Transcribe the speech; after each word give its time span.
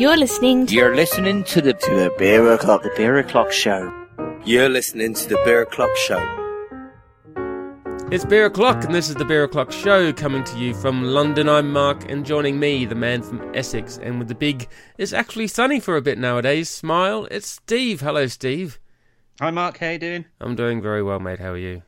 You're 0.00 0.16
listening 0.16 0.64
to 0.64 0.74
You're 0.74 0.96
listening 0.96 1.44
to 1.44 1.60
the 1.60 1.74
to 1.74 1.90
the 1.90 2.10
Beer 2.16 2.54
O'Clock, 2.54 2.84
the 2.84 2.90
Beer 2.96 3.18
O'Clock 3.18 3.52
Show. 3.52 3.92
You're 4.46 4.70
listening 4.70 5.12
to 5.12 5.28
the 5.28 5.38
Beer 5.44 5.60
O'Clock 5.60 5.94
Show. 5.94 6.18
It's 8.10 8.24
Beer 8.24 8.46
O'Clock, 8.46 8.82
and 8.82 8.94
this 8.94 9.10
is 9.10 9.16
the 9.16 9.26
Beer 9.26 9.44
O'Clock 9.44 9.70
Show 9.70 10.10
coming 10.14 10.42
to 10.44 10.58
you 10.58 10.72
from 10.72 11.04
London. 11.04 11.50
I'm 11.50 11.70
Mark, 11.70 12.10
and 12.10 12.24
joining 12.24 12.58
me, 12.58 12.86
the 12.86 12.94
man 12.94 13.20
from 13.20 13.54
Essex, 13.54 13.98
and 13.98 14.18
with 14.18 14.28
the 14.28 14.34
big, 14.34 14.70
it's 14.96 15.12
actually 15.12 15.48
sunny 15.48 15.80
for 15.80 15.98
a 15.98 16.00
bit 16.00 16.16
nowadays. 16.16 16.70
Smile, 16.70 17.28
it's 17.30 17.48
Steve. 17.48 18.00
Hello, 18.00 18.26
Steve. 18.26 18.80
Hi, 19.38 19.50
Mark. 19.50 19.76
How 19.76 19.90
you 19.90 19.98
doing? 19.98 20.24
I'm 20.40 20.56
doing 20.56 20.80
very 20.80 21.02
well, 21.02 21.20
mate. 21.20 21.40
How 21.40 21.50
are 21.50 21.58
you? 21.58 21.82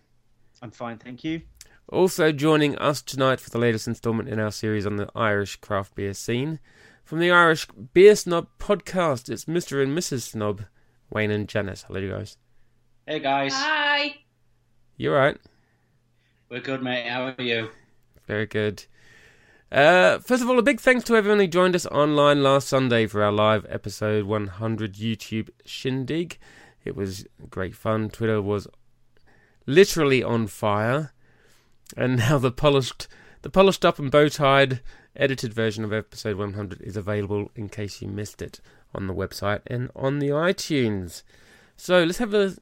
I'm 0.60 0.70
fine, 0.70 0.98
thank 0.98 1.24
you. 1.24 1.40
Also 1.88 2.30
joining 2.30 2.76
us 2.76 3.00
tonight 3.00 3.40
for 3.40 3.48
the 3.48 3.58
latest 3.58 3.88
instalment 3.88 4.28
in 4.28 4.38
our 4.38 4.52
series 4.52 4.84
on 4.84 4.96
the 4.96 5.08
Irish 5.14 5.56
craft 5.56 5.94
beer 5.94 6.12
scene. 6.12 6.58
From 7.04 7.18
the 7.18 7.30
Irish 7.30 7.66
Beer 7.92 8.16
Snob 8.16 8.48
podcast, 8.58 9.28
it's 9.28 9.44
Mr. 9.44 9.82
and 9.82 9.96
Mrs. 9.96 10.22
Snob, 10.22 10.62
Wayne 11.10 11.30
and 11.30 11.48
Janice. 11.48 11.82
Hello, 11.86 12.00
you 12.00 12.10
guys. 12.10 12.36
Hey 13.06 13.18
guys, 13.18 13.52
Hi. 13.54 14.14
You 14.96 15.12
alright? 15.12 15.36
we're 16.48 16.60
good, 16.60 16.82
mate. 16.82 17.08
How 17.08 17.26
are 17.36 17.42
you? 17.42 17.70
Very 18.26 18.46
good. 18.46 18.84
Uh, 19.72 20.18
first 20.18 20.42
of 20.42 20.48
all, 20.48 20.58
a 20.58 20.62
big 20.62 20.80
thanks 20.80 21.02
to 21.04 21.16
everyone 21.16 21.40
who 21.40 21.46
joined 21.46 21.74
us 21.74 21.86
online 21.86 22.42
last 22.42 22.68
Sunday 22.68 23.06
for 23.06 23.22
our 23.22 23.32
live 23.32 23.66
episode 23.68 24.24
100 24.26 24.94
YouTube 24.94 25.48
shindig. 25.64 26.38
It 26.84 26.94
was 26.94 27.26
great 27.50 27.74
fun. 27.74 28.10
Twitter 28.10 28.40
was 28.40 28.68
literally 29.66 30.22
on 30.22 30.46
fire, 30.46 31.12
and 31.96 32.16
now 32.18 32.38
the 32.38 32.52
polished, 32.52 33.08
the 33.42 33.50
polished 33.50 33.84
up 33.84 33.98
and 33.98 34.10
bow 34.10 34.28
tied 34.28 34.80
edited 35.16 35.52
version 35.52 35.84
of 35.84 35.92
episode 35.92 36.36
100 36.36 36.80
is 36.80 36.96
available 36.96 37.50
in 37.54 37.68
case 37.68 38.00
you 38.00 38.08
missed 38.08 38.42
it 38.42 38.60
on 38.94 39.06
the 39.06 39.14
website 39.14 39.60
and 39.66 39.90
on 39.94 40.18
the 40.18 40.28
iTunes. 40.28 41.22
So 41.76 42.04
let's 42.04 42.18
have 42.18 42.34
a 42.34 42.54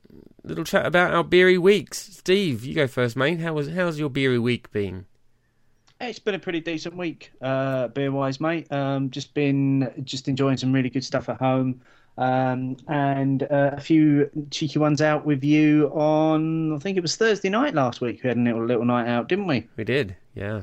little 0.44 0.64
chat 0.64 0.86
about 0.86 1.12
our 1.12 1.24
beery 1.24 1.58
weeks. 1.58 1.98
Steve, 1.98 2.64
you 2.64 2.74
go 2.74 2.86
first, 2.86 3.16
mate. 3.16 3.40
How 3.40 3.52
was 3.52 3.68
how's 3.70 3.98
your 3.98 4.10
beery 4.10 4.38
week 4.38 4.70
been? 4.72 5.06
It's 6.00 6.18
been 6.18 6.34
a 6.34 6.38
pretty 6.38 6.60
decent 6.60 6.96
week, 6.96 7.30
uh, 7.42 7.88
beer 7.88 8.10
wise, 8.10 8.40
mate. 8.40 8.72
Um, 8.72 9.10
just 9.10 9.34
been 9.34 9.92
just 10.04 10.28
enjoying 10.28 10.56
some 10.56 10.72
really 10.72 10.88
good 10.88 11.04
stuff 11.04 11.28
at 11.28 11.36
home, 11.36 11.82
um, 12.16 12.78
and 12.88 13.42
uh, 13.42 13.72
a 13.74 13.80
few 13.80 14.30
cheeky 14.50 14.78
ones 14.78 15.02
out 15.02 15.26
with 15.26 15.44
you 15.44 15.88
on. 15.88 16.74
I 16.74 16.78
think 16.78 16.96
it 16.96 17.02
was 17.02 17.16
Thursday 17.16 17.50
night 17.50 17.74
last 17.74 18.00
week. 18.00 18.22
We 18.22 18.28
had 18.28 18.38
a 18.38 18.40
little 18.40 18.64
little 18.64 18.86
night 18.86 19.08
out, 19.08 19.28
didn't 19.28 19.46
we? 19.46 19.68
We 19.76 19.84
did, 19.84 20.16
yeah. 20.34 20.62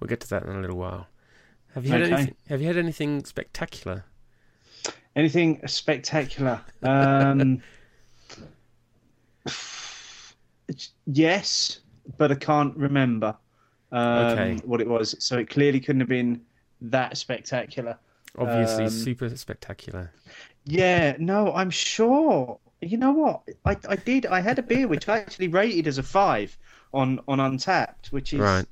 We'll 0.00 0.08
get 0.08 0.20
to 0.20 0.28
that 0.30 0.44
in 0.44 0.50
a 0.56 0.60
little 0.60 0.76
while. 0.76 1.06
Have 1.74 1.84
you 1.84 1.92
had 1.92 2.02
Okay. 2.02 2.12
anything, 2.14 2.34
Have 2.48 2.60
you 2.60 2.66
had 2.66 2.76
anything 2.76 3.24
spectacular? 3.24 4.04
Anything 5.16 5.66
spectacular? 5.66 6.60
Um, 6.82 7.60
yes, 11.06 11.80
but 12.16 12.30
I 12.30 12.34
can't 12.36 12.76
remember 12.76 13.36
um, 13.92 14.30
Okay. 14.30 14.60
what 14.64 14.80
it 14.80 14.88
was. 14.88 15.16
So 15.18 15.38
it 15.38 15.50
clearly 15.50 15.80
couldn't 15.80 16.00
have 16.00 16.08
been 16.08 16.42
that 16.80 17.16
spectacular. 17.16 17.98
Obviously, 18.38 18.84
Um, 18.84 18.90
super 18.90 19.36
spectacular. 19.36 20.12
Yeah, 20.64 21.16
no, 21.18 21.52
I'm 21.52 21.70
sure. 21.70 22.58
You 22.80 22.96
know 22.98 23.10
what? 23.10 23.42
I, 23.64 23.76
I 23.88 23.96
did. 23.96 24.26
I 24.26 24.40
had 24.40 24.58
a 24.58 24.62
beer 24.62 24.86
which 24.86 25.08
I 25.08 25.18
actually 25.18 25.48
rated 25.48 25.86
as 25.88 25.98
a 25.98 26.02
five 26.02 26.56
on 26.92 27.20
on 27.26 27.38
Untappd, 27.38 28.12
which 28.12 28.32
is 28.32 28.40
Right. 28.40 28.66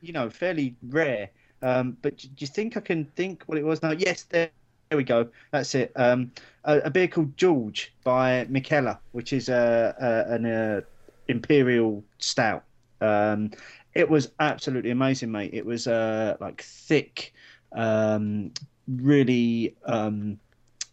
You 0.00 0.12
know 0.12 0.30
fairly 0.30 0.76
rare. 0.88 1.30
Um, 1.62 1.96
but 2.02 2.18
do 2.18 2.28
you 2.38 2.46
think 2.46 2.76
I 2.76 2.80
can 2.80 3.04
think 3.16 3.42
what 3.46 3.58
it 3.58 3.64
was 3.64 3.82
now? 3.82 3.90
Yes, 3.90 4.22
there, 4.24 4.50
there 4.90 4.96
we 4.96 5.04
go. 5.04 5.28
That's 5.50 5.74
it. 5.74 5.92
Um, 5.96 6.30
a, 6.64 6.78
a 6.80 6.90
beer 6.90 7.08
called 7.08 7.36
George 7.36 7.92
by 8.04 8.46
Mikkeller, 8.50 8.98
which 9.12 9.32
is 9.32 9.48
a, 9.48 9.94
a 10.00 10.34
an 10.34 10.46
uh, 10.46 10.80
imperial 11.26 12.04
stout. 12.18 12.64
Um, 13.00 13.50
it 13.94 14.08
was 14.08 14.30
absolutely 14.40 14.90
amazing, 14.90 15.32
mate. 15.32 15.50
It 15.52 15.66
was 15.66 15.86
uh, 15.86 16.36
like 16.40 16.62
thick, 16.62 17.34
um, 17.72 18.52
really 18.86 19.74
um, 19.86 20.38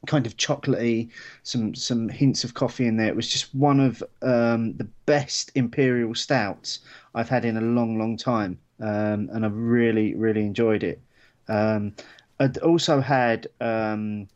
kind 0.08 0.26
of 0.26 0.38
chocolatey, 0.38 1.10
some 1.44 1.76
some 1.76 2.10
hints 2.10 2.44
of 2.44 2.54
coffee 2.54 2.88
in 2.88 2.98
there. 2.98 3.08
It 3.08 3.16
was 3.16 3.30
just 3.30 3.54
one 3.54 3.80
of 3.80 4.04
um, 4.22 4.76
the 4.78 4.88
best 5.06 5.52
imperial 5.56 6.16
stouts 6.16 6.80
I've 7.14 7.30
had 7.30 7.46
in 7.46 7.58
a 7.58 7.62
long, 7.62 8.00
long 8.00 8.18
time, 8.18 8.60
um, 8.80 9.30
and 9.32 9.46
I've 9.46 9.56
really, 9.56 10.16
really 10.16 10.42
enjoyed 10.42 10.84
it. 10.84 11.00
Um, 11.48 11.94
I'd 12.40 12.58
also 12.58 13.00
had 13.00 13.48
um, 13.62 14.28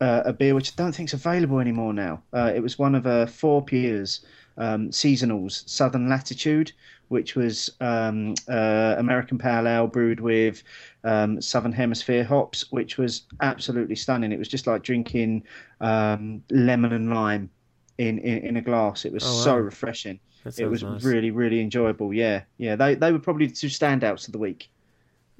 uh, 0.00 0.22
a 0.24 0.32
beer 0.32 0.54
which 0.54 0.72
I 0.72 0.74
don't 0.76 0.94
think 0.94 1.10
is 1.10 1.14
available 1.14 1.60
anymore 1.60 1.92
now. 1.92 2.22
Uh, 2.32 2.52
it 2.54 2.60
was 2.60 2.78
one 2.78 2.94
of 2.94 3.06
uh, 3.06 3.26
Fourpure 3.26 4.20
um, 4.58 4.90
seasonals, 4.90 5.68
Southern 5.68 6.08
Latitude, 6.08 6.72
which 7.08 7.36
was 7.36 7.70
um, 7.80 8.34
uh, 8.48 8.96
American 8.98 9.38
Pale 9.38 9.68
Ale 9.68 9.86
brewed 9.86 10.20
with 10.20 10.62
um, 11.04 11.40
Southern 11.40 11.72
Hemisphere 11.72 12.24
hops, 12.24 12.72
which 12.72 12.96
was 12.96 13.22
absolutely 13.40 13.96
stunning. 13.96 14.32
It 14.32 14.38
was 14.38 14.48
just 14.48 14.66
like 14.66 14.82
drinking 14.82 15.44
lemon 15.80 16.92
and 16.92 17.10
lime 17.10 17.50
in, 18.08 18.18
in, 18.18 18.38
in 18.48 18.56
a 18.56 18.62
glass. 18.62 19.04
It 19.04 19.12
was 19.12 19.24
Oh, 19.24 19.34
wow. 19.36 19.42
so 19.44 19.56
refreshing. 19.56 20.20
It 20.58 20.66
was 20.66 20.82
nice. 20.82 21.04
really, 21.04 21.30
really 21.30 21.60
enjoyable. 21.60 22.12
Yeah, 22.12 22.42
yeah. 22.58 22.74
They 22.74 22.96
they 22.96 23.12
were 23.12 23.20
probably 23.20 23.46
the 23.46 23.54
two 23.54 23.68
standouts 23.68 24.26
of 24.26 24.32
the 24.32 24.38
week. 24.38 24.68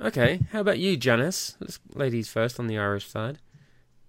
Okay, 0.00 0.40
how 0.52 0.60
about 0.60 0.78
you, 0.78 0.96
Janice? 0.96 1.56
Let's 1.60 1.80
ladies 1.94 2.28
first 2.28 2.60
on 2.60 2.66
the 2.68 2.78
Irish 2.78 3.06
side. 3.08 3.38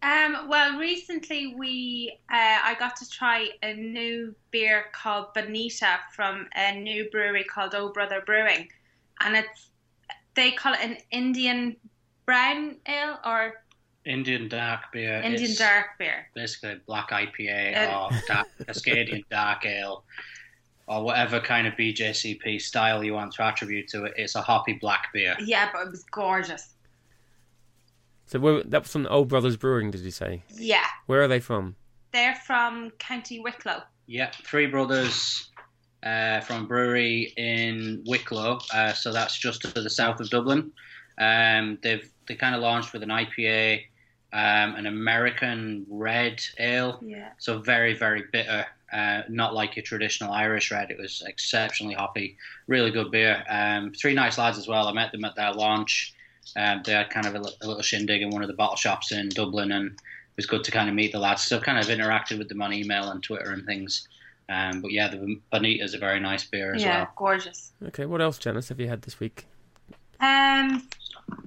Um, 0.03 0.47
well, 0.49 0.77
recently 0.77 1.55
we 1.57 2.19
uh, 2.29 2.59
I 2.63 2.75
got 2.79 2.95
to 2.97 3.09
try 3.09 3.47
a 3.63 3.73
new 3.73 4.35
beer 4.51 4.85
called 4.91 5.33
Bonita 5.33 5.99
from 6.15 6.47
a 6.55 6.77
new 6.79 7.09
brewery 7.09 7.43
called 7.43 7.73
Oh 7.73 7.89
Brother 7.91 8.21
Brewing, 8.25 8.67
and 9.21 9.35
it's 9.35 9.69
they 10.35 10.51
call 10.51 10.73
it 10.73 10.79
an 10.81 10.97
Indian 11.11 11.75
brown 12.25 12.75
ale 12.87 13.17
or 13.25 13.62
Indian 14.05 14.47
dark 14.49 14.91
beer. 14.91 15.21
Indian 15.21 15.51
It's 15.51 15.57
dark 15.57 15.97
beer. 15.97 16.27
Basically, 16.35 16.79
black 16.85 17.09
IPA 17.11 17.75
Uh, 17.77 18.09
or 18.09 18.09
dark, 18.27 18.47
Cascadian 18.61 19.23
dark 19.29 19.65
ale, 19.65 20.03
or 20.87 21.03
whatever 21.03 21.39
kind 21.39 21.67
of 21.67 21.73
BJCP 21.75 22.59
style 22.61 23.03
you 23.03 23.13
want 23.13 23.33
to 23.33 23.43
attribute 23.43 23.87
to 23.89 24.05
it. 24.05 24.13
It's 24.17 24.35
a 24.35 24.41
hoppy 24.41 24.73
black 24.73 25.13
beer. 25.13 25.35
Yeah, 25.39 25.69
but 25.71 25.87
it 25.87 25.91
was 25.91 26.03
gorgeous. 26.11 26.69
So 28.25 28.39
where, 28.39 28.63
that 28.63 28.83
was 28.83 28.91
from 28.91 29.07
Old 29.07 29.27
Brothers 29.27 29.57
Brewing, 29.57 29.91
did 29.91 30.01
you 30.01 30.11
say? 30.11 30.43
Yeah, 30.55 30.85
Where 31.05 31.21
are 31.21 31.27
they 31.27 31.39
from? 31.39 31.75
they're 32.11 32.35
from 32.35 32.91
County 32.99 33.39
Wicklow. 33.39 33.81
Yeah, 34.05 34.29
three 34.43 34.67
brothers 34.67 35.49
uh, 36.03 36.41
from 36.41 36.63
a 36.63 36.67
brewery 36.67 37.33
in 37.37 38.03
Wicklow, 38.05 38.59
uh, 38.73 38.93
so 38.93 39.11
that's 39.11 39.35
just 39.37 39.61
to 39.61 39.67
the 39.69 39.89
south 39.89 40.19
of 40.19 40.29
Dublin. 40.29 40.71
Um, 41.17 41.79
they've 41.81 42.07
they 42.27 42.35
kind 42.35 42.53
of 42.55 42.61
launched 42.61 42.93
with 42.93 43.01
an 43.03 43.09
IPA, 43.09 43.83
um, 44.33 44.75
an 44.75 44.87
American 44.87 45.85
red 45.89 46.41
ale, 46.57 46.99
Yeah. 47.01 47.29
so 47.37 47.59
very 47.59 47.93
very 47.93 48.23
bitter, 48.31 48.65
uh, 48.91 49.21
not 49.29 49.53
like 49.53 49.75
your 49.75 49.83
traditional 49.83 50.33
Irish 50.33 50.71
red. 50.71 50.91
It 50.91 50.97
was 50.97 51.23
exceptionally 51.25 51.93
hoppy, 51.93 52.37
really 52.67 52.91
good 52.91 53.11
beer. 53.11 53.43
Um, 53.47 53.93
three 53.93 54.13
nice 54.13 54.37
lads 54.37 54.57
as 54.57 54.67
well. 54.67 54.87
I 54.87 54.93
met 54.93 55.11
them 55.11 55.23
at 55.23 55.35
their 55.35 55.53
launch. 55.53 56.13
Um, 56.55 56.81
they 56.85 56.93
had 56.93 57.09
kind 57.09 57.25
of 57.25 57.35
a, 57.35 57.39
a 57.61 57.67
little 57.67 57.81
shindig 57.81 58.21
in 58.21 58.29
one 58.31 58.41
of 58.41 58.47
the 58.47 58.53
bottle 58.53 58.75
shops 58.75 59.11
in 59.11 59.29
Dublin, 59.29 59.71
and 59.71 59.91
it 59.91 60.35
was 60.35 60.45
good 60.45 60.63
to 60.63 60.71
kind 60.71 60.89
of 60.89 60.95
meet 60.95 61.11
the 61.11 61.19
lads. 61.19 61.43
So 61.43 61.59
kind 61.59 61.77
of 61.77 61.85
interacted 61.85 62.37
with 62.37 62.49
them 62.49 62.61
on 62.61 62.73
email 62.73 63.09
and 63.11 63.21
Twitter 63.23 63.51
and 63.51 63.65
things. 63.65 64.07
Um, 64.49 64.81
but 64.81 64.91
yeah, 64.91 65.07
the 65.07 65.39
Bonita 65.51 65.83
is 65.83 65.93
a 65.93 65.97
very 65.97 66.19
nice 66.19 66.43
beer 66.43 66.73
as 66.73 66.81
yeah, 66.81 66.89
well. 66.89 66.99
Yeah, 66.99 67.07
gorgeous. 67.15 67.71
Okay, 67.87 68.05
what 68.05 68.21
else, 68.21 68.37
Janice, 68.37 68.69
have 68.69 68.79
you 68.79 68.89
had 68.89 69.03
this 69.03 69.19
week? 69.19 69.45
Um, 70.19 70.87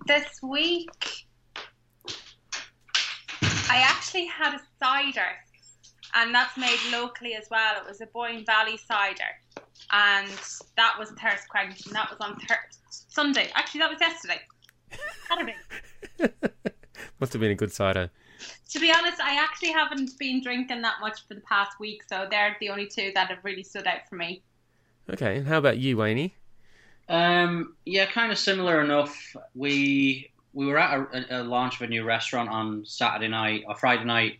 this 0.06 0.42
week, 0.42 1.25
I 3.68 3.78
actually 3.78 4.26
had 4.26 4.54
a 4.54 4.60
cider, 4.78 5.28
and 6.14 6.34
that's 6.34 6.56
made 6.56 6.78
locally 6.92 7.34
as 7.34 7.48
well. 7.50 7.76
It 7.80 7.88
was 7.88 8.00
a 8.00 8.06
Boyne 8.06 8.44
Valley 8.44 8.76
cider, 8.76 9.24
and 9.90 10.28
that 10.76 10.94
was 10.98 11.10
thirst 11.10 11.48
quenching. 11.48 11.92
That 11.92 12.08
was 12.10 12.18
on 12.20 12.38
thir- 12.40 12.68
Sunday. 12.90 13.50
Actually, 13.54 13.80
that 13.80 13.90
was 13.90 14.00
yesterday. 14.00 14.40
Saturday. 15.28 15.56
Must 17.20 17.32
have 17.32 17.40
been 17.40 17.50
a 17.50 17.56
good 17.56 17.72
cider. 17.72 18.10
To 18.70 18.78
be 18.78 18.92
honest, 18.92 19.20
I 19.20 19.42
actually 19.42 19.72
haven't 19.72 20.18
been 20.18 20.42
drinking 20.42 20.82
that 20.82 20.96
much 21.00 21.26
for 21.26 21.34
the 21.34 21.40
past 21.40 21.80
week, 21.80 22.02
so 22.08 22.26
they're 22.30 22.56
the 22.60 22.68
only 22.68 22.86
two 22.86 23.10
that 23.14 23.28
have 23.28 23.38
really 23.42 23.62
stood 23.64 23.86
out 23.86 24.08
for 24.08 24.16
me. 24.16 24.42
Okay, 25.10 25.38
and 25.38 25.46
how 25.46 25.58
about 25.58 25.78
you, 25.78 25.96
Wayne? 25.96 26.30
Um, 27.08 27.76
yeah, 27.84 28.06
kind 28.06 28.30
of 28.30 28.38
similar 28.38 28.80
enough. 28.80 29.36
We 29.54 30.30
we 30.56 30.66
were 30.66 30.78
at 30.78 30.98
a, 31.12 31.42
a 31.42 31.44
launch 31.44 31.76
of 31.76 31.82
a 31.82 31.86
new 31.86 32.02
restaurant 32.02 32.48
on 32.48 32.82
Saturday 32.86 33.28
night 33.28 33.64
or 33.68 33.76
Friday 33.76 34.04
night, 34.04 34.38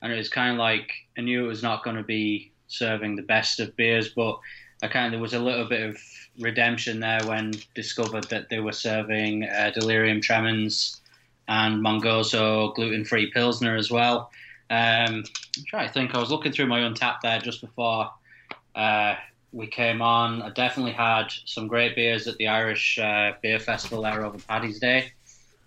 and 0.00 0.12
it 0.12 0.16
was 0.16 0.28
kind 0.28 0.52
of 0.52 0.58
like 0.58 0.92
I 1.18 1.22
knew 1.22 1.44
it 1.44 1.48
was 1.48 1.62
not 1.62 1.82
going 1.82 1.96
to 1.96 2.04
be 2.04 2.52
serving 2.68 3.16
the 3.16 3.22
best 3.22 3.58
of 3.58 3.74
beers, 3.76 4.10
but 4.10 4.38
I 4.82 4.86
kind 4.86 5.06
of 5.06 5.12
there 5.12 5.20
was 5.20 5.34
a 5.34 5.40
little 5.40 5.68
bit 5.68 5.82
of 5.82 5.98
redemption 6.38 7.00
there 7.00 7.20
when 7.24 7.52
discovered 7.74 8.28
that 8.30 8.48
they 8.48 8.60
were 8.60 8.72
serving 8.72 9.42
uh, 9.44 9.72
Delirium 9.74 10.20
Tremens 10.20 11.00
and 11.48 11.84
Mongozo 11.84 12.72
gluten-free 12.74 13.32
Pilsner 13.32 13.74
as 13.74 13.90
well. 13.90 14.30
Um, 14.70 15.24
I'm 15.56 15.64
trying 15.66 15.88
to 15.88 15.92
think. 15.92 16.14
I 16.14 16.20
was 16.20 16.30
looking 16.30 16.52
through 16.52 16.66
my 16.66 16.80
Untappd 16.80 17.22
there 17.22 17.40
just 17.40 17.60
before 17.60 18.10
uh, 18.76 19.14
we 19.52 19.66
came 19.66 20.00
on. 20.00 20.42
I 20.42 20.50
definitely 20.50 20.92
had 20.92 21.26
some 21.44 21.66
great 21.66 21.96
beers 21.96 22.28
at 22.28 22.36
the 22.36 22.46
Irish 22.46 23.00
uh, 23.00 23.32
Beer 23.42 23.58
Festival 23.58 24.02
there 24.02 24.24
over 24.24 24.38
Paddy's 24.38 24.78
Day. 24.78 25.12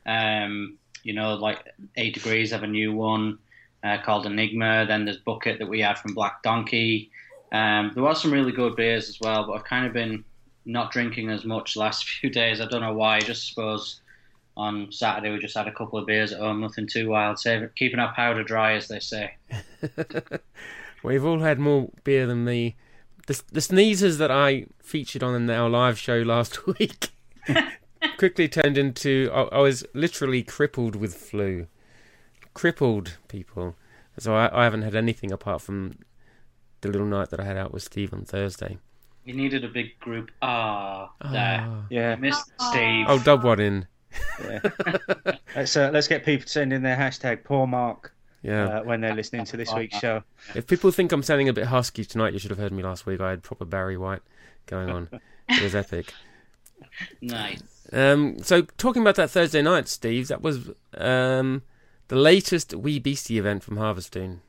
Um, 0.06 0.78
you 1.04 1.14
know, 1.14 1.36
like 1.36 1.66
Eight 1.96 2.14
Degrees 2.14 2.52
have 2.52 2.64
a 2.64 2.68
new 2.68 2.94
one 2.94 3.40
uh, 3.84 3.98
called 4.04 4.26
Enigma. 4.26 4.86
Then 4.88 5.06
there's 5.06 5.18
Bucket 5.18 5.60
that 5.60 5.70
we 5.70 5.82
had 5.82 5.98
from 5.98 6.14
Black 6.14 6.44
Donkey. 6.44 7.12
Um, 7.52 7.92
there 7.94 8.04
was 8.04 8.22
some 8.22 8.32
really 8.32 8.52
good 8.52 8.76
beers 8.76 9.10
as 9.10 9.20
well, 9.20 9.46
but 9.46 9.54
I've 9.54 9.64
kind 9.64 9.86
of 9.86 9.94
been 9.94 10.24
not 10.66 10.92
drinking 10.92 11.30
as 11.30 11.46
much 11.46 11.74
the 11.74 11.80
last 11.80 12.08
few 12.20 12.30
days. 12.30 12.62
I 12.62 12.66
don't 12.66 12.82
know 12.82 12.94
why. 12.94 13.18
I 13.18 13.22
just 13.22 13.48
suppose 13.48 14.02
on 14.58 14.92
Saturday 14.92 15.32
we 15.32 15.40
just 15.40 15.58
had 15.58 15.68
a 15.68 15.74
couple 15.74 15.98
of 15.98 16.06
beers 16.06 16.34
at 16.34 16.40
home, 16.40 16.62
nothing 16.62 16.88
too 16.88 17.10
wild. 17.10 17.40
Save, 17.40 17.74
keeping 17.76 18.00
our 18.00 18.14
powder 18.14 18.44
dry, 18.44 18.74
as 18.74 18.88
they 18.88 19.00
say. 19.00 19.36
We've 21.04 21.26
all 21.26 21.40
had 21.40 21.60
more 21.60 21.90
beer 22.04 22.28
than 22.28 22.44
me. 22.44 22.76
The, 23.28 23.42
the 23.52 23.62
sneezes 23.62 24.18
that 24.18 24.32
I 24.32 24.66
featured 24.82 25.24
on 25.24 25.50
our 25.50 25.70
live 25.70 25.98
show 25.98 26.18
last 26.18 26.68
week 26.80 27.12
quickly 28.20 28.50
turned 28.50 28.78
into 28.78 29.32
I, 29.34 29.44
I, 29.44 29.60
was 29.60 29.86
literally 29.94 30.44
crippled 30.44 30.96
with 30.98 31.16
flu. 31.16 31.68
Crippled, 32.54 33.18
people. 33.30 33.78
So 34.20 34.36
I, 34.36 34.50
I 34.62 34.66
haven't 34.66 34.82
had 34.82 34.94
anything 34.94 35.32
apart 35.32 35.62
from 35.62 35.94
the 36.82 36.90
little 36.90 37.08
night 37.08 37.30
that 37.30 37.40
I 37.40 37.46
had 37.46 37.56
out 37.56 37.72
with 37.72 37.82
Steve 37.82 38.14
on 38.14 38.26
Thursday. 38.26 38.78
You 39.24 39.34
needed 39.34 39.64
a 39.64 39.70
big 39.70 39.98
group. 40.00 40.32
Ah, 40.42 41.12
there. 41.32 41.66
Ah. 41.66 41.86
Yeah. 41.90 42.16
Missed 42.16 42.52
Steve. 42.70 43.06
Oh, 43.08 43.20
dub 43.20 43.44
one 43.46 43.62
in. 43.62 43.88
yeah. 44.44 44.60
let's 45.56 45.78
uh, 45.78 45.90
let's 45.94 46.08
get 46.08 46.26
people 46.26 46.44
to 46.44 46.50
send 46.52 46.74
in 46.74 46.82
their 46.82 46.98
hashtag 46.98 47.44
poor 47.46 47.68
Mark 47.68 48.14
Yeah. 48.42 48.66
uh, 48.66 48.84
when 48.84 49.00
they're 49.00 49.16
listening 49.16 49.46
to 49.46 49.56
this 49.56 49.74
week's 49.74 49.98
show. 49.98 50.24
If 50.56 50.68
people 50.68 50.92
think 50.92 51.14
I'm 51.14 51.24
sounding 51.24 51.48
a 51.48 51.54
bit 51.54 51.68
husky 51.68 52.04
tonight, 52.04 52.34
you 52.34 52.40
should 52.40 52.52
have 52.52 52.60
heard 52.60 52.74
me 52.74 52.84
last 52.84 53.06
week. 53.06 53.22
I 53.22 53.30
had 53.30 53.44
proper 53.44 53.66
Barry 53.66 53.98
White 53.98 54.24
going 54.66 54.90
on. 54.90 55.10
it 55.48 55.64
was 55.64 55.74
epic. 55.74 56.14
Nice. 57.22 57.79
Um, 57.92 58.40
so 58.44 58.62
talking 58.78 59.02
about 59.02 59.16
that 59.16 59.32
Thursday 59.32 59.62
night, 59.62 59.88
Steve, 59.88 60.28
that 60.28 60.42
was 60.42 60.70
um, 60.96 61.64
the 62.08 62.16
latest 62.16 62.74
Wee 62.76 63.00
Beastie 63.00 63.38
event 63.38 63.64
from 63.64 63.78
Harviestoun. 63.78 64.40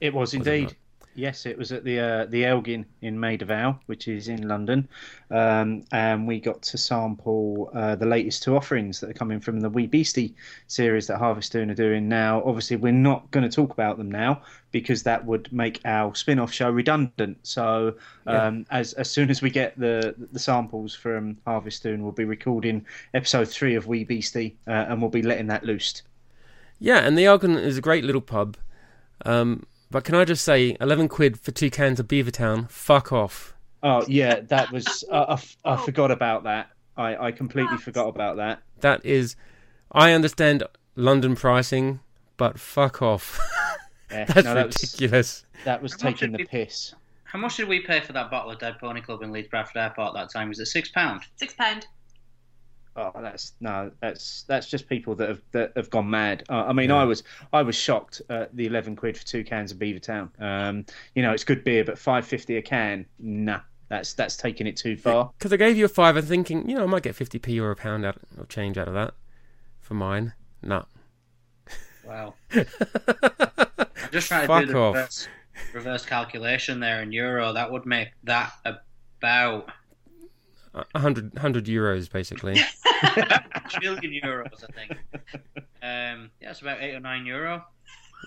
It 0.00 0.14
was 0.14 0.34
indeed. 0.34 0.76
Yes, 1.14 1.44
it 1.44 1.58
was 1.58 1.72
at 1.72 1.84
the 1.84 2.00
uh, 2.00 2.24
the 2.26 2.46
Elgin 2.46 2.86
in 3.02 3.20
Maida 3.20 3.78
which 3.84 4.08
is 4.08 4.28
in 4.28 4.48
London, 4.48 4.88
um, 5.30 5.84
and 5.92 6.26
we 6.26 6.40
got 6.40 6.62
to 6.62 6.78
sample 6.78 7.70
uh, 7.74 7.96
the 7.96 8.06
latest 8.06 8.42
two 8.42 8.56
offerings 8.56 9.00
that 9.00 9.10
are 9.10 9.14
coming 9.14 9.38
from 9.38 9.60
the 9.60 9.68
Wee 9.68 9.86
Beastie 9.86 10.34
series 10.68 11.06
that 11.08 11.20
Harviestoun 11.20 11.70
are 11.70 11.74
doing 11.74 12.08
now. 12.08 12.42
Obviously, 12.44 12.76
we're 12.76 12.92
not 12.92 13.30
going 13.30 13.48
to 13.48 13.54
talk 13.54 13.72
about 13.72 13.98
them 13.98 14.10
now 14.10 14.40
because 14.70 15.02
that 15.02 15.22
would 15.26 15.52
make 15.52 15.82
our 15.84 16.14
spin-off 16.14 16.50
show 16.50 16.70
redundant. 16.70 17.36
So, 17.42 17.94
um, 18.26 18.64
as 18.70 18.94
as 18.94 19.10
soon 19.10 19.28
as 19.28 19.42
we 19.42 19.50
get 19.50 19.78
the 19.78 20.14
the 20.32 20.38
samples 20.38 20.94
from 20.94 21.36
Harviestoun, 21.46 22.00
we'll 22.00 22.12
be 22.12 22.24
recording 22.24 22.86
episode 23.12 23.48
three 23.48 23.74
of 23.74 23.86
Wee 23.86 24.04
Beastie, 24.04 24.56
uh, 24.66 24.86
and 24.88 25.02
we'll 25.02 25.10
be 25.10 25.22
letting 25.22 25.48
that 25.48 25.64
loose. 25.64 26.02
Yeah, 26.78 26.98
and 26.98 27.18
the 27.18 27.26
Elgin 27.26 27.58
is 27.58 27.76
a 27.76 27.82
great 27.82 28.02
little 28.02 28.22
pub. 28.22 28.56
Um, 29.24 29.66
but 29.92 30.02
can 30.04 30.14
I 30.16 30.24
just 30.24 30.44
say, 30.44 30.76
11 30.80 31.08
quid 31.08 31.38
for 31.38 31.52
two 31.52 31.70
cans 31.70 32.00
of 32.00 32.08
Beavertown? 32.08 32.68
Fuck 32.70 33.12
off. 33.12 33.54
Oh 33.84 34.04
yeah, 34.08 34.40
that 34.40 34.72
was 34.72 35.04
uh, 35.10 35.24
I, 35.28 35.32
f- 35.34 35.56
I 35.64 35.76
forgot 35.76 36.10
about 36.10 36.42
that. 36.44 36.70
I, 36.96 37.26
I 37.28 37.32
completely 37.32 37.78
forgot 37.78 38.08
about 38.08 38.36
that. 38.36 38.60
That 38.80 39.04
is, 39.06 39.36
I 39.92 40.12
understand 40.12 40.64
London 40.96 41.36
pricing, 41.36 42.00
but 42.36 42.58
fuck 42.58 43.00
off. 43.02 43.38
Yeah, 44.10 44.24
That's 44.26 44.44
no, 44.44 44.52
that 44.54 44.66
was 44.66 44.76
ridiculous. 44.82 45.46
that 45.64 45.82
was 45.82 45.92
How 45.94 46.10
taking 46.10 46.32
the 46.32 46.38
we- 46.38 46.44
piss. 46.44 46.94
How 47.24 47.38
much 47.38 47.56
did 47.56 47.66
we 47.66 47.80
pay 47.80 48.00
for 48.00 48.12
that 48.12 48.30
bottle 48.30 48.50
of 48.50 48.58
Dead 48.58 48.74
Pony 48.78 49.00
Club 49.00 49.22
in 49.22 49.32
Leeds 49.32 49.48
Bradford 49.48 49.78
Airport 49.78 50.12
that 50.12 50.30
time? 50.30 50.50
Was 50.50 50.60
it 50.60 50.66
six 50.66 50.90
pound? 50.90 51.22
Six 51.36 51.54
pound. 51.54 51.86
Oh, 52.94 53.10
that's 53.22 53.52
no, 53.60 53.90
that's 54.00 54.42
that's 54.48 54.68
just 54.68 54.88
people 54.88 55.14
that 55.14 55.28
have 55.28 55.40
that 55.52 55.72
have 55.76 55.88
gone 55.90 56.10
mad. 56.10 56.44
Uh, 56.50 56.64
I 56.66 56.72
mean, 56.72 56.90
Yeah. 56.90 56.96
I 56.96 57.04
was 57.04 57.22
I 57.52 57.62
was 57.62 57.74
shocked 57.74 58.20
at 58.28 58.54
the 58.54 58.66
eleven 58.66 58.94
quid 58.96 59.16
for 59.16 59.24
two 59.24 59.44
cans 59.44 59.72
of 59.72 59.78
Beavertown. 59.78 60.28
Um, 60.40 60.84
you 61.14 61.22
know, 61.22 61.32
it's 61.32 61.44
good 61.44 61.64
beer, 61.64 61.84
but 61.84 61.98
five 61.98 62.26
fifty 62.26 62.56
a 62.58 62.62
can, 62.62 63.06
nah, 63.18 63.60
that's 63.88 64.12
that's 64.12 64.36
taking 64.36 64.66
it 64.66 64.76
too 64.76 64.96
far. 64.96 65.30
Because 65.38 65.52
I 65.52 65.56
gave 65.56 65.76
you 65.78 65.86
a 65.86 65.88
five 65.88 66.16
and 66.16 66.28
thinking, 66.28 66.68
you 66.68 66.74
know, 66.76 66.82
I 66.82 66.86
might 66.86 67.02
get 67.02 67.16
50p 67.16 67.60
or 67.62 67.70
a 67.70 67.76
pound 67.76 68.04
out 68.04 68.16
of 68.38 68.48
change 68.48 68.76
out 68.76 68.88
of 68.88 68.94
that 68.94 69.14
for 69.80 69.94
mine. 69.94 70.34
No. 70.62 70.84
Wow. 72.06 72.34
I'm 72.52 72.66
just 74.10 74.28
trying 74.28 74.42
to 74.42 74.46
Fuck 74.48 74.66
do 74.66 74.72
the 74.72 74.78
off. 74.78 74.94
reverse, 74.94 75.28
reverse 75.72 76.04
calculation 76.04 76.80
there 76.80 77.02
in 77.02 77.12
euro. 77.12 77.52
That 77.52 77.70
would 77.70 77.86
make 77.86 78.08
that 78.24 78.52
about 78.64 79.68
A 79.68 79.72
100, 80.72 81.34
100 81.34 81.66
euros, 81.66 82.10
basically. 82.10 82.58
a 83.02 83.62
trillion 83.68 84.12
euros, 84.24 84.64
I 84.64 84.72
think. 84.72 84.96
Um, 85.82 86.30
yeah, 86.40 86.50
it's 86.50 86.60
about 86.62 86.80
eight 86.82 86.94
or 86.94 87.00
nine 87.00 87.26
euro. 87.26 87.64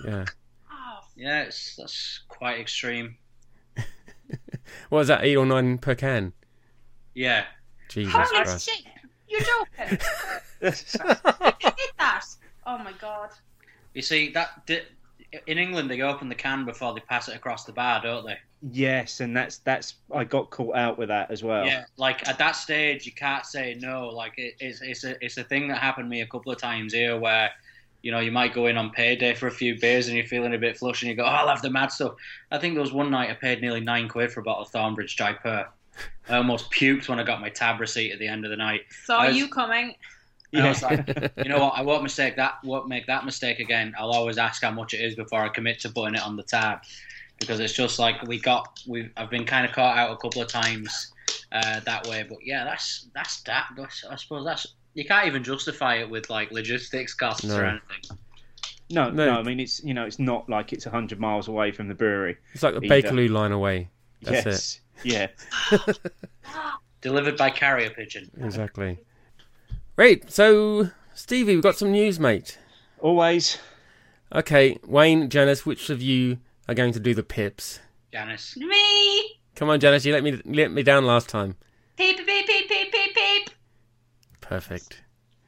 yeah. 0.06 0.26
Oh, 0.72 1.00
Yeah, 1.16 1.44
it's 1.44 1.76
that's 1.76 2.22
quite 2.28 2.60
extreme. 2.60 3.18
What 4.90 5.02
is 5.02 5.08
that, 5.10 5.24
8 5.24 5.36
or 5.38 5.46
9 5.46 5.78
per 5.78 5.94
can? 5.96 6.34
Yeah, 7.14 7.46
Jesus 7.88 8.14
holy 8.14 8.44
Christ. 8.44 8.70
shit! 8.70 8.86
You're 9.28 9.42
joking. 9.42 10.00
you 10.62 10.72
did 11.72 11.92
that? 12.00 12.26
Oh 12.66 12.78
my 12.80 12.94
god. 13.00 13.30
you 13.94 14.02
see 14.02 14.32
that 14.32 14.66
di- 14.66 14.82
in 15.48 15.58
England 15.58 15.90
they 15.90 16.02
open 16.02 16.30
the 16.30 16.36
can 16.36 16.66
before 16.66 16.94
they 16.94 17.00
pass 17.02 17.28
it 17.28 17.36
across 17.36 17.66
the 17.66 17.72
bar, 17.74 18.02
don't 18.02 18.26
they? 18.26 18.38
yes, 18.72 19.20
and 19.20 19.36
that's 19.36 19.58
that's 19.60 19.96
I 20.14 20.24
got 20.24 20.50
caught 20.50 20.76
out 20.76 20.98
with 20.98 21.10
that 21.10 21.30
as 21.30 21.44
well. 21.44 21.66
Yeah, 21.66 21.86
like 21.98 22.28
at 22.28 22.38
that 22.40 22.54
stage, 22.54 23.06
you 23.06 23.12
can't 23.12 23.46
say 23.46 23.78
no. 23.80 24.10
Like 24.10 24.34
it, 24.38 24.56
it's 24.60 24.82
it's 24.82 25.04
a 25.04 25.24
it's 25.24 25.38
a 25.38 25.44
thing 25.44 25.68
that 25.68 25.78
happened 25.80 26.06
to 26.06 26.10
me 26.10 26.22
a 26.22 26.28
couple 26.28 26.52
of 26.52 26.58
times 26.58 26.94
here, 26.94 27.20
where 27.20 27.52
you 28.02 28.12
know 28.12 28.20
you 28.20 28.32
might 28.32 28.54
go 28.54 28.68
in 28.68 28.78
on 28.78 28.92
payday 28.92 29.34
for 29.36 29.48
a 29.48 29.52
few 29.52 29.80
beers 29.80 30.08
and 30.08 30.18
you're 30.18 30.26
feeling 30.26 30.54
a 30.54 30.58
bit 30.58 30.78
flush, 30.78 31.02
and 31.02 31.10
you 31.10 31.16
go, 31.16 31.24
oh, 31.24 31.28
I'll 31.28 31.48
have 31.48 31.62
the 31.62 31.70
mad 31.70 31.92
stuff. 31.92 32.16
I 32.52 32.58
think 32.58 32.74
there 32.74 32.82
was 32.82 32.94
one 32.94 33.12
night 33.12 33.30
I 33.30 33.34
paid 33.34 33.62
nearly 33.62 33.82
nine 33.82 34.08
quid 34.08 34.32
for 34.32 34.40
a 34.40 34.44
bottle 34.44 34.64
of 34.64 34.72
Thornbridge 34.72 35.16
Jaipur. 35.16 35.68
I 36.28 36.38
almost 36.38 36.72
puked 36.72 37.08
when 37.08 37.20
I 37.20 37.24
got 37.24 37.40
my 37.40 37.50
tab 37.50 37.80
receipt 37.80 38.12
at 38.12 38.20
the 38.20 38.28
end 38.28 38.46
of 38.46 38.52
the 38.52 38.58
night. 38.58 38.82
Saw 39.06 39.20
I 39.20 39.28
was- 39.28 39.38
you 39.38 39.48
coming. 39.48 39.96
And 40.58 40.66
I 40.66 40.70
was 40.70 40.82
like, 40.84 41.32
you 41.38 41.50
know 41.50 41.60
what? 41.60 41.74
I 41.76 41.82
won't 41.82 42.04
mistake 42.04 42.36
that. 42.38 42.56
Won't 42.64 42.88
make 42.88 43.08
that 43.08 43.26
mistake 43.26 43.60
again. 43.60 43.94
I'll 43.98 44.12
always 44.12 44.38
ask 44.38 44.62
how 44.62 44.72
much 44.72 44.94
it 44.94 45.02
is 45.02 45.16
before 45.16 45.44
I 45.44 45.50
commit 45.50 45.80
to 45.82 45.90
putting 45.90 46.16
it 46.16 46.22
on 46.24 46.36
the 46.36 46.44
tab, 46.44 46.80
because 47.40 47.60
it's 47.60 47.74
just 47.74 48.00
like 48.00 48.22
we 48.24 48.40
got. 48.40 48.80
We 48.88 49.10
I've 49.18 49.30
been 49.30 49.46
kind 49.46 49.66
of 49.66 49.72
caught 49.74 49.98
out 49.98 50.12
a 50.12 50.18
couple 50.18 50.42
of 50.42 50.48
times 50.48 51.12
uh, 51.52 51.80
that 51.82 52.08
way. 52.08 52.24
But 52.28 52.40
yeah, 52.44 52.64
that's 52.64 53.08
that's 53.14 53.42
that. 53.44 53.68
That's, 53.78 54.06
I 54.10 54.16
suppose 54.16 54.46
that's 54.46 54.68
you 54.94 55.04
can't 55.06 55.28
even 55.28 55.44
justify 55.44 55.96
it 55.96 56.10
with 56.10 56.30
like 56.30 56.52
logistics 56.52 57.14
costs 57.14 57.44
No. 57.44 57.58
or 57.58 57.66
anything. 57.66 58.18
No, 58.90 59.10
No. 59.10 59.26
no, 59.26 59.40
I 59.40 59.44
mean 59.44 59.60
it's 59.60 59.84
you 59.84 59.94
know 59.94 60.06
it's 60.06 60.20
not 60.20 60.48
like 60.48 60.72
it's 60.72 60.86
hundred 60.86 61.20
miles 61.20 61.48
away 61.48 61.72
from 61.72 61.88
the 61.88 61.96
brewery. 61.96 62.38
It's 62.54 62.64
like 62.64 62.76
the 62.80 62.86
Either. 62.86 63.10
Bakerloo 63.10 63.30
line 63.30 63.52
away. 63.52 63.90
That's 64.22 64.80
yes, 65.04 65.28
yeah. 65.72 65.82
Delivered 67.02 67.38
by 67.38 67.50
carrier 67.52 67.90
pigeon. 67.92 68.32
Exactly. 68.42 68.98
Right, 69.98 70.30
so, 70.30 70.90
Stevie, 71.14 71.56
we've 71.56 71.64
got 71.64 71.78
some 71.78 71.92
news, 71.92 72.20
mate. 72.20 72.58
Always. 73.00 73.58
Okay, 74.34 74.78
Wayne, 74.86 75.30
Janice, 75.30 75.66
which 75.66 75.90
of 75.90 76.02
you 76.02 76.40
are 76.68 76.76
going 76.76 76.92
to 76.94 77.00
do 77.00 77.14
the 77.14 77.24
pips? 77.24 77.80
Janice. 78.12 78.58
Me. 78.58 79.40
Come 79.56 79.70
on, 79.70 79.80
Janice, 79.80 80.06
you 80.06 80.12
let 80.12 80.24
me 80.24 80.42
let 80.46 80.72
me 80.72 80.84
down 80.84 81.06
last 81.06 81.30
time. 81.30 81.56
Peep 81.96 82.18
peep 82.18 82.28
peep 82.28 82.68
peep 82.68 82.92
peep 82.92 83.16
peep. 83.16 83.50
Perfect. 84.42 85.02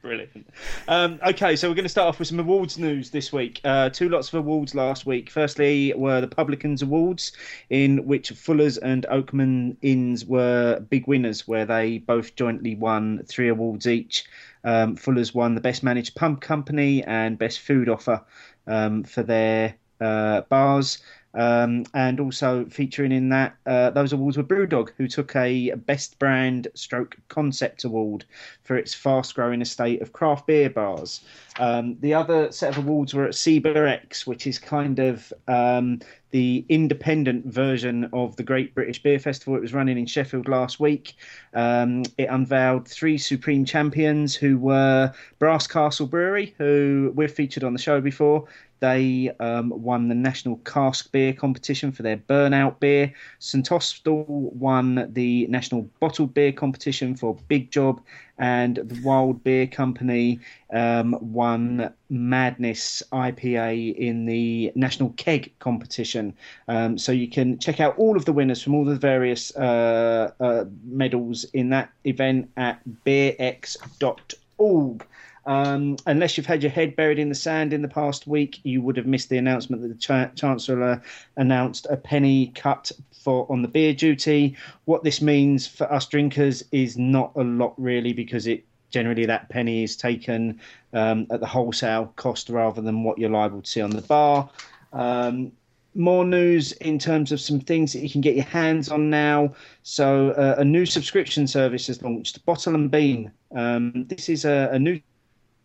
Brilliant. 0.08 0.48
Um, 0.88 1.20
okay, 1.28 1.58
so 1.58 1.68
we're 1.68 1.76
going 1.76 1.84
to 1.84 1.90
start 1.90 2.08
off 2.08 2.18
with 2.18 2.30
some 2.30 2.40
awards 2.40 2.78
news 2.78 3.10
this 3.10 3.34
week. 3.34 3.60
Uh, 3.66 3.90
two 3.90 4.08
lots 4.08 4.30
of 4.30 4.36
awards 4.36 4.74
last 4.74 5.06
week. 5.06 5.30
Firstly, 5.30 5.94
were 5.98 6.22
the 6.22 6.30
Publicans 6.30 6.82
Awards, 6.82 7.34
in 7.70 8.06
which 8.06 8.30
Fuller's 8.30 8.78
and 8.78 9.06
Oakman 9.12 9.76
Inns 9.82 10.24
were 10.24 10.80
big 10.80 11.08
winners, 11.08 11.46
where 11.46 11.66
they 11.66 11.98
both 11.98 12.38
jointly 12.38 12.74
won 12.74 13.22
three 13.28 13.50
awards 13.50 13.86
each. 13.86 14.24
Um, 14.64 14.96
Fuller's 14.96 15.36
won 15.36 15.56
the 15.56 15.62
Best 15.62 15.84
Managed 15.84 16.16
Pub 16.16 16.40
Company 16.40 17.04
and 17.04 17.38
Best 17.38 17.60
Food 17.60 17.90
Offer 17.90 18.24
um, 18.66 19.04
for 19.04 19.24
their 19.24 19.76
uh, 20.00 20.42
bars. 20.48 21.00
Um, 21.38 21.86
and 21.94 22.20
also 22.20 22.66
featuring 22.66 23.12
in 23.12 23.30
that 23.30 23.56
uh, 23.68 23.92
those 23.92 24.12
awards 24.12 24.38
were 24.38 24.44
Brewdog, 24.44 24.90
who 24.98 25.08
took 25.08 25.36
a 25.36 25.72
Best 25.76 26.18
Brand 26.18 26.68
Stroke 26.74 27.16
Concept 27.28 27.84
Award 27.84 28.26
for 28.64 28.76
its 28.76 28.96
fast-growing 28.96 29.62
estate 29.62 30.02
of 30.02 30.14
craft 30.14 30.48
beer 30.48 30.70
bars. 30.70 31.22
Um, 31.60 31.98
the 32.02 32.14
other 32.14 32.52
set 32.52 32.78
of 32.78 32.86
awards 32.86 33.14
were 33.14 33.26
at 33.26 33.34
SIBA 33.34 34.26
which 34.26 34.46
is 34.48 34.60
kind 34.60 35.00
of 35.00 35.34
um, 35.48 36.00
the 36.32 36.66
independent 36.70 37.46
version 37.46 38.10
of 38.14 38.36
the 38.36 38.44
Great 38.44 38.76
British 38.76 39.02
Beer 39.02 39.20
Festival. 39.20 39.56
It 39.56 39.62
was 39.62 39.74
running 39.74 39.98
in 39.98 40.06
Sheffield 40.06 40.48
last 40.48 40.80
week. 40.80 41.16
Um, 41.54 42.04
it 42.18 42.26
unveiled 42.30 42.88
three 42.88 43.18
supreme 43.18 43.66
champions 43.66 44.36
who 44.36 44.58
were 44.58 45.12
Brass 45.40 45.68
Castle 45.68 46.08
Brewery, 46.08 46.54
who 46.58 47.12
we've 47.16 47.32
featured 47.32 47.64
on 47.64 47.74
the 47.74 47.80
show 47.80 48.02
before, 48.02 48.48
they 48.80 49.32
um, 49.40 49.70
won 49.70 50.08
the 50.08 50.16
national 50.16 50.58
cask 50.58 51.12
beer 51.12 51.34
competition 51.34 51.92
for 51.92 52.04
their 52.04 52.18
burnout 52.18 52.80
beer. 52.80 53.12
St 53.40 53.72
Austell 53.72 54.26
won 54.28 55.10
the 55.14 55.48
national 55.48 55.90
bottled 56.00 56.34
beer 56.34 56.52
competition 56.52 57.16
for 57.16 57.36
Big 57.48 57.72
Job, 57.72 58.02
and 58.38 58.78
the 58.78 59.00
Wild 59.04 59.44
Beer 59.44 59.68
Company 59.68 60.40
um, 60.72 61.18
won 61.22 61.94
Madness 62.10 63.04
IPA 63.12 63.96
in 63.96 64.26
the 64.26 64.72
national 64.76 65.14
keg 65.18 65.54
competition. 65.60 66.34
Um, 66.68 66.98
so 66.98 67.12
you 67.12 67.28
can 67.28 67.60
check 67.60 67.80
out 67.80 67.98
all 67.98 68.16
of 68.16 68.26
the 68.26 68.34
winners 68.34 68.62
from 68.62 68.76
all 68.76 68.86
the 68.86 68.96
various 68.96 69.56
uh, 69.56 70.32
uh, 70.40 70.66
medals 70.84 71.46
in 71.54 71.70
that 71.70 71.90
event 72.04 72.52
at 72.58 72.82
beerx.org. 73.06 75.06
Um, 75.48 75.96
unless 76.06 76.36
you've 76.36 76.46
had 76.46 76.62
your 76.62 76.74
head 76.74 76.98
buried 76.98 77.20
in 77.20 77.30
the 77.30 77.36
sand 77.36 77.72
in 77.72 77.82
the 77.82 77.88
past 77.88 78.28
week, 78.28 78.60
you 78.64 78.82
would 78.82 78.98
have 78.98 79.08
missed 79.08 79.30
the 79.30 79.38
announcement 79.38 79.82
that 79.82 79.88
the 79.88 79.96
Ch- 79.96 80.36
Chancellor 80.40 81.02
announced 81.38 81.88
a 81.90 81.96
penny 81.96 82.52
cut 82.54 82.92
for 83.14 83.50
on 83.50 83.62
the 83.62 83.68
beer 83.70 83.94
duty. 83.94 84.58
What 84.86 85.06
this 85.06 85.22
means 85.22 85.66
for 85.66 85.92
us 85.92 86.06
drinkers 86.06 86.64
is 86.74 86.98
not 86.98 87.32
a 87.36 87.44
lot 87.44 87.74
really, 87.78 88.12
because 88.12 88.46
it 88.46 88.66
generally 88.90 89.26
that 89.26 89.48
penny 89.48 89.84
is 89.84 89.96
taken 89.96 90.60
um, 90.92 91.26
at 91.32 91.40
the 91.40 91.48
wholesale 91.48 92.12
cost 92.18 92.50
rather 92.50 92.82
than 92.82 93.04
what 93.04 93.18
you're 93.18 93.30
liable 93.30 93.62
to 93.62 93.70
see 93.70 93.82
on 93.82 93.92
the 93.92 94.02
bar. 94.02 94.50
Um, 94.92 95.54
more 95.96 96.26
news 96.26 96.74
in 96.74 97.00
terms 97.00 97.32
of 97.32 97.40
some 97.40 97.60
things 97.60 97.94
that 97.94 98.00
you 98.00 98.10
can 98.10 98.22
get 98.22 98.36
your 98.36 98.46
hands 98.46 98.90
on 98.90 99.10
now. 99.10 99.56
So, 99.84 100.32
uh, 100.32 100.56
a 100.58 100.66
new 100.66 100.86
subscription 100.86 101.48
service 101.48 101.88
has 101.88 102.02
launched, 102.02 102.46
Bottle 102.46 102.76
and 102.76 102.92
Bean. 102.92 103.32
Um, 103.56 104.06
this 104.08 104.28
is 104.30 104.44
a, 104.46 104.70
a 104.74 104.80
new 104.80 105.00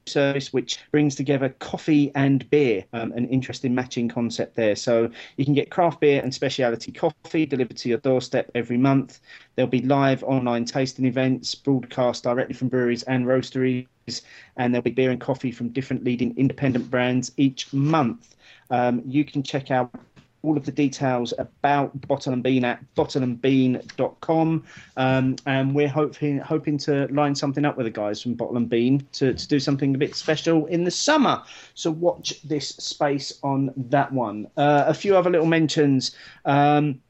service 0.06 0.52
which 0.52 0.78
brings 0.90 1.14
together 1.14 1.50
coffee 1.58 2.10
and 2.14 2.48
beer 2.50 2.84
um, 2.92 3.12
an 3.12 3.28
interesting 3.28 3.74
matching 3.74 4.08
concept 4.08 4.56
there. 4.56 4.76
So 4.76 5.10
you 5.36 5.44
can 5.44 5.54
get 5.54 5.70
craft 5.70 6.00
beer 6.00 6.20
and 6.22 6.32
specialty 6.34 6.92
coffee 6.92 7.46
delivered 7.46 7.76
to 7.78 7.88
your 7.88 7.98
doorstep 7.98 8.50
every 8.54 8.76
month. 8.76 9.20
There'll 9.54 9.70
be 9.70 9.82
live 9.82 10.22
online 10.24 10.64
tasting 10.64 11.04
events 11.04 11.54
broadcast 11.54 12.24
directly 12.24 12.54
from 12.54 12.68
breweries 12.68 13.02
and 13.04 13.26
roasteries 13.26 13.86
and 14.56 14.74
there'll 14.74 14.82
be 14.82 14.90
beer 14.90 15.10
and 15.10 15.20
coffee 15.20 15.52
from 15.52 15.68
different 15.68 16.04
leading 16.04 16.36
independent 16.36 16.90
brands 16.90 17.32
each 17.36 17.72
month. 17.72 18.34
Um, 18.70 19.02
you 19.06 19.24
can 19.24 19.42
check 19.42 19.70
out 19.70 19.90
all 20.42 20.56
of 20.56 20.64
the 20.64 20.72
details 20.72 21.32
about 21.38 22.08
Bottle 22.08 22.32
and 22.32 22.42
Bean 22.42 22.64
at 22.64 22.80
bottleandbean.com. 22.94 24.64
Um, 24.96 25.36
and 25.46 25.74
we're 25.74 25.88
hoping 25.88 26.38
hoping 26.38 26.78
to 26.78 27.06
line 27.08 27.34
something 27.34 27.64
up 27.64 27.76
with 27.76 27.86
the 27.86 27.90
guys 27.90 28.22
from 28.22 28.34
Bottle 28.34 28.56
and 28.56 28.68
Bean 28.68 29.06
to, 29.12 29.34
to 29.34 29.48
do 29.48 29.60
something 29.60 29.94
a 29.94 29.98
bit 29.98 30.14
special 30.14 30.66
in 30.66 30.84
the 30.84 30.90
summer. 30.90 31.42
So 31.74 31.90
watch 31.90 32.42
this 32.42 32.70
space 32.70 33.38
on 33.42 33.72
that 33.76 34.12
one. 34.12 34.48
Uh, 34.56 34.84
a 34.86 34.94
few 34.94 35.16
other 35.16 35.30
little 35.30 35.46
mentions. 35.46 36.16
Um, 36.44 37.00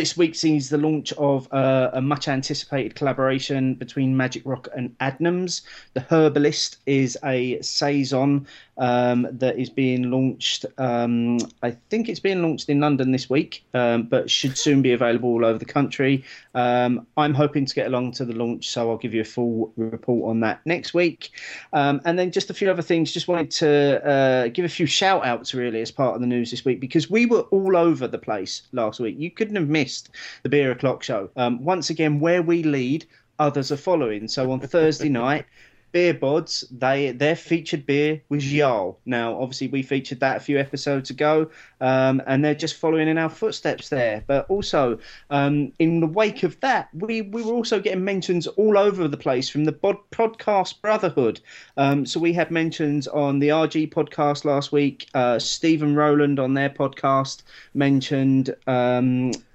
this 0.00 0.16
week 0.16 0.34
sees 0.34 0.70
the 0.70 0.78
launch 0.78 1.12
of 1.18 1.46
uh, 1.52 1.90
a 1.92 2.00
much 2.00 2.26
anticipated 2.26 2.94
collaboration 2.94 3.74
between 3.74 4.16
Magic 4.16 4.40
Rock 4.46 4.66
and 4.74 4.96
Adnams. 4.96 5.60
The 5.92 6.00
Herbalist 6.00 6.78
is 6.86 7.18
a 7.22 7.60
saison 7.60 8.46
um, 8.78 9.28
that 9.30 9.58
is 9.58 9.68
being 9.68 10.10
launched. 10.10 10.64
Um, 10.78 11.38
I 11.62 11.72
think 11.90 12.08
it's 12.08 12.18
being 12.18 12.40
launched 12.40 12.70
in 12.70 12.80
London 12.80 13.12
this 13.12 13.28
week, 13.28 13.62
um, 13.74 14.04
but 14.04 14.30
should 14.30 14.56
soon 14.56 14.80
be 14.80 14.92
available 14.92 15.28
all 15.28 15.44
over 15.44 15.58
the 15.58 15.66
country. 15.66 16.24
Um, 16.54 17.06
I'm 17.18 17.34
hoping 17.34 17.66
to 17.66 17.74
get 17.74 17.86
along 17.86 18.12
to 18.12 18.24
the 18.24 18.32
launch, 18.32 18.70
so 18.70 18.90
I'll 18.90 18.96
give 18.96 19.12
you 19.12 19.20
a 19.20 19.24
full 19.24 19.70
report 19.76 20.30
on 20.30 20.40
that 20.40 20.60
next 20.64 20.94
week. 20.94 21.30
Um, 21.74 22.00
and 22.06 22.18
then 22.18 22.30
just 22.30 22.48
a 22.48 22.54
few 22.54 22.70
other 22.70 22.80
things. 22.80 23.12
Just 23.12 23.28
wanted 23.28 23.50
to 23.50 24.08
uh, 24.08 24.48
give 24.48 24.64
a 24.64 24.68
few 24.68 24.86
shout 24.86 25.26
outs 25.26 25.52
really 25.52 25.82
as 25.82 25.90
part 25.90 26.14
of 26.14 26.22
the 26.22 26.26
news 26.26 26.50
this 26.50 26.64
week 26.64 26.80
because 26.80 27.10
we 27.10 27.26
were 27.26 27.42
all 27.50 27.76
over 27.76 28.08
the 28.08 28.18
place 28.18 28.62
last 28.72 28.98
week. 28.98 29.16
You 29.18 29.30
couldn't 29.30 29.56
have 29.56 29.68
missed 29.68 29.89
the 30.42 30.48
Beer 30.48 30.70
O'Clock 30.72 31.02
show. 31.02 31.30
Um, 31.36 31.64
once 31.64 31.90
again, 31.90 32.20
where 32.20 32.42
we 32.42 32.62
lead, 32.62 33.06
others 33.38 33.72
are 33.72 33.76
following. 33.76 34.28
So 34.28 34.50
on 34.50 34.60
Thursday 34.74 35.08
night, 35.08 35.46
Beerbods 35.92 36.64
they 36.70 37.10
their 37.10 37.34
featured 37.34 37.84
beer 37.84 38.22
was 38.28 38.44
Jarl. 38.44 38.98
Now, 39.04 39.40
obviously, 39.40 39.68
we 39.68 39.82
featured 39.82 40.20
that 40.20 40.36
a 40.36 40.40
few 40.40 40.58
episodes 40.58 41.10
ago, 41.10 41.50
um, 41.80 42.22
and 42.26 42.44
they're 42.44 42.54
just 42.54 42.76
following 42.76 43.08
in 43.08 43.18
our 43.18 43.28
footsteps 43.28 43.88
there. 43.88 44.22
But 44.26 44.48
also, 44.48 44.98
um, 45.30 45.72
in 45.78 46.00
the 46.00 46.06
wake 46.06 46.42
of 46.44 46.58
that, 46.60 46.88
we 46.94 47.22
we 47.22 47.42
were 47.42 47.52
also 47.52 47.80
getting 47.80 48.04
mentions 48.04 48.46
all 48.46 48.78
over 48.78 49.08
the 49.08 49.16
place 49.16 49.48
from 49.48 49.64
the 49.64 49.72
bod- 49.72 50.10
podcast 50.12 50.80
Brotherhood. 50.80 51.40
Um, 51.76 52.06
so 52.06 52.20
we 52.20 52.32
had 52.32 52.50
mentions 52.50 53.08
on 53.08 53.40
the 53.40 53.48
RG 53.48 53.92
podcast 53.92 54.44
last 54.44 54.70
week. 54.70 55.08
Uh, 55.14 55.38
Stephen 55.38 55.96
Rowland 55.96 56.38
on 56.38 56.54
their 56.54 56.70
podcast 56.70 57.42
mentioned. 57.74 58.54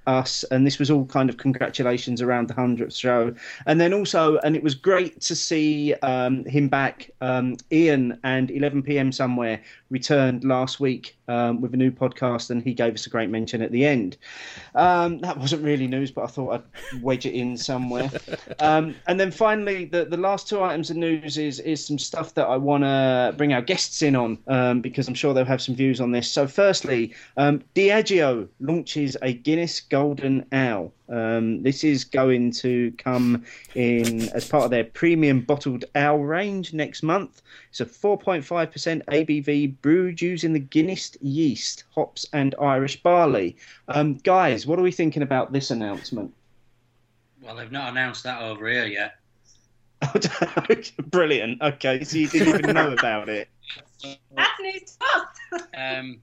Us, 0.07 0.43
and 0.51 0.65
this 0.65 0.79
was 0.79 0.91
all 0.91 1.05
kind 1.05 1.29
of 1.29 1.37
congratulations 1.37 2.21
around 2.21 2.47
the 2.47 2.53
hundredth 2.53 2.93
show, 2.93 3.33
and 3.65 3.79
then 3.79 3.93
also, 3.93 4.37
and 4.39 4.55
it 4.55 4.63
was 4.63 4.75
great 4.75 5.21
to 5.21 5.35
see 5.35 5.93
um, 5.95 6.45
him 6.45 6.67
back. 6.67 7.09
Um, 7.21 7.57
Ian 7.71 8.19
and 8.23 8.51
11 8.51 8.83
p.m. 8.83 9.11
somewhere 9.11 9.61
returned 9.89 10.43
last 10.43 10.79
week 10.79 11.15
um, 11.27 11.61
with 11.61 11.73
a 11.73 11.77
new 11.77 11.91
podcast, 11.91 12.49
and 12.49 12.61
he 12.61 12.73
gave 12.73 12.93
us 12.93 13.05
a 13.05 13.09
great 13.09 13.29
mention 13.29 13.61
at 13.61 13.71
the 13.71 13.85
end. 13.85 14.17
Um, 14.75 15.19
that 15.19 15.37
wasn't 15.37 15.63
really 15.63 15.87
news, 15.87 16.11
but 16.11 16.23
I 16.23 16.27
thought 16.27 16.53
I'd 16.53 17.01
wedge 17.01 17.25
it 17.25 17.33
in 17.33 17.57
somewhere. 17.57 18.11
Um, 18.59 18.95
and 19.07 19.19
then 19.19 19.31
finally, 19.31 19.85
the, 19.85 20.05
the 20.05 20.17
last 20.17 20.47
two 20.47 20.61
items 20.61 20.89
of 20.89 20.97
news 20.97 21.37
is 21.37 21.59
is 21.59 21.85
some 21.85 21.97
stuff 21.97 22.33
that 22.35 22.47
I 22.47 22.57
want 22.57 22.83
to 22.83 23.33
bring 23.37 23.53
our 23.53 23.61
guests 23.61 24.01
in 24.01 24.15
on 24.15 24.37
um, 24.47 24.81
because 24.81 25.07
I'm 25.07 25.13
sure 25.13 25.33
they'll 25.33 25.45
have 25.45 25.61
some 25.61 25.75
views 25.75 25.99
on 25.99 26.11
this. 26.11 26.29
So, 26.31 26.47
firstly, 26.47 27.13
Diageo 27.37 28.47
launches 28.59 29.17
a 29.21 29.33
Guinness 29.33 29.79
Golden 29.95 30.45
Ale. 30.51 30.91
Um, 31.07 31.63
this 31.63 31.85
is 31.85 32.03
going 32.03 32.51
to 32.51 32.91
come 32.97 33.45
in 33.75 34.27
as 34.33 34.45
part 34.45 34.65
of 34.65 34.69
their 34.69 34.83
premium 34.83 35.39
bottled 35.39 35.85
owl 35.95 36.17
range 36.17 36.73
next 36.73 37.01
month. 37.01 37.41
It's 37.69 37.79
a 37.79 37.85
4.5% 37.85 39.05
ABV 39.05 39.75
brewed 39.81 40.21
using 40.21 40.51
the 40.51 40.59
Guinness 40.59 41.15
yeast, 41.21 41.85
hops, 41.91 42.25
and 42.33 42.55
Irish 42.59 43.01
barley. 43.03 43.55
Um, 43.87 44.15
guys, 44.15 44.67
what 44.67 44.79
are 44.79 44.81
we 44.81 44.91
thinking 44.91 45.23
about 45.23 45.53
this 45.53 45.71
announcement? 45.71 46.33
Well, 47.41 47.55
they've 47.55 47.71
not 47.71 47.91
announced 47.91 48.25
that 48.25 48.41
over 48.41 48.67
here 48.67 48.87
yet. 48.87 49.15
Brilliant. 51.09 51.61
Okay, 51.61 52.03
so 52.03 52.17
you 52.17 52.27
didn't 52.27 52.59
even 52.59 52.75
know 52.75 52.91
about 52.91 53.29
it. 53.29 53.47
That's 54.35 54.59
news 54.59 54.97
to 54.99 55.05
us. 55.55 55.67
Um, 55.73 56.19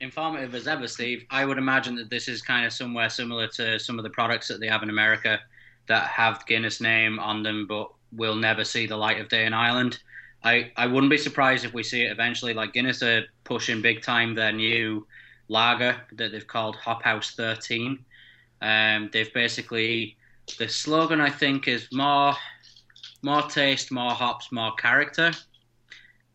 informative 0.00 0.54
as 0.54 0.66
ever, 0.66 0.88
Steve. 0.88 1.24
I 1.30 1.44
would 1.44 1.58
imagine 1.58 1.94
that 1.96 2.10
this 2.10 2.28
is 2.28 2.42
kind 2.42 2.66
of 2.66 2.72
somewhere 2.72 3.08
similar 3.08 3.48
to 3.48 3.78
some 3.78 3.98
of 3.98 4.02
the 4.02 4.10
products 4.10 4.48
that 4.48 4.60
they 4.60 4.68
have 4.68 4.82
in 4.82 4.90
America 4.90 5.40
that 5.88 6.08
have 6.08 6.44
Guinness 6.46 6.80
name 6.80 7.18
on 7.18 7.42
them, 7.42 7.66
but 7.66 7.90
will 8.12 8.34
never 8.34 8.64
see 8.64 8.86
the 8.86 8.96
light 8.96 9.20
of 9.20 9.28
day 9.28 9.46
in 9.46 9.52
Ireland. 9.52 9.98
I, 10.44 10.70
I 10.76 10.86
wouldn't 10.86 11.10
be 11.10 11.18
surprised 11.18 11.64
if 11.64 11.74
we 11.74 11.82
see 11.82 12.02
it 12.02 12.12
eventually. 12.12 12.54
Like 12.54 12.72
Guinness 12.72 13.02
are 13.02 13.24
pushing 13.44 13.82
big 13.82 14.02
time 14.02 14.34
their 14.34 14.52
new 14.52 15.06
lager 15.48 15.96
that 16.12 16.32
they've 16.32 16.46
called 16.46 16.76
Hop 16.76 17.02
House 17.02 17.32
13. 17.34 17.98
Um, 18.62 19.10
they've 19.12 19.32
basically 19.32 20.16
the 20.58 20.68
slogan 20.68 21.20
I 21.20 21.30
think 21.30 21.68
is 21.68 21.88
more 21.92 22.34
more 23.22 23.42
taste, 23.42 23.90
more 23.90 24.12
hops, 24.12 24.52
more 24.52 24.72
character. 24.74 25.32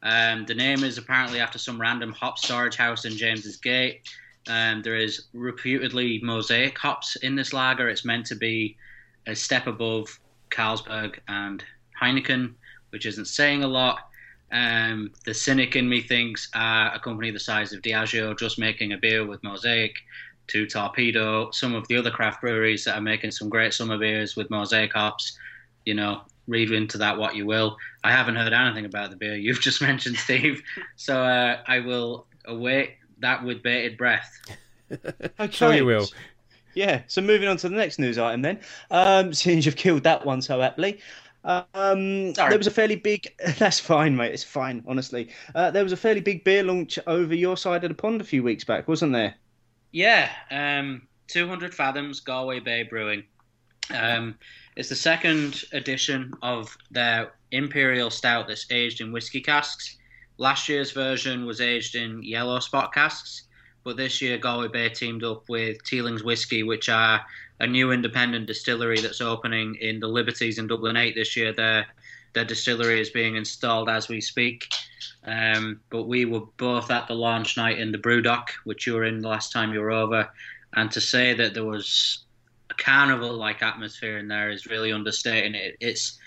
Um, 0.03 0.46
the 0.46 0.55
name 0.55 0.84
is 0.84 0.98
apparently 0.98 1.39
after 1.39 1.60
some 1.60 1.79
random 1.79 2.12
hop 2.12 2.39
storage 2.39 2.75
house 2.75 3.05
in 3.05 3.17
James's 3.17 3.58
Gate. 3.58 4.01
Um, 4.48 4.81
there 4.81 4.96
is 4.96 5.25
reputedly 5.34 6.20
mosaic 6.24 6.77
hops 6.77 7.15
in 7.17 7.36
this 7.36 7.53
lager. 7.53 7.89
It's 7.89 8.05
meant 8.05 8.25
to 8.27 8.36
be 8.36 8.75
a 9.27 9.36
step 9.36 9.67
above 9.67 10.20
Carlsberg 10.50 11.20
and 11.27 11.63
Heineken, 12.01 12.53
which 12.89 13.05
isn't 13.05 13.25
saying 13.25 13.63
a 13.63 13.67
lot. 13.67 14.00
Um, 14.51 15.12
the 15.24 15.34
cynic 15.34 15.75
in 15.75 15.88
me 15.88 16.01
thinks 16.01 16.50
uh, 16.55 16.89
a 16.93 17.00
company 17.00 17.31
the 17.31 17.39
size 17.39 17.72
of 17.72 17.81
Diageo 17.81 18.38
just 18.38 18.60
making 18.60 18.91
a 18.91 18.98
beer 18.98 19.25
with 19.25 19.43
mosaic 19.43 19.96
to 20.48 20.65
torpedo 20.65 21.50
some 21.51 21.74
of 21.74 21.88
the 21.88 21.96
other 21.96 22.12
craft 22.12 22.41
breweries 22.41 22.84
that 22.84 22.98
are 22.98 23.01
making 23.01 23.31
some 23.31 23.48
great 23.48 23.74
summer 23.74 23.98
beers 23.98 24.36
with 24.36 24.50
mosaic 24.50 24.91
hops. 24.91 25.38
You 25.86 25.93
know, 25.93 26.24
read 26.51 26.72
into 26.72 26.98
that 27.00 27.17
what 27.17 27.36
you 27.36 27.46
will. 27.46 27.77
I 28.03 28.12
haven't 28.12 28.36
heard 28.36 28.53
anything 28.53 28.86
about 28.86 29.10
the 29.10 29.15
beer 29.15 29.36
you've 29.36 29.62
just 29.70 29.81
mentioned, 29.81 30.17
Steve. 30.17 30.62
so 30.96 31.24
uh, 31.24 31.62
I 31.65 31.79
will 31.79 32.27
await 32.46 32.98
that 33.20 33.43
with 33.43 33.63
bated 33.63 33.98
breath. 33.98 34.31
Okay. 35.39 35.50
Sure 35.51 35.74
you 35.74 35.86
will. 35.86 36.05
Yeah, 36.74 37.03
so 37.08 37.22
moving 37.22 37.48
on 37.48 37.55
to 37.55 37.70
the 37.70 37.75
next 37.77 37.98
news 37.98 38.17
item 38.17 38.41
then. 38.41 38.60
Um, 38.89 39.34
since 39.34 39.65
you've 39.65 39.77
killed 39.77 40.03
that 40.03 40.25
one 40.25 40.41
so 40.41 40.62
aptly. 40.62 41.00
Um, 41.46 42.34
there 42.34 42.58
was 42.58 42.67
a 42.67 42.72
fairly 42.72 42.98
big. 42.98 43.34
That's 43.58 43.79
fine, 43.79 44.17
mate. 44.17 44.34
It's 44.34 44.43
fine, 44.43 44.84
honestly. 44.86 45.29
Uh, 45.55 45.72
there 45.72 45.84
was 45.84 45.93
a 45.93 45.98
fairly 45.98 46.20
big 46.20 46.43
beer 46.43 46.63
launch 46.63 47.00
over 47.08 47.34
your 47.34 47.55
side 47.55 47.86
of 47.86 47.89
the 47.89 47.96
pond 47.96 48.20
a 48.20 48.25
few 48.25 48.43
weeks 48.43 48.65
back, 48.65 48.88
wasn't 48.88 49.13
there? 49.13 49.36
Yeah, 49.91 50.29
um, 50.51 51.08
200 51.27 51.74
Fathoms 51.74 52.20
Galway 52.20 52.60
Bay 52.60 52.84
Brewing. 52.84 53.24
Um, 53.93 54.38
it's 54.75 54.90
the 54.90 54.96
second 54.96 55.63
edition 55.74 56.34
of 56.42 56.78
their 56.92 57.34
Imperial 57.51 58.10
Stout 58.10 58.48
that's 58.48 58.70
aged 58.72 59.01
in 59.01 59.12
whiskey 59.12 59.42
casks. 59.42 59.98
Last 60.38 60.70
year's 60.70 60.92
version 60.92 61.46
was 61.46 61.62
aged 61.62 61.96
in 61.96 62.24
yellow 62.24 62.60
spot 62.60 62.94
casks, 62.94 63.44
but 63.84 63.98
this 63.98 64.22
year 64.22 64.38
Galway 64.38 64.70
Bay 64.70 64.90
teamed 64.90 65.24
up 65.24 65.50
with 65.50 65.84
Teeling's 65.84 66.24
Whiskey, 66.24 66.63
which 66.63 66.88
are 66.88 67.22
a 67.60 67.68
new 67.68 67.92
independent 67.92 68.48
distillery 68.48 69.00
that's 69.01 69.22
opening 69.22 69.75
in 69.75 70.00
the 70.00 70.08
Liberties 70.08 70.58
in 70.58 70.68
Dublin 70.68 70.98
8 70.98 71.16
this 71.16 71.36
year. 71.36 71.51
Their, 71.51 71.86
their 72.34 72.46
distillery 72.46 73.01
is 73.01 73.10
being 73.10 73.36
installed 73.36 73.90
as 73.90 74.08
we 74.08 74.22
speak. 74.22 74.68
Um, 75.25 75.80
but 75.90 76.04
we 76.04 76.25
were 76.25 76.46
both 76.58 76.90
at 76.90 77.08
the 77.08 77.13
launch 77.13 77.58
night 77.58 77.78
in 77.78 77.92
the 77.92 77.98
Brewdog, 77.98 78.50
which 78.63 78.88
you 78.88 78.96
were 78.96 79.04
in 79.04 79.22
the 79.22 79.28
last 79.28 79.51
time 79.51 79.74
you 79.74 79.82
were 79.82 79.92
over. 79.92 80.30
And 80.74 80.90
to 80.92 81.01
say 81.01 81.34
that 81.34 81.54
there 81.54 81.66
was 81.66 82.24
carnival 82.78 83.34
like 83.34 83.62
atmosphere 83.62 84.18
in 84.18 84.28
there 84.28 84.50
is 84.50 84.66
really 84.66 84.92
understating 84.92 85.56
it. 85.56 85.78
It's 85.80 86.20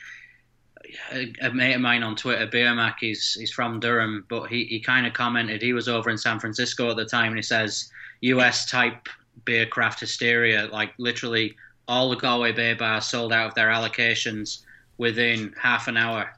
a, 1.12 1.32
a 1.42 1.52
mate 1.52 1.74
of 1.74 1.80
mine 1.80 2.02
on 2.02 2.16
Twitter, 2.16 2.46
Beermac, 2.46 2.96
he's, 3.00 3.34
he's 3.34 3.52
from 3.52 3.80
Durham, 3.80 4.24
but 4.28 4.46
he, 4.46 4.64
he 4.64 4.80
kind 4.80 5.06
of 5.06 5.12
commented, 5.12 5.62
he 5.62 5.72
was 5.72 5.88
over 5.88 6.10
in 6.10 6.18
San 6.18 6.38
Francisco 6.38 6.90
at 6.90 6.96
the 6.96 7.04
time, 7.04 7.28
and 7.28 7.36
he 7.36 7.42
says, 7.42 7.90
US 8.20 8.66
type 8.70 9.08
beer 9.44 9.66
craft 9.66 10.00
hysteria, 10.00 10.68
like 10.72 10.92
literally 10.98 11.56
all 11.88 12.10
the 12.10 12.16
Galway 12.16 12.52
beer 12.52 12.76
bars 12.76 13.06
sold 13.06 13.32
out 13.32 13.48
of 13.48 13.54
their 13.54 13.68
allocations 13.68 14.62
within 14.98 15.54
half 15.60 15.88
an 15.88 15.96
hour 15.96 16.32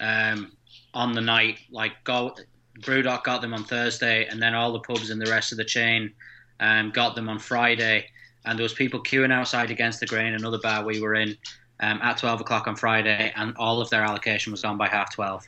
um, 0.00 0.52
on 0.94 1.12
the 1.12 1.20
night. 1.20 1.58
Like 1.70 1.92
Gal- 2.04 2.36
Brewdog 2.80 3.24
got 3.24 3.42
them 3.42 3.54
on 3.54 3.64
Thursday, 3.64 4.26
and 4.26 4.40
then 4.40 4.54
all 4.54 4.72
the 4.72 4.80
pubs 4.80 5.10
in 5.10 5.18
the 5.18 5.30
rest 5.30 5.52
of 5.52 5.58
the 5.58 5.64
chain 5.64 6.12
um, 6.60 6.90
got 6.90 7.14
them 7.14 7.28
on 7.28 7.38
Friday. 7.38 8.06
And 8.46 8.58
there 8.58 8.62
was 8.62 8.72
people 8.72 9.02
queuing 9.02 9.32
outside 9.32 9.70
against 9.70 10.00
the 10.00 10.06
grain, 10.06 10.34
another 10.34 10.58
bar 10.58 10.84
we 10.84 11.00
were 11.00 11.14
in, 11.14 11.36
um, 11.80 12.00
at 12.02 12.18
12 12.18 12.40
o'clock 12.40 12.66
on 12.66 12.76
Friday, 12.76 13.32
and 13.36 13.54
all 13.56 13.80
of 13.80 13.90
their 13.90 14.02
allocation 14.02 14.52
was 14.52 14.62
gone 14.62 14.78
by 14.78 14.88
half 14.88 15.14
12. 15.14 15.46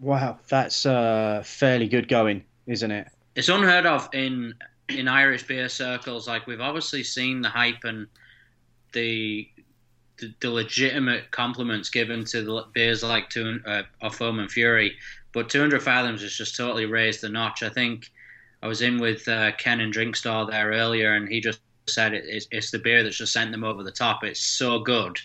Wow, 0.00 0.38
that's 0.48 0.86
uh, 0.86 1.42
fairly 1.44 1.86
good 1.86 2.08
going, 2.08 2.42
isn't 2.66 2.90
it? 2.90 3.08
It's 3.36 3.48
unheard 3.48 3.86
of 3.86 4.08
in 4.12 4.54
in 4.88 5.08
Irish 5.08 5.44
beer 5.44 5.68
circles. 5.68 6.28
Like 6.28 6.46
we've 6.46 6.60
obviously 6.60 7.02
seen 7.02 7.40
the 7.40 7.48
hype 7.48 7.84
and 7.84 8.06
the 8.92 9.48
the, 10.18 10.32
the 10.40 10.50
legitimate 10.50 11.30
compliments 11.30 11.90
given 11.90 12.24
to 12.26 12.42
the 12.42 12.64
beers 12.72 13.02
like 13.02 13.28
two, 13.30 13.60
uh, 13.66 13.82
of 14.00 14.14
Foam 14.14 14.38
and 14.38 14.50
Fury, 14.50 14.96
but 15.32 15.48
200 15.48 15.82
Fathoms 15.82 16.22
has 16.22 16.34
just 16.34 16.56
totally 16.56 16.86
raised 16.86 17.20
the 17.20 17.28
notch. 17.28 17.64
I 17.64 17.68
think 17.68 18.12
I 18.62 18.68
was 18.68 18.80
in 18.80 19.00
with 19.00 19.26
uh, 19.26 19.52
Ken 19.58 19.80
and 19.80 19.92
Drink 19.92 20.14
Store 20.14 20.46
there 20.46 20.70
earlier, 20.70 21.14
and 21.14 21.28
he 21.28 21.40
just 21.40 21.58
said 21.86 22.14
it, 22.14 22.24
it's, 22.26 22.46
it's 22.50 22.70
the 22.70 22.78
beer 22.78 23.02
that's 23.02 23.16
just 23.16 23.32
sent 23.32 23.50
them 23.50 23.64
over 23.64 23.82
the 23.82 23.90
top. 23.90 24.24
It's 24.24 24.40
so 24.40 24.80
good 24.80 25.18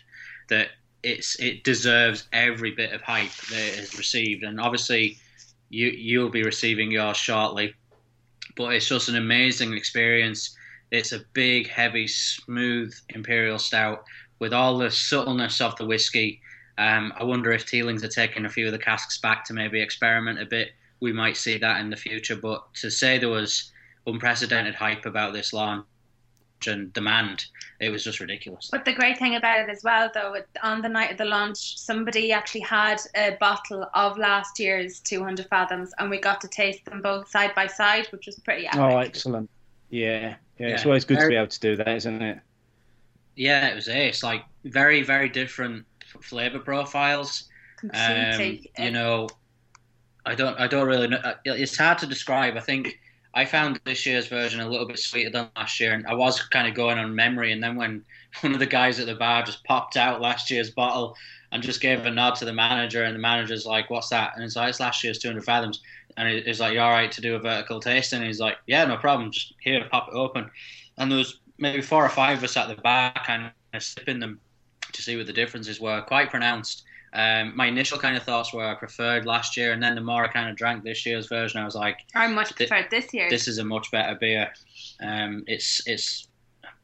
that 0.50 0.70
it's 1.04 1.40
it 1.40 1.64
deserves 1.64 2.28
every 2.34 2.72
bit 2.72 2.92
of 2.92 3.02
hype 3.02 3.32
that 3.50 3.60
it 3.60 3.76
has 3.76 3.98
received, 3.98 4.44
and 4.44 4.60
obviously 4.60 5.18
you 5.70 5.88
you'll 5.88 6.30
be 6.30 6.44
receiving 6.44 6.92
yours 6.92 7.18
shortly. 7.18 7.74
But 8.56 8.74
it's 8.74 8.88
just 8.88 9.10
an 9.10 9.16
amazing 9.16 9.74
experience. 9.74 10.56
It's 10.92 11.12
a 11.12 11.24
big, 11.34 11.70
heavy, 11.70 12.08
smooth 12.08 12.94
imperial 13.10 13.60
stout 13.60 14.04
with 14.40 14.54
all 14.54 14.78
the 14.78 14.90
subtleness 14.90 15.62
of 15.62 15.76
the 15.78 15.86
whiskey. 15.86 16.42
Um, 16.78 17.14
I 17.18 17.24
wonder 17.24 17.52
if 17.52 17.66
Teelings 17.66 18.04
are 18.04 18.10
taking 18.10 18.46
a 18.46 18.50
few 18.50 18.66
of 18.66 18.72
the 18.72 18.80
casks 18.80 19.20
back 19.20 19.46
to 19.46 19.54
maybe 19.54 19.80
experiment 19.80 20.42
a 20.42 20.46
bit. 20.46 20.72
We 21.00 21.14
might 21.14 21.38
see 21.38 21.58
that 21.60 21.80
in 21.80 21.90
the 21.90 21.96
future. 21.96 22.36
But 22.36 22.74
to 22.76 22.90
say 22.90 23.18
there 23.20 23.30
was 23.30 23.72
unprecedented 24.08 24.76
hype 24.76 25.06
about 25.06 25.34
this 25.34 25.54
launch 25.54 25.86
and 26.68 26.92
demand, 26.94 27.46
it 27.80 27.90
was 27.90 28.04
just 28.04 28.20
ridiculous. 28.20 28.70
But 28.72 28.86
the 28.86 28.94
great 28.94 29.18
thing 29.18 29.36
about 29.36 29.60
it 29.62 29.70
as 29.70 29.84
well, 29.84 30.10
though, 30.14 30.36
on 30.64 30.82
the 30.82 30.90
night 30.90 31.12
of 31.12 31.18
the 31.18 31.26
launch, 31.26 31.78
somebody 31.80 32.32
actually 32.32 32.62
had 32.62 33.00
a 33.16 33.38
bottle 33.40 33.90
of 33.94 34.18
last 34.18 34.60
year's 34.60 35.00
200 35.00 35.48
Fathoms, 35.50 35.92
and 36.00 36.10
we 36.10 36.20
got 36.20 36.42
to 36.42 36.48
taste 36.48 36.86
them 36.86 37.02
both 37.02 37.30
side 37.30 37.54
by 37.56 37.68
side, 37.68 38.08
which 38.12 38.26
was 38.26 38.40
pretty 38.40 38.68
epic. 38.68 38.80
Oh, 38.80 38.98
excellent. 38.98 39.50
Yeah, 39.90 40.36
yeah. 40.58 40.68
It's 40.68 40.86
always 40.86 41.06
good 41.06 41.20
to 41.20 41.28
be 41.28 41.36
able 41.36 41.48
to 41.48 41.60
do 41.60 41.76
that, 41.78 41.88
isn't 41.88 42.22
it? 42.22 42.40
Yeah, 43.36 43.68
it 43.70 43.76
was 43.76 43.88
ace. 43.88 44.22
Like 44.24 44.44
very, 44.66 45.02
very 45.02 45.30
different 45.30 45.86
flavor 46.22 46.60
profiles. 46.60 47.46
Um, 47.94 48.60
you 48.78 48.92
know, 48.92 49.30
I 50.26 50.36
don't, 50.36 50.60
I 50.60 50.68
don't 50.68 50.88
really 50.88 51.08
know. 51.08 51.18
uh, 51.18 51.36
It's 51.46 51.78
hard 51.78 51.98
to 52.00 52.06
describe. 52.06 52.58
I 52.58 52.60
think 52.60 53.00
I 53.34 53.46
found 53.46 53.80
this 53.86 54.06
year's 54.06 54.28
version 54.28 54.60
a 54.60 54.68
little 54.70 54.88
bit 54.88 55.00
sweeter 55.00 55.30
than 55.30 55.50
last 55.56 55.80
year, 55.80 55.94
and 55.94 56.06
I 56.08 56.14
was 56.14 56.42
kind 56.42 56.68
of 56.68 56.74
going 56.76 56.98
on 56.98 57.16
memory. 57.16 57.52
And 57.52 57.64
then 57.64 57.76
when 57.76 58.06
one 58.42 58.54
of 58.54 58.60
the 58.60 58.66
guys 58.66 59.00
at 59.00 59.06
the 59.08 59.16
bar 59.16 59.44
just 59.44 59.64
popped 59.66 59.98
out 59.98 60.22
last 60.22 60.50
year's 60.52 60.72
bottle 60.72 61.16
and 61.52 61.64
just 61.64 61.82
gave 61.82 62.06
a 62.06 62.12
nod 62.12 62.36
to 62.36 62.46
the 62.46 62.54
manager, 62.54 63.04
and 63.04 63.16
the 63.16 63.20
manager's 63.20 63.66
like, 63.66 63.90
"What's 63.90 64.10
that?" 64.10 64.34
And 64.36 64.44
it's 64.44 64.56
like, 64.56 64.70
"It's 64.70 64.80
last 64.80 65.04
year's 65.04 65.20
200 65.20 65.46
fathoms." 65.46 65.82
And 66.18 66.28
he- 66.30 66.42
he's 66.42 66.60
like, 66.60 66.74
"You 66.74 66.82
all 66.82 66.92
right 66.92 67.12
to 67.12 67.22
do 67.22 67.36
a 67.36 67.40
vertical 67.40 67.80
tasting?" 67.80 68.20
And 68.20 68.28
he's 68.28 68.40
like, 68.40 68.58
"Yeah, 68.68 68.86
no 68.86 68.98
problem. 68.98 69.32
Just 69.32 69.54
here, 69.62 69.84
pop 69.92 70.10
it 70.10 70.16
open." 70.16 70.50
And 70.98 71.10
there 71.12 71.18
was 71.18 71.40
maybe 71.58 71.82
four 71.82 72.06
or 72.06 72.10
five 72.10 72.38
of 72.40 72.44
us 72.44 72.58
at 72.58 72.68
the 72.68 72.76
bar, 72.76 73.14
kind 73.26 73.52
of 73.74 73.84
sipping 73.84 74.20
them 74.20 74.42
to 74.94 75.02
see 75.02 75.16
what 75.18 75.28
the 75.28 75.34
differences 75.34 75.80
were. 75.80 76.02
Quite 76.04 76.30
pronounced. 76.30 76.84
Um, 77.14 77.54
my 77.56 77.66
initial 77.66 77.98
kind 77.98 78.16
of 78.16 78.24
thoughts 78.24 78.54
were 78.54 78.64
I 78.64 78.76
preferred 78.76 79.26
last 79.26 79.58
year, 79.58 79.74
and 79.74 79.82
then 79.82 79.96
the 79.96 80.02
more 80.02 80.24
I 80.24 80.28
kind 80.28 80.50
of 80.50 80.56
drank 80.56 80.84
this 80.84 81.06
year's 81.06 81.28
version, 81.28 81.60
I 81.60 81.66
was 81.66 81.76
like, 81.76 82.00
I 82.16 82.28
much 82.28 82.56
preferred 82.56 82.88
this 82.92 83.14
year. 83.14 83.30
this 83.30 83.48
is 83.48 83.58
a 83.58 83.64
much 83.64 83.90
better 83.92 84.16
beer. 84.16 84.52
Um, 85.02 85.44
it's 85.48 85.82
it's 85.88 86.28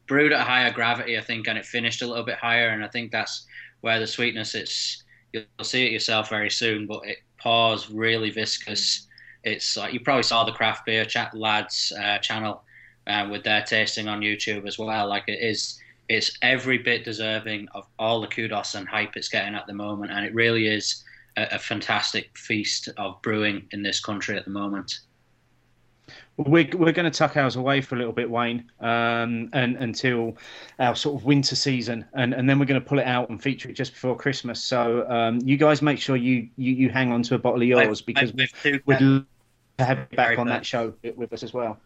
brewed 0.06 0.32
at 0.32 0.40
a 0.40 0.44
higher 0.44 0.72
gravity, 0.72 1.16
I 1.16 1.20
think, 1.20 1.46
and 1.48 1.58
it 1.58 1.64
finished 1.64 2.02
a 2.02 2.06
little 2.06 2.24
bit 2.24 2.38
higher, 2.38 2.68
and 2.70 2.84
I 2.84 2.88
think 2.88 3.12
that's 3.12 3.46
where 3.82 4.00
the 4.00 4.06
sweetness. 4.06 4.54
It's 4.54 5.04
you'll 5.32 5.44
see 5.62 5.86
it 5.86 5.92
yourself 5.92 6.28
very 6.28 6.50
soon, 6.50 6.86
but 6.86 7.06
it 7.06 7.18
pours 7.38 7.90
really 7.90 8.30
viscous. 8.30 9.06
It's 9.44 9.76
like 9.76 9.92
you 9.92 10.00
probably 10.00 10.24
saw 10.24 10.44
the 10.44 10.52
craft 10.52 10.86
beer 10.86 11.04
chat 11.04 11.34
lads 11.34 11.92
uh, 12.00 12.18
channel 12.18 12.64
uh, 13.06 13.28
with 13.30 13.44
their 13.44 13.62
tasting 13.62 14.08
on 14.08 14.20
YouTube 14.20 14.66
as 14.66 14.78
well. 14.78 15.08
Like 15.08 15.24
it 15.28 15.40
is, 15.40 15.80
it's 16.08 16.36
every 16.42 16.78
bit 16.78 17.04
deserving 17.04 17.68
of 17.74 17.86
all 17.98 18.20
the 18.20 18.26
kudos 18.26 18.74
and 18.74 18.88
hype 18.88 19.16
it's 19.16 19.28
getting 19.28 19.54
at 19.54 19.66
the 19.66 19.74
moment, 19.74 20.12
and 20.12 20.24
it 20.24 20.34
really 20.34 20.68
is 20.68 21.04
a, 21.36 21.46
a 21.52 21.58
fantastic 21.58 22.36
feast 22.36 22.88
of 22.96 23.20
brewing 23.22 23.66
in 23.72 23.82
this 23.82 24.00
country 24.00 24.36
at 24.36 24.44
the 24.44 24.50
moment. 24.50 25.00
We're, 26.36 26.68
we're 26.74 26.92
going 26.92 27.10
to 27.10 27.18
tuck 27.18 27.36
ours 27.36 27.56
away 27.56 27.80
for 27.80 27.94
a 27.94 27.98
little 27.98 28.12
bit, 28.12 28.30
Wayne, 28.30 28.70
um, 28.80 29.48
and 29.54 29.76
until 29.78 30.36
our 30.78 30.94
sort 30.94 31.18
of 31.18 31.24
winter 31.24 31.56
season, 31.56 32.04
and, 32.12 32.34
and 32.34 32.48
then 32.48 32.58
we're 32.58 32.66
going 32.66 32.80
to 32.80 32.86
pull 32.86 32.98
it 32.98 33.06
out 33.06 33.30
and 33.30 33.42
feature 33.42 33.70
it 33.70 33.72
just 33.72 33.92
before 33.92 34.14
Christmas. 34.16 34.62
So 34.62 35.08
um, 35.10 35.40
you 35.44 35.56
guys 35.56 35.80
make 35.80 35.98
sure 35.98 36.14
you, 36.14 36.48
you, 36.56 36.74
you 36.74 36.88
hang 36.90 37.10
on 37.10 37.22
to 37.24 37.36
a 37.36 37.38
bottle 37.38 37.62
of 37.62 37.66
yours 37.66 38.02
because 38.02 38.32
with 38.34 38.52
two 38.62 38.80
we'd 38.84 39.00
love 39.00 39.24
to 39.78 39.84
have 39.84 40.06
you 40.10 40.16
back 40.16 40.38
on 40.38 40.46
that 40.48 40.66
show 40.66 40.92
with 41.16 41.32
us 41.32 41.42
as 41.42 41.54
well. 41.54 41.78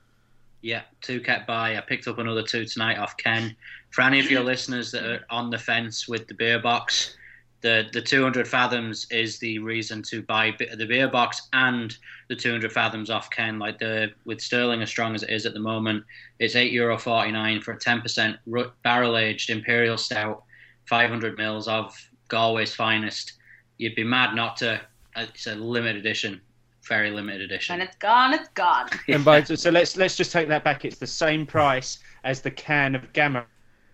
Yeah, 0.63 0.83
two 1.01 1.21
kept 1.21 1.47
by. 1.47 1.77
I 1.77 1.81
picked 1.81 2.07
up 2.07 2.19
another 2.19 2.43
two 2.43 2.65
tonight 2.67 2.99
off 2.99 3.17
Ken. 3.17 3.57
For 3.91 4.03
any 4.03 4.21
of 4.21 4.31
your 4.31 4.43
listeners 4.43 4.93
that 4.93 5.05
are 5.05 5.25
on 5.31 5.51
the 5.51 5.59
fence 5.59 6.07
with 6.07 6.27
the 6.27 6.35
beer 6.35 6.59
box, 6.59 7.17
the 7.63 7.89
the 7.93 8.01
200 8.01 8.47
fathoms 8.47 9.07
is 9.11 9.39
the 9.39 9.59
reason 9.59 10.03
to 10.03 10.23
buy 10.23 10.55
the 10.59 10.87
beer 10.87 11.09
box 11.09 11.49
and 11.53 11.97
the 12.29 12.37
200 12.37 12.73
fathoms 12.73 13.11
off 13.11 13.31
Ken. 13.31 13.59
Like 13.59 13.79
the 13.79 14.13
with 14.25 14.41
Sterling 14.41 14.83
as 14.83 14.91
strong 14.91 15.15
as 15.15 15.23
it 15.23 15.31
is 15.31 15.47
at 15.47 15.55
the 15.55 15.61
moment, 15.61 16.05
it's 16.39 16.57
eight 16.57 16.73
euro 16.73 16.99
49 16.99 17.61
for 17.61 17.73
a 17.73 17.79
10% 17.79 18.73
barrel 18.83 19.17
aged 19.17 19.51
imperial 19.51 19.99
stout, 19.99 20.43
500 20.87 21.37
mils 21.39 21.69
of 21.69 21.95
Galway's 22.29 22.75
finest. 22.75 23.35
You'd 23.79 23.95
be 23.95 24.05
mad 24.05 24.35
not 24.35 24.57
to. 24.59 24.81
It's 25.17 25.47
a 25.47 25.55
limited 25.55 25.97
edition, 25.97 26.41
very 26.87 27.11
limited 27.11 27.43
edition. 27.43 27.79
when 27.79 27.87
it's 27.87 27.97
gone, 27.97 28.35
it's 28.35 28.49
gone. 28.51 28.89
And 29.09 29.25
by 29.25 29.43
so 29.43 29.71
let's 29.71 29.97
let's 29.97 30.17
just 30.17 30.33
take 30.33 30.49
that 30.49 30.65
back. 30.65 30.85
It's 30.85 30.99
the 30.99 31.07
same 31.07 31.47
price 31.47 31.99
as 32.25 32.41
the 32.41 32.51
can 32.51 32.95
of 32.95 33.13
Gamma 33.13 33.45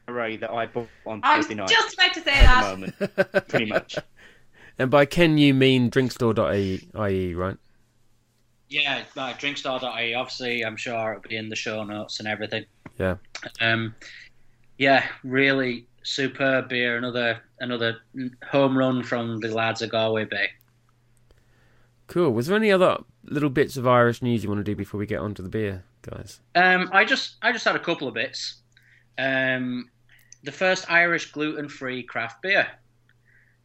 Ray 0.08 0.36
that 0.36 0.50
I 0.50 0.66
bought 0.66 0.88
on 1.06 1.20
I 1.22 1.36
was 1.38 1.46
Thursday 1.46 1.54
night. 1.56 1.68
just 1.68 1.94
about 1.94 2.14
to 2.14 2.20
say 2.22 2.32
at 2.32 2.40
the 2.40 2.76
that. 2.76 3.10
moment, 3.30 3.48
pretty 3.48 3.66
much. 3.66 3.96
And 4.78 4.90
by 4.90 5.06
Ken, 5.06 5.38
you 5.38 5.54
mean 5.54 5.90
drinkstore.ie, 5.90 7.34
right? 7.34 7.56
Yeah, 8.68 9.04
like 9.14 9.38
drinkstore.ie. 9.40 10.12
Obviously, 10.14 10.64
I'm 10.66 10.76
sure 10.76 11.12
it'll 11.12 11.26
be 11.26 11.36
in 11.36 11.48
the 11.48 11.56
show 11.56 11.82
notes 11.82 12.18
and 12.18 12.28
everything. 12.28 12.66
Yeah. 12.98 13.16
Um, 13.62 13.94
yeah, 14.76 15.06
really 15.24 15.86
superb 16.02 16.68
beer. 16.68 16.98
Another 16.98 17.40
another 17.60 17.96
home 18.50 18.76
run 18.76 19.02
from 19.02 19.40
the 19.40 19.48
lads 19.48 19.80
of 19.80 19.90
Galway 19.90 20.26
Bay. 20.26 20.50
Cool. 22.08 22.30
Was 22.32 22.46
there 22.46 22.56
any 22.56 22.70
other 22.70 22.98
little 23.24 23.50
bits 23.50 23.76
of 23.76 23.86
Irish 23.86 24.22
news 24.22 24.42
you 24.44 24.48
want 24.48 24.60
to 24.60 24.64
do 24.64 24.76
before 24.76 24.98
we 24.98 25.06
get 25.06 25.18
onto 25.20 25.42
the 25.42 25.48
beer, 25.48 25.84
guys? 26.02 26.40
Um, 26.54 26.88
I 26.92 27.04
just 27.04 27.36
I 27.42 27.52
just 27.52 27.64
had 27.64 27.76
a 27.76 27.80
couple 27.80 28.06
of 28.08 28.14
bits. 28.14 28.56
Um, 29.18 29.90
the 30.44 30.52
first 30.52 30.90
Irish 30.90 31.32
gluten-free 31.32 32.04
craft 32.04 32.42
beer. 32.42 32.68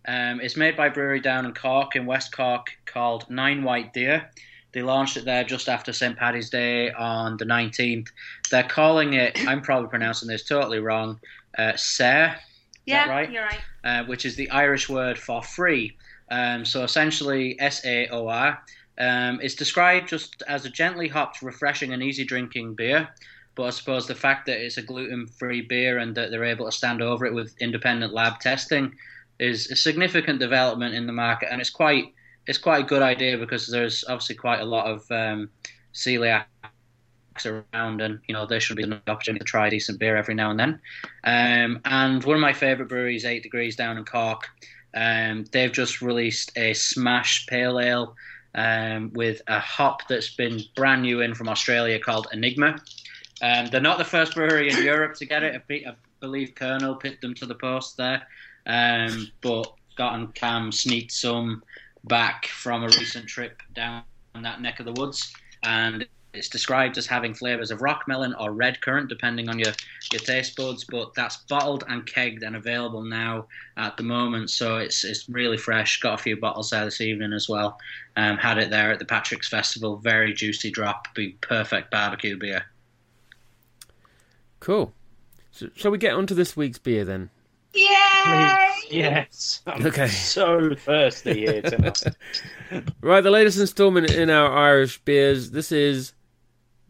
Um, 0.08 0.40
it's 0.42 0.58
made 0.58 0.76
by 0.76 0.88
a 0.88 0.92
brewery 0.92 1.20
down 1.20 1.46
in 1.46 1.54
Cork, 1.54 1.96
in 1.96 2.06
West 2.08 2.36
Cork, 2.36 2.68
called 2.86 3.30
Nine 3.30 3.64
White 3.64 3.94
Deer. 3.94 4.30
They 4.74 4.82
launched 4.82 5.18
it 5.18 5.26
there 5.26 5.44
just 5.44 5.70
after 5.70 5.94
St. 5.94 6.18
Paddy's 6.18 6.50
Day 6.50 6.92
on 6.92 7.38
the 7.38 7.46
19th. 7.46 8.08
They're 8.50 8.64
calling 8.64 9.14
it, 9.14 9.38
I'm 9.48 9.62
probably 9.62 9.90
pronouncing 9.90 10.28
this 10.30 10.44
totally 10.46 10.80
wrong, 10.80 11.20
uh, 11.58 11.74
Saor, 11.74 12.36
Yeah, 12.86 13.08
right? 13.10 13.30
you're 13.30 13.44
right. 13.44 13.60
uh, 13.84 14.04
which 14.06 14.26
is 14.26 14.36
the 14.38 14.50
Irish 14.50 14.90
word 14.90 15.20
for 15.20 15.44
free. 15.44 15.98
Um, 16.32 16.66
so 16.66 16.84
essentially, 16.84 17.60
S 17.60 17.86
A 17.86 18.08
O 18.08 18.28
R. 18.28 18.60
Um, 18.98 19.40
it's 19.42 19.56
described 19.56 20.08
just 20.08 20.42
as 20.48 20.66
a 20.66 20.70
gently 20.70 21.08
hopped, 21.08 21.42
refreshing, 21.42 21.94
and 21.94 22.02
easy 22.02 22.24
drinking 22.24 22.76
beer. 22.76 23.10
But 23.56 23.64
I 23.64 23.70
suppose 23.72 24.08
the 24.08 24.16
fact 24.16 24.46
that 24.46 24.64
it's 24.64 24.78
a 24.78 24.82
gluten 24.82 25.28
free 25.28 25.62
beer 25.62 25.98
and 25.98 26.16
that 26.16 26.32
they're 26.32 26.46
able 26.46 26.66
to 26.66 26.72
stand 26.72 27.02
over 27.02 27.26
it 27.26 27.34
with 27.34 27.54
independent 27.60 28.14
lab 28.14 28.40
testing 28.40 28.96
is 29.40 29.70
a 29.70 29.76
significant 29.76 30.40
development 30.40 30.96
in 30.96 31.06
the 31.06 31.14
market, 31.14 31.50
and 31.52 31.60
it's 31.60 31.70
quite 31.70 32.14
it's 32.48 32.58
quite 32.58 32.84
a 32.84 32.88
good 32.88 33.02
idea 33.02 33.38
because 33.38 33.68
there's 33.68 34.04
obviously 34.08 34.36
quite 34.36 34.62
a 34.62 34.66
lot 34.66 34.88
of 34.88 35.10
um, 35.12 35.50
celiacs 35.94 36.46
around, 37.46 38.02
and 38.02 38.20
you 38.28 38.34
know 38.34 38.46
there 38.46 38.60
should 38.60 38.78
be 38.78 38.84
an 38.84 39.02
opportunity 39.08 39.40
to 39.40 39.46
try 39.46 39.70
decent 39.70 40.00
beer 40.00 40.16
every 40.16 40.36
now 40.36 40.52
and 40.52 40.60
then. 40.60 40.80
Um, 41.24 41.82
and 41.86 42.24
one 42.24 42.36
of 42.36 42.42
my 42.42 42.54
favourite 42.54 42.90
breweries, 42.90 43.26
Eight 43.26 43.44
Degrees 43.44 43.76
down 43.76 43.98
in 43.98 44.06
Cork, 44.06 44.48
um, 44.94 45.46
they've 45.52 45.72
just 45.72 46.02
released 46.02 46.52
a 46.58 46.74
smash 46.74 47.46
pale 47.48 47.80
ale 47.80 48.16
um, 48.56 49.12
with 49.14 49.42
a 49.48 49.60
hop 49.60 50.08
that's 50.08 50.36
been 50.36 50.62
brand 50.76 51.02
new 51.02 51.22
in 51.22 51.34
from 51.34 51.50
Australia 51.50 52.00
called 52.00 52.28
Enigma. 52.34 52.82
Um, 53.42 53.68
they're 53.68 53.82
not 53.82 53.98
the 53.98 54.06
first 54.06 54.36
brewery 54.36 54.70
in 54.70 54.84
Europe 54.84 55.16
to 55.16 55.26
get 55.26 55.44
it. 55.44 55.62
I, 55.70 55.96
believe 56.20 56.54
Kernel 56.54 56.96
picked 56.96 57.22
them 57.22 57.34
to 57.34 57.48
the 57.48 57.56
post 57.56 57.98
there, 57.98 58.22
um, 58.68 59.28
but 59.42 59.74
Scott 59.92 60.14
and 60.14 60.34
Cam 60.36 60.72
sneaked 60.72 61.12
some 61.12 61.64
back 62.04 62.46
from 62.46 62.84
a 62.84 62.88
recent 62.88 63.28
trip 63.28 63.60
down 63.74 64.04
that 64.36 64.62
neck 64.62 64.80
of 64.80 64.86
the 64.86 64.94
woods, 64.94 65.34
and 65.64 66.06
it's 66.34 66.48
described 66.50 66.98
as 66.98 67.06
having 67.06 67.34
flavors 67.34 67.72
of 67.72 67.82
rock 67.82 68.04
melon 68.08 68.34
or 68.36 68.52
red 68.52 68.80
currant, 68.82 69.10
depending 69.10 69.50
on 69.50 69.60
your, 69.60 69.74
your 70.12 70.20
taste 70.22 70.56
buds. 70.56 70.84
But 70.86 71.14
that's 71.14 71.38
bottled 71.50 71.84
and 71.88 72.06
kegged 72.06 72.44
and 72.44 72.56
available 72.56 73.02
now 73.04 73.48
at 73.78 73.98
the 73.98 74.04
moment, 74.04 74.50
so 74.50 74.78
it's 74.78 75.04
it's 75.04 75.28
really 75.28 75.58
fresh. 75.58 76.00
Got 76.00 76.20
a 76.20 76.24
few 76.24 76.38
bottles 76.40 76.70
there 76.70 76.86
this 76.86 77.02
evening 77.02 77.34
as 77.34 77.50
well. 77.50 77.78
Um, 78.16 78.38
had 78.38 78.58
it 78.58 78.70
there 78.70 78.92
at 78.92 79.00
the 79.00 79.06
Patrick's 79.06 79.48
Festival. 79.50 79.98
Very 79.98 80.34
juicy 80.34 80.72
drop. 80.72 81.14
Be 81.14 81.38
perfect 81.42 81.92
barbecue 81.92 82.38
beer. 82.38 82.64
Cool. 84.60 84.94
So, 85.52 85.70
shall 85.76 85.92
we 85.92 85.98
get 85.98 86.14
on 86.14 86.28
to 86.28 86.34
this 86.34 86.56
week's 86.56 86.78
beer 86.78 87.04
then? 87.04 87.30
Yay! 87.74 88.58
Yes. 88.90 89.62
I'm 89.66 89.86
Okay. 89.86 90.08
so 90.08 90.76
thirsty 90.76 91.40
here 91.40 91.62
tonight. 91.62 92.04
Right, 93.02 93.20
the 93.22 93.32
latest 93.32 93.60
instalment 93.60 94.12
in 94.12 94.30
our 94.30 94.50
Irish 94.50 95.00
beers. 95.04 95.52
This 95.52 95.74
is 95.74 96.14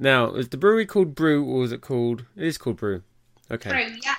now 0.01 0.33
is 0.33 0.49
the 0.49 0.57
brewery 0.57 0.85
called 0.85 1.15
Brew 1.15 1.45
or 1.45 1.63
is 1.63 1.71
it 1.71 1.81
called? 1.81 2.25
It 2.35 2.43
is 2.43 2.57
called 2.57 2.77
Brew. 2.77 3.03
Okay, 3.49 3.69
True, 3.69 3.97
yeah. 4.03 4.15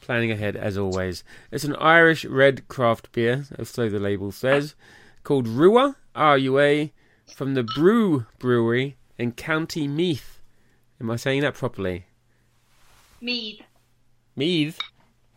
planning 0.00 0.30
ahead 0.30 0.56
as 0.56 0.76
always. 0.76 1.24
It's 1.50 1.64
an 1.64 1.76
Irish 1.76 2.24
red 2.24 2.66
craft 2.68 3.12
beer, 3.12 3.46
as 3.58 3.70
so 3.70 3.88
the 3.88 3.98
label 3.98 4.32
says, 4.32 4.74
called 5.24 5.46
Rua 5.46 5.96
R 6.14 6.38
U 6.38 6.58
A 6.58 6.92
from 7.34 7.54
the 7.54 7.62
Brew 7.62 8.26
Brewery 8.38 8.96
in 9.18 9.32
County 9.32 9.86
Meath. 9.86 10.40
Am 11.00 11.10
I 11.10 11.16
saying 11.16 11.42
that 11.42 11.54
properly? 11.54 12.06
Mead. 13.20 13.64
Meath. 14.36 14.78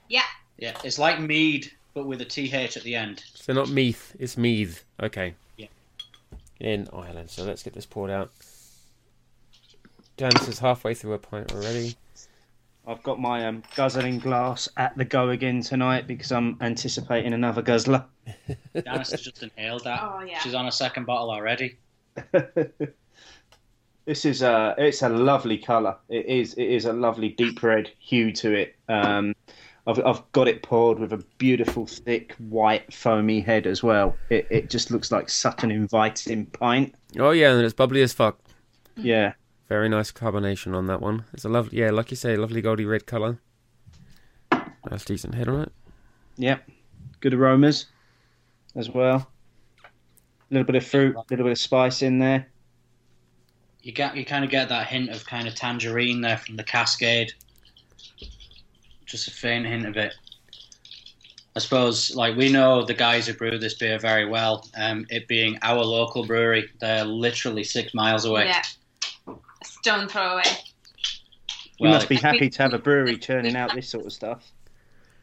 Yeah. 0.10 0.24
Yeah, 0.58 0.78
it's 0.84 0.98
like 0.98 1.20
mead, 1.20 1.72
but 1.94 2.06
with 2.06 2.22
a 2.22 2.26
th 2.26 2.54
at 2.54 2.84
the 2.84 2.96
end. 2.96 3.24
So 3.34 3.54
not 3.54 3.70
Meath, 3.70 4.16
it's 4.18 4.38
Meath. 4.38 4.86
Okay. 5.02 5.36
Yeah. 5.58 5.68
In 6.60 6.88
Ireland. 6.94 7.30
So 7.30 7.44
let's 7.44 7.64
get 7.64 7.74
this 7.74 7.86
poured 7.86 8.12
out. 8.12 8.32
Janice 10.18 10.48
is 10.48 10.60
halfway 10.60 10.94
through 10.94 11.14
a 11.14 11.20
pint 11.20 11.54
already. 11.54 11.96
I've 12.88 13.02
got 13.04 13.20
my 13.20 13.48
um, 13.48 13.64
guzzling 13.76 14.20
glass 14.20 14.70
at 14.78 14.96
the 14.96 15.06
go 15.06 15.30
again 15.30 15.62
tonight 15.62 16.08
because 16.08 16.32
I'm 16.32 16.58
anticipating 16.62 17.34
another 17.34 17.62
guzzler. 17.62 18.06
Janice 18.76 19.12
has 19.12 19.22
just 19.22 19.42
inhaled 19.42 19.84
that. 19.86 20.02
Oh, 20.04 20.22
yeah. 20.22 20.40
She's 20.40 20.54
on 20.54 20.68
a 20.68 20.72
second 20.72 21.06
bottle 21.06 21.32
already. 21.32 21.78
This 24.06 24.24
is 24.24 24.44
a 24.44 24.76
it's 24.78 25.02
a 25.02 25.10
lovely 25.10 25.58
colour. 25.58 25.98
It 26.10 26.28
is 26.28 26.54
it 26.54 26.66
is 26.66 26.86
a 26.86 26.94
lovely 26.94 27.30
deep 27.30 27.62
red 27.64 27.90
hue 27.98 28.32
to 28.34 28.54
it. 28.54 28.76
Um, 28.88 29.36
I've 29.88 30.00
I've 30.06 30.32
got 30.32 30.48
it 30.48 30.62
poured 30.62 31.00
with 31.00 31.12
a 31.12 31.24
beautiful 31.40 31.88
thick 31.88 32.34
white 32.34 32.94
foamy 32.94 33.42
head 33.42 33.66
as 33.66 33.82
well. 33.82 34.16
It 34.30 34.48
it 34.52 34.70
just 34.70 34.92
looks 34.92 35.12
like 35.12 35.28
such 35.30 35.64
an 35.64 35.72
inviting 35.72 36.46
pint. 36.46 36.94
Oh 37.18 37.32
yeah, 37.32 37.52
and 37.52 37.62
it's 37.66 37.74
bubbly 37.74 38.04
as 38.04 38.14
fuck. 38.14 38.38
Yeah, 38.96 39.34
Very 39.68 39.90
nice 39.90 40.12
carbonation 40.12 40.76
on 40.76 40.86
that 40.88 41.02
one. 41.02 41.26
It's 41.34 41.46
a 41.46 41.50
lovely, 41.50 41.80
yeah, 41.80 41.90
like 41.90 42.12
you 42.12 42.18
say, 42.18 42.38
lovely 42.38 42.62
goldy 42.62 42.86
red 42.86 43.06
colour. 43.08 43.40
Nice 44.90 45.06
decent 45.06 45.34
head 45.34 45.48
on 45.48 45.62
it. 45.62 45.72
Yep. 46.38 46.70
good 47.22 47.34
aromas 47.34 47.88
as 48.76 48.90
well. 48.90 49.28
A 49.84 50.54
little 50.54 50.66
bit 50.66 50.76
of 50.76 50.86
fruit, 50.86 51.16
a 51.16 51.24
little 51.30 51.46
bit 51.46 51.52
of 51.52 51.58
spice 51.58 52.02
in 52.02 52.20
there. 52.20 52.48
You 53.82 53.92
get 53.92 54.16
you 54.16 54.26
kind 54.26 54.44
of 54.44 54.52
get 54.52 54.70
that 54.70 54.88
hint 54.88 55.10
of 55.10 55.26
kind 55.26 55.48
of 55.48 55.56
tangerine 55.56 56.22
there 56.22 56.38
from 56.38 56.56
the 56.56 56.64
Cascade. 56.64 57.34
Just 59.06 59.28
a 59.28 59.32
faint 59.32 59.66
hint 59.66 59.86
of 59.86 59.98
it. 59.98 60.14
I 61.56 61.60
suppose, 61.60 62.16
like 62.16 62.36
we 62.36 62.52
know 62.52 62.84
the 62.84 62.94
guys 62.94 63.28
who 63.28 63.34
brew 63.34 63.58
this 63.58 63.76
beer 63.76 63.98
very 63.98 64.26
well. 64.28 64.68
Um, 64.78 65.06
it 65.10 65.28
being 65.28 65.58
our 65.62 65.84
local 65.84 66.26
brewery, 66.26 66.70
they're 66.80 67.06
literally 67.06 67.64
six 67.64 67.94
miles 67.94 68.26
away. 68.26 68.46
Yeah. 68.46 68.64
Stone 69.66 70.08
throw 70.08 70.34
away. 70.34 70.44
You 71.78 71.86
Well, 71.86 71.94
must 71.94 72.08
be 72.10 72.16
happy 72.16 72.50
to 72.50 72.64
have 72.64 72.74
a 72.74 72.80
brewery 72.80 73.18
churning 73.28 73.56
out 73.56 73.74
this 73.76 73.90
sort 73.90 74.06
of 74.06 74.14
stuff. 74.14 74.52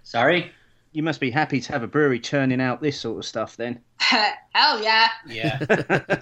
Sorry. 0.02 0.50
You 0.92 1.02
must 1.02 1.20
be 1.20 1.31
happy 1.31 1.61
to 1.61 1.72
have 1.72 1.83
a 1.83 1.87
brewery 1.87 2.20
churning 2.20 2.61
out 2.61 2.83
this 2.83 3.00
sort 3.00 3.18
of 3.18 3.24
stuff 3.24 3.57
then. 3.57 3.81
Hell 3.98 4.83
yeah. 4.83 5.09
Yeah. 5.26 5.59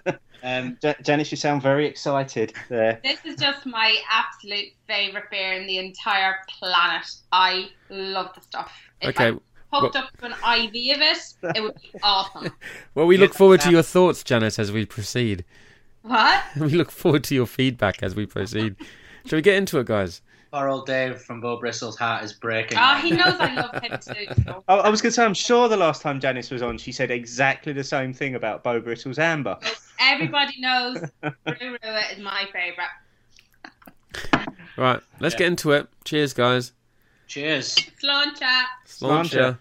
Um, 0.42 0.78
Ja- 0.82 0.94
Janice, 1.02 1.30
you 1.30 1.36
sound 1.36 1.60
very 1.60 1.84
excited 1.86 2.54
there. 2.70 2.98
This 3.04 3.18
is 3.26 3.36
just 3.36 3.66
my 3.66 3.94
absolute 4.10 4.68
favourite 4.86 5.30
beer 5.30 5.52
in 5.52 5.66
the 5.66 5.76
entire 5.76 6.36
planet. 6.48 7.04
I 7.30 7.68
love 7.90 8.30
the 8.34 8.40
stuff. 8.40 8.72
If 9.02 9.10
Okay, 9.10 9.32
I 9.32 9.76
hooked 9.78 9.96
up 9.96 10.08
to 10.16 10.24
an 10.24 10.32
IV 10.32 10.96
of 10.96 11.02
it, 11.02 11.56
it 11.56 11.60
would 11.62 11.74
be 11.74 11.90
awesome. 12.02 12.50
Well, 12.94 13.04
we 13.04 13.16
Yeah, 13.16 13.20
look 13.24 13.34
forward 13.34 13.60
to 13.60 13.70
your 13.70 13.82
thoughts, 13.82 14.24
Janice, 14.24 14.58
as 14.58 14.72
we 14.72 14.86
proceed. 14.86 15.44
What? 16.02 16.42
We 16.58 16.68
look 16.70 16.90
forward 16.90 17.24
to 17.24 17.34
your 17.34 17.46
feedback 17.46 18.02
as 18.02 18.14
we 18.14 18.26
proceed. 18.26 18.76
Shall 19.26 19.36
we 19.38 19.42
get 19.42 19.56
into 19.56 19.78
it, 19.78 19.86
guys? 19.86 20.22
poor 20.52 20.68
old 20.68 20.84
Dave 20.84 21.20
from 21.22 21.40
Bo 21.40 21.58
Bristle's 21.60 21.96
heart 21.96 22.24
is 22.24 22.32
breaking. 22.32 22.76
Oh, 22.76 22.96
he 22.96 23.12
knows 23.12 23.36
I 23.38 23.54
love 23.54 23.80
him 23.84 23.92
too. 24.00 24.42
So. 24.44 24.64
I, 24.66 24.74
I 24.78 24.88
was 24.88 25.00
going 25.00 25.10
to 25.10 25.14
say, 25.14 25.24
I'm 25.24 25.32
sure 25.34 25.68
the 25.68 25.76
last 25.76 26.02
time 26.02 26.18
Janice 26.18 26.50
was 26.50 26.60
on, 26.60 26.76
she 26.76 26.90
said 26.90 27.12
exactly 27.12 27.72
the 27.72 27.84
same 27.84 28.12
thing 28.12 28.34
about 28.34 28.64
Bo 28.64 28.80
Bristle's 28.80 29.20
Amber. 29.20 29.56
Everybody 30.00 30.54
knows 30.58 30.98
Brew 31.20 31.76
Rua 31.84 32.00
is 32.12 32.18
my 32.18 32.48
favourite. 32.52 32.88
Right, 34.76 35.00
let's 35.20 35.34
Yeah. 35.34 35.38
get 35.38 35.46
into 35.48 35.70
it. 35.70 35.86
Cheers, 36.04 36.32
guys. 36.32 36.72
Cheers. 37.28 37.76
Sláinte. 38.02 38.64
Sláinte. 38.88 39.56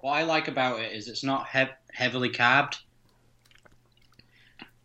What 0.00 0.12
I 0.12 0.24
like 0.24 0.48
about 0.48 0.80
it 0.80 0.92
is 0.92 1.08
it's 1.08 1.24
not 1.24 1.46
hev- 1.46 1.70
heavily 1.92 2.30
carbed, 2.30 2.78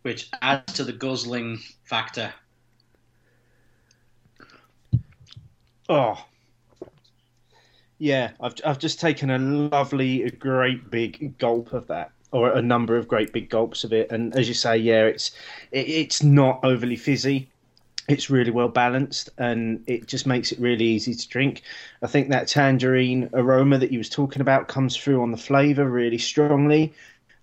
which 0.02 0.30
adds 0.42 0.72
to 0.74 0.84
the 0.84 0.92
guzzling 0.92 1.58
factor. 1.84 2.32
Oh. 5.88 6.24
Yeah, 7.98 8.32
I've, 8.40 8.54
I've 8.64 8.78
just 8.78 9.00
taken 9.00 9.30
a 9.30 9.38
lovely, 9.38 10.30
great 10.32 10.90
big 10.90 11.38
gulp 11.38 11.72
of 11.72 11.86
that, 11.86 12.12
or 12.30 12.52
a 12.52 12.60
number 12.60 12.96
of 12.96 13.08
great 13.08 13.32
big 13.32 13.48
gulps 13.48 13.84
of 13.84 13.92
it. 13.92 14.10
And 14.12 14.36
as 14.36 14.48
you 14.48 14.54
say, 14.54 14.76
yeah, 14.76 15.04
it's 15.04 15.30
it, 15.72 15.88
it's 15.88 16.22
not 16.22 16.60
overly 16.62 16.96
fizzy. 16.96 17.48
It's 18.08 18.30
really 18.30 18.50
well 18.52 18.68
balanced, 18.68 19.30
and 19.38 19.82
it 19.86 20.06
just 20.06 20.26
makes 20.26 20.52
it 20.52 20.58
really 20.60 20.84
easy 20.84 21.14
to 21.14 21.28
drink. 21.28 21.62
I 22.02 22.06
think 22.06 22.28
that 22.30 22.46
tangerine 22.48 23.28
aroma 23.32 23.78
that 23.78 23.90
you 23.90 23.98
was 23.98 24.08
talking 24.08 24.40
about 24.40 24.68
comes 24.68 24.96
through 24.96 25.22
on 25.22 25.32
the 25.32 25.36
flavour 25.36 25.88
really 25.88 26.18
strongly 26.18 26.92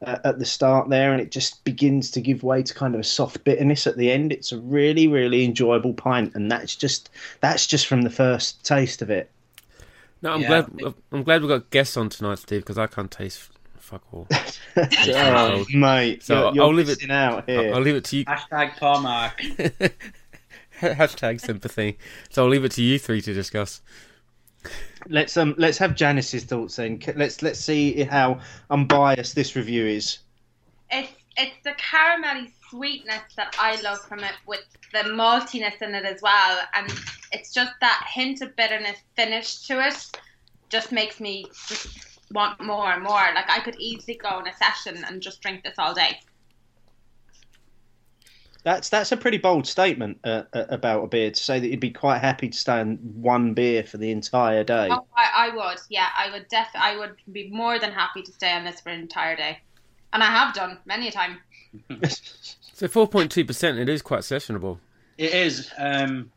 uh, 0.05 0.19
at 0.23 0.39
the 0.39 0.45
start 0.45 0.89
there, 0.89 1.11
and 1.11 1.21
it 1.21 1.31
just 1.31 1.63
begins 1.65 2.11
to 2.11 2.21
give 2.21 2.43
way 2.43 2.63
to 2.63 2.73
kind 2.73 2.95
of 2.95 3.01
a 3.01 3.03
soft 3.03 3.43
bitterness 3.43 3.87
at 3.87 3.97
the 3.97 4.09
end. 4.11 4.31
It's 4.31 4.51
a 4.53 4.57
really, 4.59 5.07
really 5.07 5.43
enjoyable 5.43 5.93
pint, 5.93 6.33
and 6.35 6.49
that's 6.49 6.75
just 6.75 7.09
that's 7.41 7.67
just 7.67 7.87
from 7.87 8.03
the 8.03 8.09
first 8.09 8.63
taste 8.65 9.01
of 9.01 9.09
it. 9.09 9.29
No, 10.21 10.31
I'm 10.31 10.41
Yeah. 10.41 10.61
glad. 10.79 10.93
I'm 11.11 11.23
glad 11.23 11.41
we 11.41 11.49
got 11.49 11.69
guests 11.71 11.97
on 11.97 12.07
tonight, 12.07 12.39
Steve, 12.39 12.61
because 12.61 12.77
I 12.77 12.87
can't 12.87 13.11
taste 13.11 13.49
fuck 13.77 14.01
all. 14.13 14.27
oh, 14.77 15.65
mate, 15.73 16.23
So 16.23 16.35
you're, 16.45 16.55
you're 16.55 16.63
I'll 16.63 16.73
leave 16.73 16.87
it- 16.87 16.99
missing 16.99 17.11
out 17.11 17.49
I'll. 17.49 17.75
I'll 17.75 17.81
leave 17.81 17.95
it 17.95 18.05
to 18.05 18.15
you. 18.17 18.23
Hashtag 18.25 18.77
poor 18.77 19.01
Mark. 19.01 19.41
Hashtag 20.95 21.39
sympathy. 21.39 21.97
So 22.29 22.43
I'll 22.43 22.49
leave 22.49 22.65
it 22.65 22.73
to 22.73 22.83
you 22.83 22.99
three 22.99 23.21
to 23.21 23.33
discuss. 23.33 23.81
let's 25.07 25.37
um 25.37 25.55
let's 25.57 25.77
have 25.77 25.95
Janice's 25.95 26.43
thoughts 26.43 26.75
then. 26.75 27.01
Let's 27.15 27.41
let's 27.41 27.59
see 27.59 28.03
how 28.03 28.41
unbiased 28.69 29.33
this 29.33 29.55
review 29.55 29.85
is. 29.85 30.19
It's 30.91 31.11
it's 31.37 31.55
the 31.63 31.71
caramelly 31.71 32.51
sweetness 32.69 33.33
that 33.37 33.55
I 33.57 33.79
love 33.81 34.01
from 34.01 34.19
it, 34.19 34.33
with 34.45 34.65
the 34.91 35.09
maltiness 35.09 35.81
in 35.81 35.95
it 35.95 36.05
as 36.05 36.21
well, 36.21 36.59
and 36.75 36.93
it's 37.31 37.53
just 37.53 37.71
that 37.79 38.05
hint 38.13 38.41
of 38.41 38.53
bitterness 38.57 38.97
finish 39.15 39.65
to 39.67 39.85
it. 39.87 40.19
Just 40.67 40.91
makes 40.91 41.21
me 41.21 41.45
just 41.69 42.19
want 42.31 42.59
more 42.61 42.91
and 42.91 43.03
more. 43.03 43.25
Like 43.33 43.49
I 43.49 43.61
could 43.61 43.79
easily 43.79 44.17
go 44.17 44.29
on 44.29 44.47
a 44.47 44.53
session 44.57 45.05
and 45.05 45.21
just 45.21 45.41
drink 45.41 45.63
this 45.63 45.75
all 45.77 45.93
day. 45.93 46.19
That's 48.63 48.89
that's 48.89 49.11
a 49.11 49.17
pretty 49.17 49.37
bold 49.37 49.67
statement 49.67 50.19
uh, 50.23 50.43
uh, 50.53 50.65
about 50.69 51.03
a 51.03 51.07
beer 51.07 51.31
to 51.31 51.39
say 51.39 51.59
that 51.59 51.67
you'd 51.67 51.81
be 51.81 51.91
quite 51.91 52.19
happy 52.19 52.47
to 52.47 52.57
stay 52.57 52.79
on 52.79 52.95
one 52.95 53.53
beer 53.53 53.83
for 53.83 53.97
the 53.97 54.09
entire 54.09 54.63
day. 54.63 54.87
Oh, 54.89 55.05
I, 55.17 55.49
I 55.49 55.55
would, 55.55 55.79
yeah, 55.89 56.07
I 56.17 56.31
would 56.31 56.47
def, 56.47 56.67
I 56.73 56.97
would 56.97 57.15
be 57.31 57.49
more 57.49 57.77
than 57.77 57.91
happy 57.91 58.21
to 58.21 58.31
stay 58.31 58.53
on 58.53 58.63
this 58.63 58.79
for 58.79 58.89
an 58.89 59.01
entire 59.01 59.35
day, 59.35 59.59
and 60.13 60.23
I 60.23 60.27
have 60.27 60.53
done 60.53 60.79
many 60.85 61.09
a 61.09 61.11
time. 61.11 61.39
So 62.75 62.87
4.2%, 62.87 63.77
it 63.77 63.87
is 63.87 64.01
quite 64.01 64.21
sessionable. 64.21 64.79
It 65.19 65.33
is. 65.33 65.71
Um, 65.77 66.31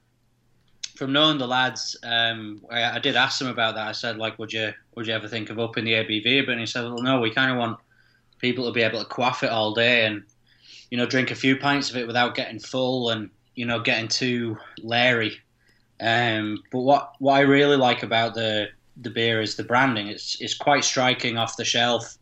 from 0.94 1.12
knowing 1.12 1.38
the 1.38 1.46
lads, 1.46 1.96
um, 2.04 2.62
I, 2.70 2.84
I 2.84 2.98
did 2.98 3.16
ask 3.16 3.38
them 3.38 3.48
about 3.48 3.74
that. 3.74 3.88
I 3.88 3.92
said, 3.92 4.18
like, 4.18 4.38
would 4.38 4.52
you 4.52 4.72
would 4.94 5.06
you 5.06 5.14
ever 5.14 5.28
think 5.28 5.50
of 5.50 5.58
upping 5.58 5.84
the 5.84 5.92
ABV 5.92 6.46
But 6.46 6.58
he 6.58 6.66
said, 6.66 6.84
well, 6.84 7.02
no, 7.02 7.20
we 7.20 7.30
kind 7.30 7.50
of 7.50 7.56
want 7.56 7.78
people 8.38 8.66
to 8.66 8.72
be 8.72 8.82
able 8.82 8.98
to 8.98 9.06
quaff 9.06 9.42
it 9.42 9.50
all 9.50 9.72
day 9.72 10.06
and 10.06 10.24
you 10.90 10.96
know 10.96 11.06
drink 11.06 11.30
a 11.30 11.34
few 11.34 11.56
pints 11.56 11.90
of 11.90 11.96
it 11.96 12.06
without 12.06 12.34
getting 12.34 12.58
full 12.58 13.10
and 13.10 13.30
you 13.54 13.66
know 13.66 13.80
getting 13.80 14.08
too 14.08 14.56
leery. 14.82 15.38
Um, 16.00 16.62
but 16.70 16.80
what 16.80 17.14
what 17.18 17.34
I 17.34 17.40
really 17.40 17.76
like 17.76 18.02
about 18.02 18.34
the 18.34 18.68
the 18.96 19.10
beer 19.10 19.40
is 19.40 19.56
the 19.56 19.64
branding. 19.64 20.08
It's 20.08 20.40
it's 20.40 20.54
quite 20.54 20.84
striking 20.84 21.38
off 21.38 21.56
the 21.56 21.64
shelf. 21.64 22.16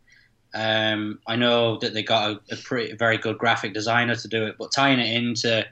Um, 0.54 1.18
I 1.26 1.34
know 1.34 1.78
that 1.78 1.94
they 1.94 2.02
got 2.02 2.30
a, 2.30 2.54
a 2.54 2.56
pretty 2.56 2.94
very 2.94 3.18
good 3.18 3.38
graphic 3.38 3.74
designer 3.74 4.14
to 4.14 4.28
do 4.28 4.46
it, 4.46 4.56
but 4.58 4.70
tying 4.70 5.00
it 5.00 5.12
into 5.12 5.66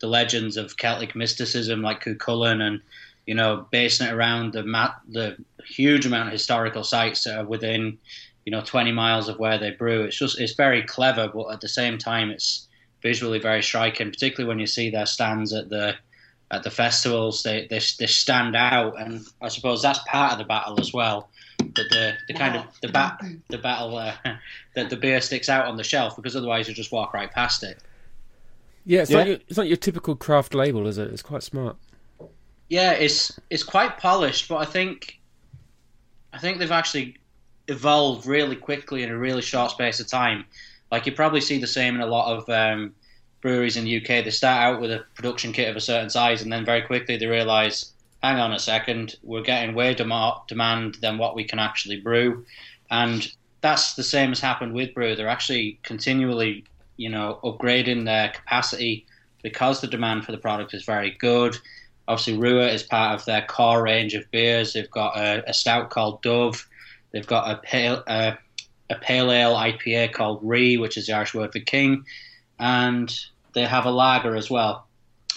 the 0.00 0.06
legends 0.06 0.56
of 0.56 0.76
Celtic 0.76 1.16
mysticism 1.16 1.82
like 1.82 2.04
Cuchulainn 2.04 2.62
and 2.62 2.80
you 3.26 3.34
know 3.34 3.66
basing 3.70 4.06
it 4.06 4.12
around 4.12 4.52
the 4.52 4.62
ma- 4.62 4.94
the 5.08 5.36
huge 5.66 6.06
amount 6.06 6.28
of 6.28 6.32
historical 6.32 6.84
sites 6.84 7.24
that 7.24 7.38
are 7.38 7.44
within 7.44 7.98
you 8.48 8.50
know 8.50 8.62
20 8.62 8.92
miles 8.92 9.28
of 9.28 9.38
where 9.38 9.58
they 9.58 9.72
brew. 9.72 10.04
It's 10.04 10.16
just 10.16 10.40
it's 10.40 10.54
very 10.54 10.82
clever, 10.82 11.28
but 11.28 11.48
at 11.52 11.60
the 11.60 11.68
same 11.68 11.98
time 11.98 12.30
it's 12.30 12.66
visually 13.02 13.38
very 13.38 13.62
striking, 13.62 14.10
particularly 14.10 14.48
when 14.48 14.58
you 14.58 14.66
see 14.66 14.88
their 14.88 15.04
stands 15.04 15.52
at 15.52 15.68
the 15.68 15.96
at 16.50 16.62
the 16.62 16.70
festivals. 16.70 17.42
They 17.42 17.66
they, 17.68 17.82
they 17.98 18.06
stand 18.06 18.56
out, 18.56 18.98
and 18.98 19.20
I 19.42 19.48
suppose 19.48 19.82
that's 19.82 19.98
part 20.08 20.32
of 20.32 20.38
the 20.38 20.46
battle 20.46 20.80
as 20.80 20.94
well. 20.94 21.28
That 21.58 21.90
the, 21.90 22.14
the 22.26 22.32
kind 22.32 22.56
of 22.56 22.64
the 22.80 22.88
bat 22.88 23.22
the 23.50 23.58
battle 23.58 23.98
uh, 23.98 24.14
that 24.74 24.88
the 24.88 24.96
beer 24.96 25.20
sticks 25.20 25.50
out 25.50 25.66
on 25.66 25.76
the 25.76 25.84
shelf 25.84 26.16
because 26.16 26.34
otherwise 26.34 26.68
you 26.70 26.74
just 26.74 26.90
walk 26.90 27.12
right 27.12 27.30
past 27.30 27.62
it. 27.62 27.76
Yeah, 28.86 29.02
it's, 29.02 29.10
Yeah. 29.10 29.18
Not 29.18 29.26
your, 29.26 29.36
it's 29.46 29.58
not 29.58 29.68
your 29.68 29.76
typical 29.76 30.16
craft 30.16 30.54
label, 30.54 30.86
is 30.86 30.96
it? 30.96 31.12
It's 31.12 31.20
quite 31.20 31.42
smart. 31.42 31.76
Yeah, 32.70 32.92
it's 32.92 33.38
it's 33.50 33.62
quite 33.62 33.98
polished, 33.98 34.48
but 34.48 34.56
I 34.56 34.64
think 34.64 35.20
I 36.32 36.38
think 36.38 36.56
they've 36.56 36.72
actually 36.72 37.18
evolved 37.68 38.26
really 38.26 38.56
quickly 38.56 39.02
in 39.02 39.10
a 39.10 39.18
really 39.18 39.42
short 39.42 39.70
space 39.70 40.00
of 40.00 40.08
time. 40.08 40.44
Like 40.90 41.06
you 41.06 41.12
probably 41.12 41.40
see 41.40 41.58
the 41.58 41.66
same 41.66 41.94
in 41.94 42.00
a 42.00 42.06
lot 42.06 42.36
of 42.36 42.48
um, 42.48 42.94
breweries 43.40 43.76
in 43.76 43.84
the 43.84 43.96
UK. 43.98 44.24
They 44.24 44.30
start 44.30 44.62
out 44.62 44.80
with 44.80 44.90
a 44.90 45.04
production 45.14 45.52
kit 45.52 45.68
of 45.68 45.76
a 45.76 45.80
certain 45.80 46.10
size, 46.10 46.42
and 46.42 46.52
then 46.52 46.64
very 46.64 46.82
quickly 46.82 47.16
they 47.16 47.26
realise, 47.26 47.92
hang 48.22 48.38
on 48.38 48.52
a 48.52 48.58
second, 48.58 49.16
we're 49.22 49.42
getting 49.42 49.74
way 49.74 49.94
dem- 49.94 50.12
demand 50.48 50.96
than 50.96 51.18
what 51.18 51.36
we 51.36 51.44
can 51.44 51.58
actually 51.58 52.00
brew, 52.00 52.44
and 52.90 53.30
that's 53.60 53.94
the 53.94 54.02
same 54.02 54.32
as 54.32 54.40
happened 54.40 54.72
with 54.72 54.94
brew. 54.94 55.14
They're 55.14 55.28
actually 55.28 55.78
continually, 55.82 56.64
you 56.96 57.10
know, 57.10 57.38
upgrading 57.44 58.04
their 58.04 58.30
capacity 58.30 59.04
because 59.42 59.80
the 59.80 59.86
demand 59.86 60.24
for 60.24 60.32
the 60.32 60.38
product 60.38 60.74
is 60.74 60.84
very 60.84 61.10
good. 61.18 61.56
Obviously, 62.06 62.38
Rua 62.38 62.68
is 62.68 62.82
part 62.82 63.18
of 63.18 63.24
their 63.26 63.42
core 63.42 63.82
range 63.82 64.14
of 64.14 64.30
beers. 64.30 64.72
They've 64.72 64.90
got 64.90 65.16
a, 65.16 65.48
a 65.48 65.52
stout 65.52 65.90
called 65.90 66.22
Dubh. 66.22 66.64
They've 67.12 67.26
got 67.26 67.50
a 67.50 67.56
pale 67.58 68.02
uh, 68.06 68.32
a 68.90 68.94
pale 68.96 69.30
ale 69.30 69.54
IPA 69.54 70.12
called 70.12 70.42
Rí, 70.42 70.80
which 70.80 70.96
is 70.96 71.06
the 71.06 71.14
Irish 71.14 71.34
word 71.34 71.52
for 71.52 71.60
king, 71.60 72.04
and 72.58 73.14
they 73.54 73.64
have 73.64 73.84
a 73.86 73.90
lager 73.90 74.34
as 74.36 74.50
well, 74.50 74.86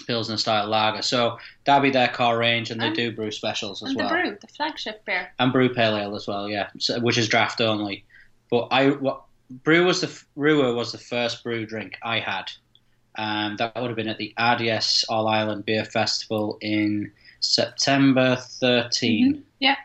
Pilsner 0.06 0.36
style 0.38 0.66
lager. 0.68 1.02
So 1.02 1.38
that'll 1.64 1.82
be 1.82 1.90
their 1.90 2.08
core 2.08 2.38
range, 2.38 2.70
and 2.70 2.80
they 2.80 2.86
And- 2.86 2.96
do 2.96 3.12
brew 3.12 3.30
specials 3.30 3.82
as 3.82 3.90
And 3.90 3.98
well, 3.98 4.08
the 4.08 4.14
brew, 4.14 4.38
the 4.40 4.46
flagship 4.48 5.04
beer. 5.04 5.30
and 5.38 5.52
brew 5.52 5.72
pale 5.74 5.96
ale 5.96 6.14
as 6.14 6.26
well, 6.26 6.48
yeah, 6.48 6.68
so, 6.78 6.98
which 7.00 7.18
is 7.18 7.28
draft 7.28 7.60
only. 7.60 8.04
But 8.50 8.68
I 8.70 8.90
what 8.90 9.22
brew 9.50 9.84
was 9.84 10.00
the 10.00 10.22
Rua 10.36 10.74
was 10.74 10.92
the 10.92 10.98
first 10.98 11.42
brew 11.44 11.66
drink 11.66 11.98
I 12.02 12.20
had. 12.20 12.50
Um, 13.16 13.56
that 13.56 13.74
would 13.76 13.88
have 13.90 13.96
been 13.96 14.08
at 14.08 14.16
the 14.16 14.32
RDS 14.38 15.04
All 15.10 15.28
Ireland 15.28 15.66
Beer 15.66 15.84
Festival 15.84 16.56
in 16.62 17.12
September 17.40 18.36
13. 18.36 19.44
Yeah. 19.58 19.76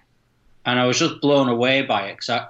And 0.68 0.80
I 0.80 0.86
was 0.86 1.00
just 1.00 1.20
blown 1.22 1.50
away 1.50 1.82
by 1.82 2.10
it 2.10 2.18
because 2.18 2.46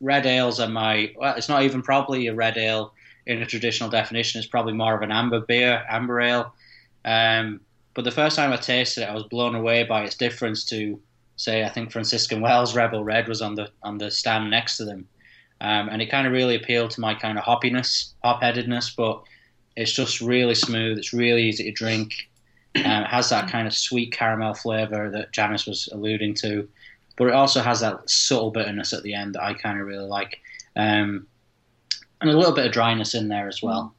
red 0.00 0.24
ales 0.24 0.58
are 0.60 0.68
my, 0.68 1.12
well, 1.16 1.34
it's 1.36 1.50
not 1.50 1.64
even 1.64 1.82
probably 1.82 2.28
a 2.28 2.34
red 2.34 2.56
ale 2.56 2.94
in 3.26 3.42
a 3.42 3.46
traditional 3.46 3.90
definition. 3.90 4.38
It's 4.38 4.48
probably 4.48 4.72
more 4.72 4.94
of 4.94 5.02
an 5.02 5.12
amber 5.12 5.40
beer, 5.40 5.84
amber 5.90 6.20
ale. 6.20 6.54
Um, 7.04 7.60
but 7.94 8.04
the 8.04 8.10
first 8.10 8.36
time 8.36 8.52
I 8.52 8.56
tasted 8.56 9.02
it, 9.02 9.10
I 9.10 9.14
was 9.14 9.24
blown 9.24 9.54
away 9.54 9.84
by 9.84 10.04
its 10.04 10.16
difference 10.16 10.64
to, 10.66 10.98
say, 11.36 11.64
I 11.64 11.68
think 11.68 11.90
Franciscan 11.90 12.40
Wells 12.40 12.76
Rebel 12.76 13.04
Red 13.04 13.26
was 13.26 13.42
on 13.42 13.56
the 13.56 13.68
on 13.82 13.98
the 13.98 14.10
stand 14.10 14.50
next 14.50 14.76
to 14.76 14.84
them, 14.84 15.08
um, 15.60 15.88
and 15.88 16.00
it 16.00 16.10
kind 16.10 16.26
of 16.26 16.32
really 16.32 16.54
appealed 16.54 16.90
to 16.92 17.00
my 17.00 17.14
kind 17.14 17.38
of 17.38 17.44
hoppiness, 17.44 18.12
hop-headedness. 18.22 18.90
But 18.90 19.22
it's 19.76 19.92
just 19.92 20.20
really 20.20 20.54
smooth. 20.54 20.98
It's 20.98 21.12
really 21.12 21.42
easy 21.42 21.64
to 21.64 21.72
drink. 21.72 22.30
Um, 22.76 23.02
it 23.02 23.08
has 23.08 23.28
that 23.30 23.50
kind 23.50 23.66
of 23.66 23.74
sweet 23.74 24.12
caramel 24.12 24.54
flavour 24.54 25.10
that 25.10 25.32
Janice 25.32 25.66
was 25.66 25.88
alluding 25.92 26.34
to, 26.34 26.68
but 27.16 27.28
it 27.28 27.34
also 27.34 27.60
has 27.60 27.80
that 27.80 28.08
subtle 28.08 28.50
bitterness 28.50 28.92
at 28.92 29.02
the 29.02 29.14
end 29.14 29.34
that 29.34 29.42
I 29.42 29.54
kind 29.54 29.80
of 29.80 29.86
really 29.86 30.06
like, 30.06 30.40
um, 30.76 31.26
and 32.20 32.30
a 32.30 32.36
little 32.36 32.54
bit 32.54 32.66
of 32.66 32.72
dryness 32.72 33.14
in 33.14 33.28
there 33.28 33.48
as 33.48 33.62
well. 33.62 33.94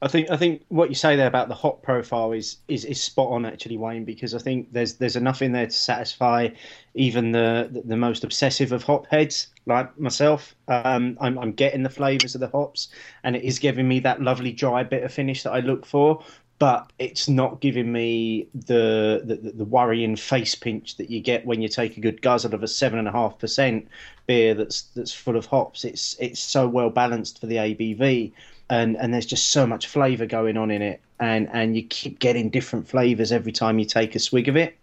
I 0.00 0.06
think 0.06 0.30
I 0.30 0.36
think 0.36 0.64
what 0.68 0.90
you 0.90 0.94
say 0.94 1.16
there 1.16 1.26
about 1.26 1.48
the 1.48 1.56
hop 1.56 1.82
profile 1.82 2.30
is 2.30 2.58
is, 2.68 2.84
is 2.84 3.02
spot 3.02 3.30
on 3.30 3.44
actually, 3.44 3.76
Wayne, 3.76 4.04
because 4.04 4.32
I 4.32 4.38
think 4.38 4.72
there's 4.72 4.94
there's 4.94 5.16
enough 5.16 5.42
in 5.42 5.50
there 5.50 5.66
to 5.66 5.72
satisfy 5.72 6.50
even 6.94 7.32
the 7.32 7.82
the, 7.84 7.96
most 7.96 8.22
obsessive 8.22 8.70
of 8.70 8.84
hop 8.84 9.06
heads 9.08 9.48
like 9.66 9.98
myself. 9.98 10.54
Um, 10.68 11.18
I'm 11.20 11.36
I'm 11.38 11.52
getting 11.52 11.82
the 11.82 11.90
flavours 11.90 12.36
of 12.36 12.40
the 12.40 12.48
hops, 12.48 12.88
and 13.24 13.34
it 13.34 13.42
is 13.42 13.58
giving 13.58 13.88
me 13.88 13.98
that 14.00 14.22
lovely 14.22 14.52
dry 14.52 14.84
bitter 14.84 15.08
finish 15.08 15.42
that 15.42 15.52
I 15.52 15.60
look 15.60 15.84
for. 15.84 16.22
But 16.58 16.92
it's 16.98 17.28
not 17.28 17.60
giving 17.60 17.92
me 17.92 18.48
the, 18.52 19.22
the 19.24 19.52
the 19.52 19.64
worrying 19.64 20.16
face 20.16 20.56
pinch 20.56 20.96
that 20.96 21.08
you 21.08 21.20
get 21.20 21.46
when 21.46 21.62
you 21.62 21.68
take 21.68 21.96
a 21.96 22.00
good 22.00 22.20
guzzle 22.20 22.52
of 22.52 22.64
a 22.64 22.68
seven 22.68 22.98
and 22.98 23.06
a 23.06 23.12
half 23.12 23.38
percent 23.38 23.86
beer 24.26 24.54
that's 24.54 24.82
that's 24.96 25.12
full 25.12 25.36
of 25.36 25.46
hops. 25.46 25.84
It's 25.84 26.16
it's 26.18 26.40
so 26.40 26.66
well 26.66 26.90
balanced 26.90 27.40
for 27.40 27.46
the 27.46 27.56
ABV 27.56 28.32
and 28.70 28.96
and 28.96 29.12
there's 29.12 29.26
just 29.26 29.50
so 29.50 29.66
much 29.66 29.86
flavour 29.86 30.26
going 30.26 30.56
on 30.56 30.70
in 30.70 30.82
it, 30.82 31.00
and 31.20 31.48
and 31.52 31.76
you 31.76 31.82
keep 31.84 32.18
getting 32.18 32.50
different 32.50 32.86
flavours 32.88 33.32
every 33.32 33.52
time 33.52 33.78
you 33.78 33.84
take 33.84 34.14
a 34.14 34.18
swig 34.18 34.48
of 34.48 34.56
it. 34.56 34.76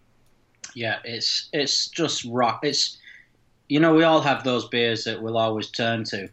Yeah, 0.73 0.99
it's 1.03 1.49
it's 1.53 1.87
just 1.87 2.25
rock. 2.25 2.61
It's 2.63 2.97
you 3.69 3.79
know 3.79 3.93
we 3.93 4.03
all 4.03 4.21
have 4.21 4.43
those 4.43 4.67
beers 4.67 5.03
that 5.03 5.21
we'll 5.21 5.37
always 5.37 5.69
turn 5.69 6.03
to. 6.05 6.29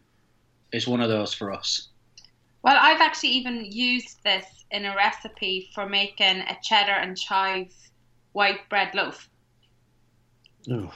It's 0.72 0.86
one 0.86 1.00
of 1.00 1.10
those 1.10 1.34
for 1.34 1.52
us. 1.52 1.88
Well, 2.62 2.78
I've 2.80 3.00
actually 3.00 3.30
even 3.30 3.64
used 3.64 4.22
this 4.24 4.61
in 4.72 4.84
a 4.86 4.96
recipe 4.96 5.70
for 5.74 5.88
making 5.88 6.40
a 6.40 6.56
cheddar 6.62 6.92
and 6.92 7.16
chive 7.16 7.72
white 8.32 8.68
bread 8.68 8.94
loaf, 8.94 9.28
Ooh. 10.68 10.90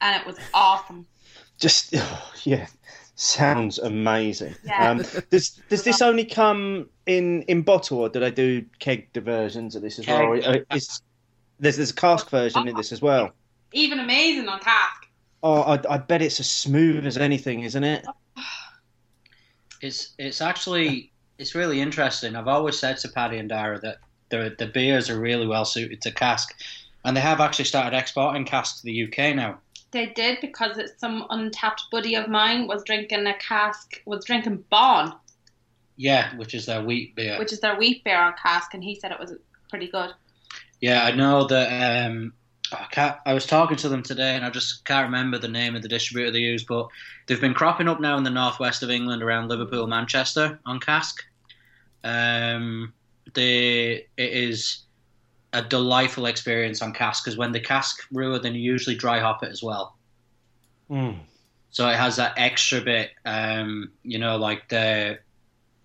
and 0.00 0.20
it 0.20 0.26
was 0.26 0.36
awesome. 0.52 1.06
Just 1.58 1.94
oh, 1.96 2.32
yeah, 2.44 2.66
sounds 3.14 3.78
amazing. 3.78 4.54
Yeah. 4.64 4.90
Um, 4.90 5.04
does 5.30 5.60
does 5.68 5.84
this 5.84 6.02
only 6.08 6.24
come 6.24 6.88
in 7.06 7.42
in 7.42 7.62
bottle, 7.62 7.98
or 7.98 8.08
do 8.08 8.20
they 8.20 8.30
do 8.30 8.64
keg 8.80 9.08
versions 9.14 9.76
of 9.76 9.82
this 9.82 9.98
as 9.98 10.06
well? 10.06 10.22
Or 10.22 10.36
is- 10.36 10.54
there's 10.70 11.02
there's 11.60 11.90
a 11.90 11.94
cask 11.94 12.28
version 12.30 12.68
in 12.68 12.76
this 12.76 12.92
as 12.92 13.00
well. 13.00 13.30
Even 13.72 14.00
amazing 14.00 14.48
on 14.48 14.58
cask. 14.60 15.08
Oh, 15.42 15.62
I, 15.62 15.80
I 15.88 15.98
bet 15.98 16.22
it's 16.22 16.40
as 16.40 16.50
smooth 16.50 17.06
as 17.06 17.18
anything, 17.18 17.60
isn't 17.60 17.84
it? 17.84 18.06
It's 19.80 20.14
it's 20.18 20.40
actually 20.40 21.12
it's 21.38 21.54
really 21.54 21.80
interesting. 21.80 22.36
I've 22.36 22.48
always 22.48 22.78
said 22.78 22.98
to 22.98 23.08
Paddy 23.08 23.38
and 23.38 23.48
Dara 23.48 23.78
that 23.80 23.98
the 24.30 24.54
the 24.58 24.66
beers 24.66 25.10
are 25.10 25.18
really 25.18 25.46
well 25.46 25.64
suited 25.64 26.00
to 26.02 26.12
cask, 26.12 26.54
and 27.04 27.16
they 27.16 27.20
have 27.20 27.40
actually 27.40 27.66
started 27.66 27.96
exporting 27.96 28.44
cask 28.44 28.78
to 28.78 28.84
the 28.84 29.04
UK 29.04 29.34
now. 29.34 29.58
They 29.90 30.06
did 30.06 30.40
because 30.40 30.76
it's 30.78 30.98
some 30.98 31.24
Untappd 31.30 31.78
buddy 31.92 32.16
of 32.16 32.28
mine 32.28 32.66
was 32.66 32.82
drinking 32.84 33.26
a 33.26 33.34
cask, 33.34 34.02
was 34.06 34.24
drinking 34.24 34.64
Bán, 34.72 35.16
Yeah, 35.96 36.36
which 36.36 36.52
is 36.54 36.66
their 36.66 36.82
wheat 36.82 37.14
beer. 37.14 37.38
which 37.38 37.52
is 37.52 37.60
their 37.60 37.76
wheat 37.76 38.02
beer 38.02 38.18
on 38.18 38.34
cask, 38.42 38.74
and 38.74 38.82
he 38.82 38.96
said 38.96 39.12
it 39.12 39.20
was 39.20 39.32
pretty 39.70 39.86
good. 39.88 40.10
Yeah, 40.80 41.04
I 41.04 41.12
know 41.12 41.46
that 41.46 42.06
um, 42.06 42.32
I 42.80 42.86
can't. 42.90 43.16
I 43.26 43.34
was 43.34 43.46
talking 43.46 43.76
to 43.78 43.88
them 43.88 44.02
today, 44.02 44.36
and 44.36 44.44
I 44.44 44.50
just 44.50 44.84
can't 44.84 45.06
remember 45.06 45.38
the 45.38 45.48
name 45.48 45.76
of 45.76 45.82
the 45.82 45.88
distributor 45.88 46.30
they 46.30 46.38
use, 46.38 46.64
but 46.64 46.88
they've 47.26 47.40
been 47.40 47.54
cropping 47.54 47.88
up 47.88 48.00
now 48.00 48.16
in 48.16 48.24
the 48.24 48.30
northwest 48.30 48.82
of 48.82 48.90
England, 48.90 49.22
around 49.22 49.48
Liverpool, 49.48 49.86
Manchester, 49.86 50.58
on 50.66 50.80
cask. 50.80 51.22
Um, 52.02 52.92
they 53.34 54.06
it 54.16 54.32
is 54.32 54.84
a 55.54 55.62
delightful 55.62 56.26
experience 56.26 56.82
on 56.82 56.92
cask 56.92 57.24
because 57.24 57.38
when 57.38 57.52
the 57.52 57.60
cask 57.60 58.08
brewer, 58.10 58.38
then 58.38 58.54
you 58.54 58.60
usually 58.60 58.96
dry 58.96 59.20
hop 59.20 59.42
it 59.42 59.50
as 59.50 59.62
well. 59.62 59.96
Mm. 60.90 61.18
So 61.70 61.88
it 61.88 61.96
has 61.96 62.16
that 62.16 62.34
extra 62.36 62.80
bit, 62.80 63.10
um, 63.24 63.90
you 64.02 64.18
know, 64.18 64.36
like 64.36 64.68
the 64.68 65.18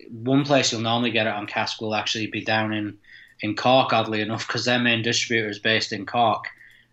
one 0.08 0.44
place 0.44 0.72
you'll 0.72 0.80
normally 0.80 1.10
get 1.10 1.26
it 1.26 1.32
on 1.32 1.46
cask 1.46 1.80
will 1.80 1.94
actually 1.94 2.26
be 2.26 2.44
down 2.44 2.72
in, 2.72 2.98
in 3.40 3.56
Cork, 3.56 3.92
oddly 3.92 4.20
enough, 4.20 4.46
because 4.46 4.64
their 4.64 4.78
main 4.78 5.02
distributor 5.02 5.48
is 5.48 5.58
based 5.58 5.92
in 5.92 6.06
Cork. 6.06 6.44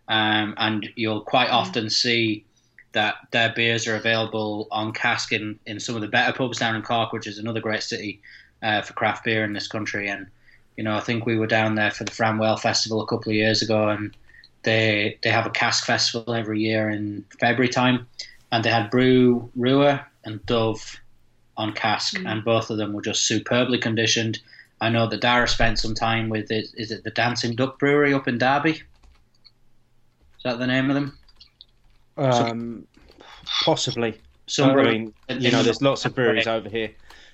Um, 0.08 0.54
and 0.58 0.90
you'll 0.96 1.22
quite 1.22 1.50
often 1.50 1.90
see 1.90 2.46
that 2.94 3.16
their 3.32 3.52
beers 3.54 3.88
are 3.88 3.96
available 3.96 4.68
on 4.72 4.94
cask 4.94 5.32
in, 5.32 5.60
in 5.66 5.80
some 5.80 5.96
of 5.96 6.02
the 6.02 6.08
better 6.08 6.36
pubs 6.36 6.60
down 6.60 6.76
in 6.76 6.82
Cork, 6.82 7.12
which 7.12 7.28
is 7.28 7.38
another 7.38 7.60
great 7.60 7.84
city 7.84 8.22
uh, 8.64 8.82
for 8.82 8.94
craft 8.94 9.26
beer 9.26 9.44
in 9.44 9.54
this 9.54 9.68
country. 9.68 10.08
And, 10.08 10.28
you 10.78 10.84
know, 10.84 10.96
I 10.96 11.02
think 11.02 11.26
we 11.26 11.38
were 11.38 11.48
down 11.48 11.76
there 11.76 11.92
for 11.92 12.06
the 12.06 12.12
Framwell 12.12 12.58
Festival 12.58 13.02
a 13.02 13.06
couple 13.06 13.30
of 13.32 13.36
years 13.36 13.62
ago, 13.62 13.90
and 13.90 14.16
they 14.64 15.18
they 15.22 15.30
have 15.30 15.46
a 15.46 15.52
cask 15.52 15.86
festival 15.86 16.34
every 16.34 16.60
year 16.60 16.90
in 16.90 17.24
February 17.40 17.70
time, 17.70 18.08
and 18.52 18.64
they 18.64 18.70
had 18.72 18.90
Brew 18.90 19.50
Brewer 19.56 20.00
and 20.26 20.44
Dubh 20.46 20.98
on 21.58 21.74
cask, 21.74 22.16
Mm. 22.16 22.32
and 22.32 22.44
both 22.46 22.70
of 22.70 22.78
them 22.78 22.94
were 22.94 23.02
just 23.02 23.26
superbly 23.28 23.78
conditioned. 23.78 24.40
I 24.80 24.90
know 24.90 25.08
that 25.08 25.22
Dara 25.22 25.48
spent 25.48 25.80
some 25.80 25.96
time 25.96 26.30
with 26.30 26.52
it. 26.52 26.68
Is 26.76 26.92
it 26.92 27.04
the 27.04 27.12
Dancing 27.12 27.56
Duck 27.56 27.80
Brewery 27.80 28.14
up 28.14 28.28
in 28.28 28.38
Derby? 28.38 28.84
Is 30.38 30.44
that 30.44 30.60
the 30.60 30.68
name 30.68 30.90
of 30.90 30.96
them? 30.96 31.18
Um, 32.18 32.88
possibly. 33.64 34.20
Some 34.48 34.72
I 34.72 34.84
mean, 34.84 35.14
you 35.30 35.52
know, 35.52 35.62
there's 35.62 35.82
lots 35.82 36.06
of 36.06 36.16
breweries 36.16 36.48
over 36.48 36.70
here 36.70 36.92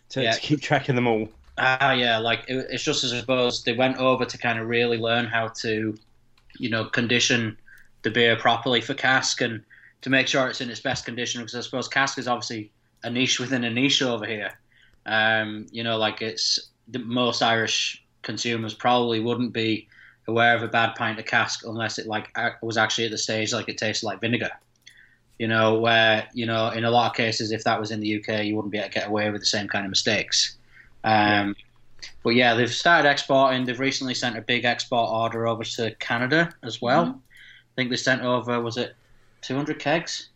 to, 0.09 0.23
Yeah. 0.23 0.31
to 0.31 0.39
keep 0.39 0.61
track 0.61 0.89
of 0.89 0.95
them 0.95 1.07
all. 1.07 1.29
Ah, 1.57 1.91
yeah, 1.93 2.17
like 2.17 2.45
it, 2.47 2.67
it's 2.71 2.83
just 2.83 3.03
as 3.03 3.13
I 3.13 3.19
suppose 3.19 3.63
they 3.63 3.73
went 3.73 3.97
over 3.97 4.25
to 4.25 4.37
kind 4.37 4.57
of 4.57 4.67
really 4.67 4.97
learn 4.97 5.25
how 5.25 5.49
to, 5.61 5.95
you 6.57 6.69
know, 6.69 6.85
condition 6.85 7.57
the 8.01 8.09
beer 8.09 8.35
properly 8.35 8.81
for 8.81 8.95
cask 8.95 9.41
and 9.41 9.63
to 10.01 10.09
make 10.09 10.27
sure 10.27 10.47
it's 10.47 10.61
in 10.61 10.69
its 10.71 10.79
best 10.81 11.05
condition. 11.05 11.41
Because 11.41 11.55
I 11.55 11.61
suppose 11.61 11.87
cask 11.87 12.17
is 12.17 12.27
obviously 12.27 12.71
a 13.03 13.09
niche 13.09 13.39
within 13.39 13.63
a 13.63 13.69
niche 13.69 14.01
over 14.01 14.25
here. 14.25 14.51
Um, 15.05 15.67
you 15.71 15.83
know, 15.83 15.97
like 15.97 16.21
it's 16.21 16.71
the 16.87 16.99
most 16.99 17.43
Irish 17.43 18.03
consumers 18.23 18.73
probably 18.73 19.19
wouldn't 19.19 19.53
be 19.53 19.87
aware 20.27 20.55
of 20.55 20.63
a 20.63 20.67
bad 20.67 20.95
pint 20.95 21.19
of 21.19 21.25
cask 21.25 21.65
unless 21.65 21.99
it 21.99 22.07
like 22.07 22.29
was 22.61 22.77
actually 22.77 23.05
at 23.05 23.11
the 23.11 23.17
stage 23.17 23.53
like 23.53 23.69
it 23.69 23.77
tasted 23.77 24.05
like 24.05 24.21
vinegar. 24.21 24.51
You 25.39 25.47
know, 25.47 25.79
where 25.79 26.27
you 26.33 26.45
know 26.45 26.69
in 26.69 26.85
a 26.85 26.91
lot 26.91 27.09
of 27.11 27.17
cases, 27.17 27.51
if 27.51 27.63
that 27.63 27.79
was 27.79 27.91
in 27.91 27.99
the 27.99 28.19
UK, 28.19 28.45
you 28.45 28.55
wouldn't 28.55 28.71
be 28.71 28.77
able 28.77 28.89
to 28.89 28.93
get 28.93 29.07
away 29.07 29.29
with 29.29 29.41
the 29.41 29.47
same 29.47 29.67
kind 29.67 29.85
of 29.85 29.89
mistakes. 29.89 30.57
Um, 31.03 31.55
But 32.23 32.31
yeah, 32.31 32.53
they've 32.53 32.73
started 32.73 33.09
exporting. 33.09 33.65
They've 33.65 33.79
recently 33.79 34.13
sent 34.13 34.37
a 34.37 34.41
big 34.41 34.65
export 34.65 35.09
order 35.09 35.47
over 35.47 35.63
to 35.63 35.93
Canada 35.95 36.53
as 36.63 36.81
well. 36.81 37.05
I 37.05 37.73
think 37.75 37.89
they 37.89 37.95
sent 37.95 38.21
over 38.21 38.61
was 38.61 38.77
it 38.77 38.95
200 39.41 39.79
kegs? 39.79 40.29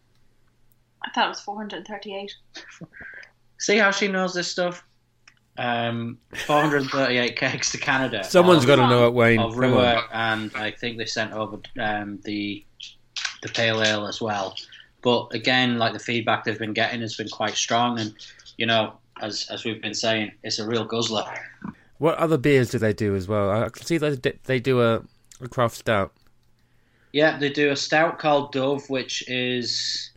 I 1.04 1.10
thought 1.12 1.26
it 1.26 1.30
was 1.30 1.42
438. 1.42 2.34
See 3.60 3.78
how 3.78 3.92
she 3.92 4.08
knows 4.08 4.34
this 4.34 4.48
stuff. 4.48 4.84
Um, 5.58 6.18
438 6.46 7.36
kegs 7.36 7.72
to 7.72 7.78
Canada. 7.78 8.24
Someone's 8.24 8.66
got 8.66 8.76
to 8.78 8.88
know 8.88 9.08
it, 9.08 9.14
Wayne. 9.14 9.40
of 9.40 9.58
Rua, 9.58 10.04
and 10.14 10.52
I 10.56 10.72
think 10.72 10.98
they 10.98 11.06
sent 11.06 11.34
over 11.34 11.60
um, 11.80 12.20
the 12.24 12.64
the 13.42 13.50
pale 13.50 13.82
ale 13.84 14.06
as 14.08 14.22
well. 14.22 14.56
But 15.02 15.34
again, 15.34 15.78
like 15.78 15.94
the 15.94 16.00
feedback 16.00 16.44
they've 16.44 16.58
been 16.60 16.74
getting 16.74 17.02
has 17.02 17.16
been 17.16 17.30
quite 17.30 17.56
strong, 17.56 18.00
and 18.00 18.14
you 18.58 18.66
know, 18.66 18.94
as 19.22 19.48
as 19.50 19.64
we've 19.66 19.82
been 19.82 19.94
saying, 19.94 20.32
it's 20.44 20.60
a 20.60 20.68
real 20.68 20.86
guzzler. 20.86 21.26
What 22.00 22.16
other 22.18 22.38
beers 22.38 22.70
do 22.70 22.78
they 22.78 22.94
do 22.94 23.16
as 23.16 23.28
well? 23.28 23.50
I 23.50 23.70
can 23.70 23.86
see 23.86 23.98
that 23.98 24.22
they- 24.24 24.40
they 24.44 24.60
do 24.60 24.82
a, 24.82 25.02
a 25.42 25.48
craft 25.48 25.76
stout. 25.78 26.14
Yeah, 27.14 27.38
they 27.40 27.50
do 27.50 27.72
a 27.72 27.76
stout 27.76 28.20
called 28.20 28.54
Dubh, 28.54 28.88
which 28.90 29.28
is 29.28 30.12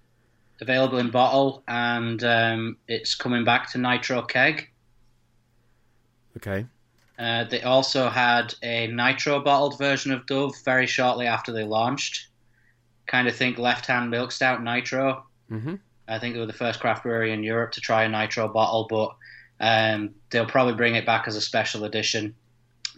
available 0.60 0.98
in 0.98 1.10
bottle, 1.10 1.62
and 1.68 2.22
um, 2.24 2.76
it's 2.88 3.14
coming 3.14 3.44
back 3.44 3.70
to 3.72 3.78
Nitro 3.78 4.20
Keg. 4.22 4.68
Okay. 6.40 6.66
Uh, 7.18 7.44
they 7.44 7.62
also 7.62 8.08
had 8.08 8.54
a 8.62 8.86
nitro 8.86 9.40
bottled 9.40 9.76
version 9.78 10.10
of 10.10 10.24
Dubh 10.24 10.54
very 10.64 10.86
shortly 10.86 11.26
after 11.26 11.52
they 11.52 11.64
launched. 11.64 12.28
Kind 13.06 13.28
of 13.28 13.36
think 13.36 13.58
left 13.58 13.86
hand 13.86 14.10
milk 14.10 14.32
stout 14.32 14.62
nitro. 14.62 15.24
hmm 15.48 15.74
I 16.08 16.18
think 16.18 16.34
they 16.34 16.40
were 16.40 16.46
the 16.46 16.52
first 16.52 16.80
craft 16.80 17.04
brewery 17.04 17.32
in 17.32 17.44
Europe 17.44 17.70
to 17.72 17.80
try 17.80 18.02
a 18.02 18.08
nitro 18.08 18.48
bottle, 18.48 18.88
but 18.90 19.14
um, 19.60 20.10
they'll 20.30 20.44
probably 20.46 20.74
bring 20.74 20.96
it 20.96 21.06
back 21.06 21.28
as 21.28 21.36
a 21.36 21.40
special 21.40 21.84
edition. 21.84 22.34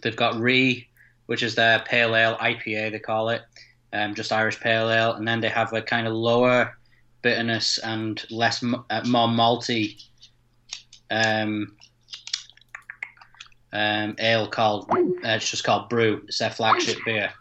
They've 0.01 0.15
got 0.15 0.33
Rí, 0.33 0.87
which 1.27 1.43
is 1.43 1.53
their 1.53 1.79
pale 1.81 2.15
ale 2.15 2.37
IPA, 2.37 2.91
they 2.91 2.99
call 2.99 3.29
it, 3.29 3.43
um, 3.91 4.15
just 4.15 4.31
Irish 4.31 4.59
pale 4.59 4.89
ale, 4.89 5.13
and 5.13 5.27
then 5.27 5.41
they 5.41 5.49
have 5.49 5.73
a 5.73 5.81
kind 5.83 6.07
of 6.07 6.13
lower 6.13 6.75
bitterness 7.21 7.77
and 7.77 8.25
less 8.31 8.63
uh, 8.63 9.03
more 9.05 9.27
malty 9.27 10.01
um, 11.11 11.75
um, 13.73 14.15
ale 14.19 14.47
called 14.47 14.89
uh, 14.91 14.95
it's 15.23 15.49
just 15.49 15.63
called 15.65 15.89
Brew. 15.89 16.21
It's 16.27 16.37
their 16.39 16.49
flagship 16.51 16.99
beer. 17.05 17.31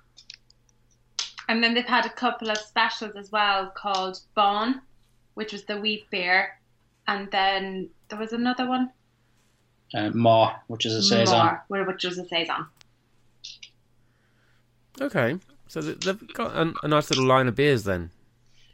And 1.48 1.62
then 1.62 1.74
they've 1.74 1.84
had 1.84 2.06
a 2.06 2.10
couple 2.10 2.50
of 2.50 2.56
specials 2.58 3.14
as 3.16 3.30
well 3.30 3.70
called 3.76 4.18
Bán, 4.36 4.80
which 5.34 5.52
was 5.52 5.64
the 5.64 5.78
wheat 5.80 6.08
beer. 6.10 6.58
And 7.06 7.30
then 7.30 7.90
there 8.08 8.18
was 8.18 8.32
another 8.32 8.66
one, 8.66 8.90
Uh, 9.94 10.10
More, 10.10 10.54
which 10.68 10.86
is 10.86 10.94
a 10.94 11.02
saison. 11.02 11.38
More, 11.38 11.64
where- 11.68 11.84
which 11.84 12.04
was 12.04 12.16
a 12.18 12.26
Saison. 12.26 12.66
Okay. 15.00 15.38
So 15.68 15.80
they've 15.80 16.32
got 16.34 16.54
a, 16.54 16.72
a 16.82 16.88
nice 16.88 17.10
little 17.10 17.24
line 17.26 17.48
of 17.48 17.54
beers 17.54 17.84
then. 17.84 18.10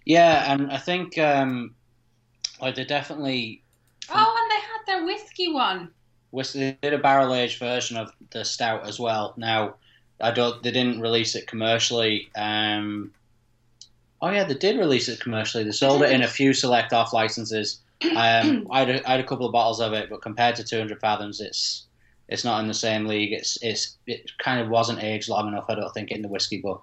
Yeah, 0.04 0.52
and 0.52 0.70
I 0.72 0.78
think 0.78 1.16
um, 1.18 1.74
like 2.60 2.74
they 2.74 2.84
definitely 2.84 3.62
Oh, 4.10 4.36
and 4.40 4.50
they 4.50 4.60
had 4.66 4.82
their 4.86 5.06
whiskey 5.06 5.52
one. 5.52 5.90
They 6.32 6.76
did 6.82 6.92
a 6.92 6.98
barrel 6.98 7.34
aged 7.34 7.58
version 7.58 7.96
of 7.96 8.12
the 8.30 8.44
stout 8.44 8.86
as 8.86 9.00
well. 9.00 9.34
Now, 9.36 9.74
I 10.20 10.30
don't. 10.30 10.62
They 10.62 10.70
didn't 10.70 11.00
release 11.00 11.34
it 11.34 11.46
commercially. 11.46 12.28
Um, 12.36 13.12
oh 14.20 14.30
yeah, 14.30 14.44
they 14.44 14.54
did 14.54 14.78
release 14.78 15.08
it 15.08 15.20
commercially. 15.20 15.64
They 15.64 15.70
sold 15.70 16.02
it 16.02 16.12
in 16.12 16.22
a 16.22 16.28
few 16.28 16.52
select 16.52 16.92
off 16.92 17.12
licenses. 17.12 17.80
Um, 18.16 18.66
I, 18.70 18.80
had 18.80 18.90
a, 18.90 19.08
I 19.08 19.10
had 19.12 19.20
a 19.20 19.26
couple 19.26 19.46
of 19.46 19.52
bottles 19.52 19.80
of 19.80 19.92
it, 19.92 20.10
but 20.10 20.22
compared 20.22 20.56
to 20.56 20.64
200 20.64 21.00
fathoms, 21.00 21.40
it's 21.40 21.86
it's 22.28 22.44
not 22.44 22.60
in 22.60 22.68
the 22.68 22.74
same 22.74 23.06
league. 23.06 23.32
It's 23.32 23.58
it's 23.62 23.96
it 24.06 24.30
kind 24.38 24.60
of 24.60 24.68
wasn't 24.68 25.02
aged 25.02 25.28
long 25.28 25.48
enough. 25.48 25.66
I 25.68 25.74
don't 25.74 25.92
think 25.94 26.10
in 26.10 26.22
the 26.22 26.28
whiskey, 26.28 26.60
but 26.60 26.80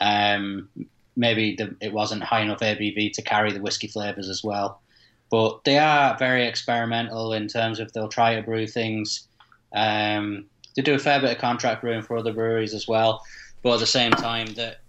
um, 0.00 0.68
maybe 1.16 1.56
the, 1.56 1.74
it 1.80 1.92
wasn't 1.92 2.22
high 2.22 2.42
enough 2.42 2.60
ABV 2.60 3.12
to 3.12 3.22
carry 3.22 3.52
the 3.52 3.60
whiskey 3.60 3.88
flavors 3.88 4.28
as 4.28 4.44
well. 4.44 4.80
But 5.30 5.64
they 5.64 5.78
are 5.78 6.16
very 6.18 6.46
experimental 6.46 7.32
in 7.32 7.48
terms 7.48 7.80
of 7.80 7.92
they'll 7.92 8.08
try 8.08 8.34
to 8.34 8.42
brew 8.42 8.66
things. 8.66 9.28
Um, 9.74 10.46
they 10.74 10.82
do 10.82 10.94
a 10.94 10.98
fair 10.98 11.20
bit 11.20 11.32
of 11.32 11.38
contract 11.38 11.82
brewing 11.82 12.02
for 12.02 12.16
other 12.16 12.32
breweries 12.32 12.74
as 12.74 12.86
well, 12.86 13.22
but 13.62 13.74
at 13.74 13.80
the 13.80 13.86
same 13.86 14.12
time, 14.12 14.54
that 14.54 14.80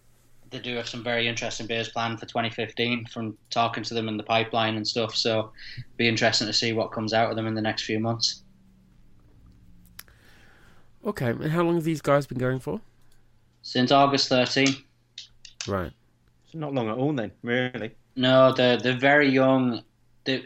they 0.52 0.60
do 0.60 0.76
have 0.76 0.88
some 0.88 1.04
very 1.04 1.28
interesting 1.28 1.66
beers 1.66 1.90
planned 1.90 2.20
for 2.20 2.26
2015 2.26 3.06
from 3.06 3.38
talking 3.50 3.84
to 3.84 3.94
them 3.94 4.08
in 4.08 4.16
the 4.18 4.24
pipeline 4.24 4.76
and 4.76 4.88
stuff. 4.88 5.16
So, 5.16 5.52
be 5.98 6.08
interesting 6.08 6.48
to 6.48 6.54
see 6.54 6.74
what 6.74 6.92
comes 6.92 7.14
out 7.14 7.30
of 7.30 7.36
them 7.36 7.48
in 7.48 7.56
the 7.56 7.62
next 7.62 7.84
few 7.84 8.00
months. 8.00 8.44
Okay. 11.06 11.30
And 11.30 11.52
how 11.52 11.64
long 11.64 11.76
have 11.76 11.84
these 11.84 12.02
guys 12.02 12.28
been 12.28 12.38
going 12.38 12.60
for? 12.60 12.82
Since 13.62 13.92
August 13.92 14.30
13, 14.30 14.68
Right. 15.68 15.92
It's 16.46 16.56
not 16.56 16.74
long 16.74 16.90
at 16.90 16.98
all, 16.98 17.14
then, 17.14 17.32
really. 17.44 17.92
No, 18.16 18.54
they're 18.54 18.78
they're 18.78 18.98
very 18.98 19.30
young. 19.30 19.84
They 20.28 20.46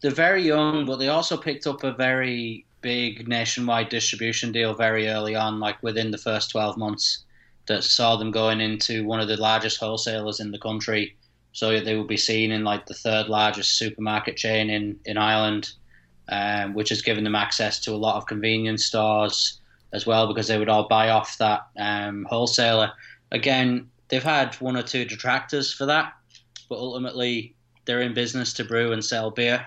they're 0.00 0.10
very 0.10 0.42
young, 0.42 0.84
but 0.84 0.96
they 0.96 1.08
also 1.08 1.36
picked 1.36 1.68
up 1.68 1.84
a 1.84 1.92
very 1.92 2.66
big 2.80 3.28
nationwide 3.28 3.88
distribution 3.88 4.50
deal 4.50 4.74
very 4.74 5.06
early 5.06 5.36
on, 5.36 5.60
like 5.60 5.80
within 5.80 6.10
the 6.10 6.18
first 6.18 6.50
twelve 6.50 6.76
months, 6.76 7.24
that 7.66 7.84
saw 7.84 8.16
them 8.16 8.32
going 8.32 8.60
into 8.60 9.04
one 9.04 9.20
of 9.20 9.28
the 9.28 9.36
largest 9.36 9.78
wholesalers 9.78 10.40
in 10.40 10.50
the 10.50 10.58
country. 10.58 11.16
So 11.52 11.78
they 11.78 11.94
will 11.94 12.06
be 12.06 12.16
seen 12.16 12.50
in 12.50 12.64
like 12.64 12.86
the 12.86 12.94
third 12.94 13.28
largest 13.28 13.78
supermarket 13.78 14.36
chain 14.36 14.70
in 14.70 14.98
in 15.04 15.16
Ireland, 15.16 15.72
um, 16.28 16.74
which 16.74 16.88
has 16.88 17.02
given 17.02 17.22
them 17.22 17.36
access 17.36 17.78
to 17.80 17.92
a 17.92 18.02
lot 18.06 18.16
of 18.16 18.26
convenience 18.26 18.84
stores 18.84 19.60
as 19.92 20.06
well 20.06 20.26
because 20.26 20.48
they 20.48 20.58
would 20.58 20.70
all 20.70 20.88
buy 20.88 21.10
off 21.10 21.38
that 21.38 21.66
um, 21.78 22.26
wholesaler. 22.28 22.92
Again, 23.30 23.90
they've 24.08 24.22
had 24.22 24.54
one 24.56 24.76
or 24.76 24.82
two 24.82 25.04
detractors 25.04 25.72
for 25.72 25.86
that, 25.86 26.14
but 26.68 26.78
ultimately 26.78 27.54
they're 27.84 28.00
in 28.00 28.14
business 28.14 28.52
to 28.54 28.64
brew 28.64 28.92
and 28.92 29.04
sell 29.04 29.30
beer. 29.30 29.66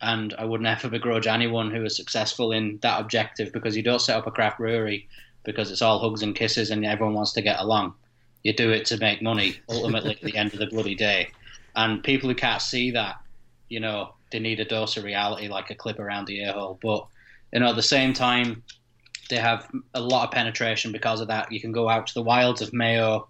And 0.00 0.34
I 0.38 0.44
would 0.44 0.60
never 0.60 0.88
begrudge 0.88 1.26
anyone 1.26 1.70
who 1.70 1.84
is 1.84 1.96
successful 1.96 2.52
in 2.52 2.78
that 2.82 3.00
objective 3.00 3.52
because 3.52 3.76
you 3.76 3.82
don't 3.82 4.00
set 4.00 4.16
up 4.16 4.26
a 4.26 4.30
craft 4.30 4.58
brewery 4.58 5.08
because 5.44 5.70
it's 5.70 5.82
all 5.82 5.98
hugs 5.98 6.22
and 6.22 6.34
kisses 6.34 6.70
and 6.70 6.84
everyone 6.84 7.14
wants 7.14 7.32
to 7.32 7.42
get 7.42 7.60
along. 7.60 7.94
You 8.42 8.52
do 8.52 8.70
it 8.70 8.84
to 8.86 8.98
make 8.98 9.22
money. 9.22 9.56
Ultimately, 9.68 10.12
at 10.12 10.20
the 10.20 10.36
end 10.36 10.52
of 10.52 10.58
the 10.58 10.66
bloody 10.66 10.94
day, 10.94 11.30
and 11.76 12.02
people 12.04 12.28
who 12.28 12.34
can't 12.34 12.60
see 12.60 12.90
that, 12.92 13.16
you 13.68 13.80
know, 13.80 14.14
they 14.30 14.38
need 14.38 14.60
a 14.60 14.64
dose 14.64 14.96
of 14.96 15.04
reality, 15.04 15.48
like 15.48 15.70
a 15.70 15.74
clip 15.74 15.98
around 15.98 16.26
the 16.26 16.40
ear 16.40 16.52
hole. 16.52 16.78
But 16.82 17.06
you 17.52 17.60
know, 17.60 17.68
at 17.68 17.76
the 17.76 17.82
same 17.82 18.12
time, 18.12 18.62
they 19.30 19.36
have 19.36 19.70
a 19.94 20.00
lot 20.00 20.24
of 20.24 20.30
penetration 20.32 20.92
because 20.92 21.20
of 21.20 21.28
that. 21.28 21.50
You 21.50 21.60
can 21.60 21.72
go 21.72 21.88
out 21.88 22.06
to 22.08 22.14
the 22.14 22.22
wilds 22.22 22.60
of 22.60 22.72
Mayo, 22.72 23.28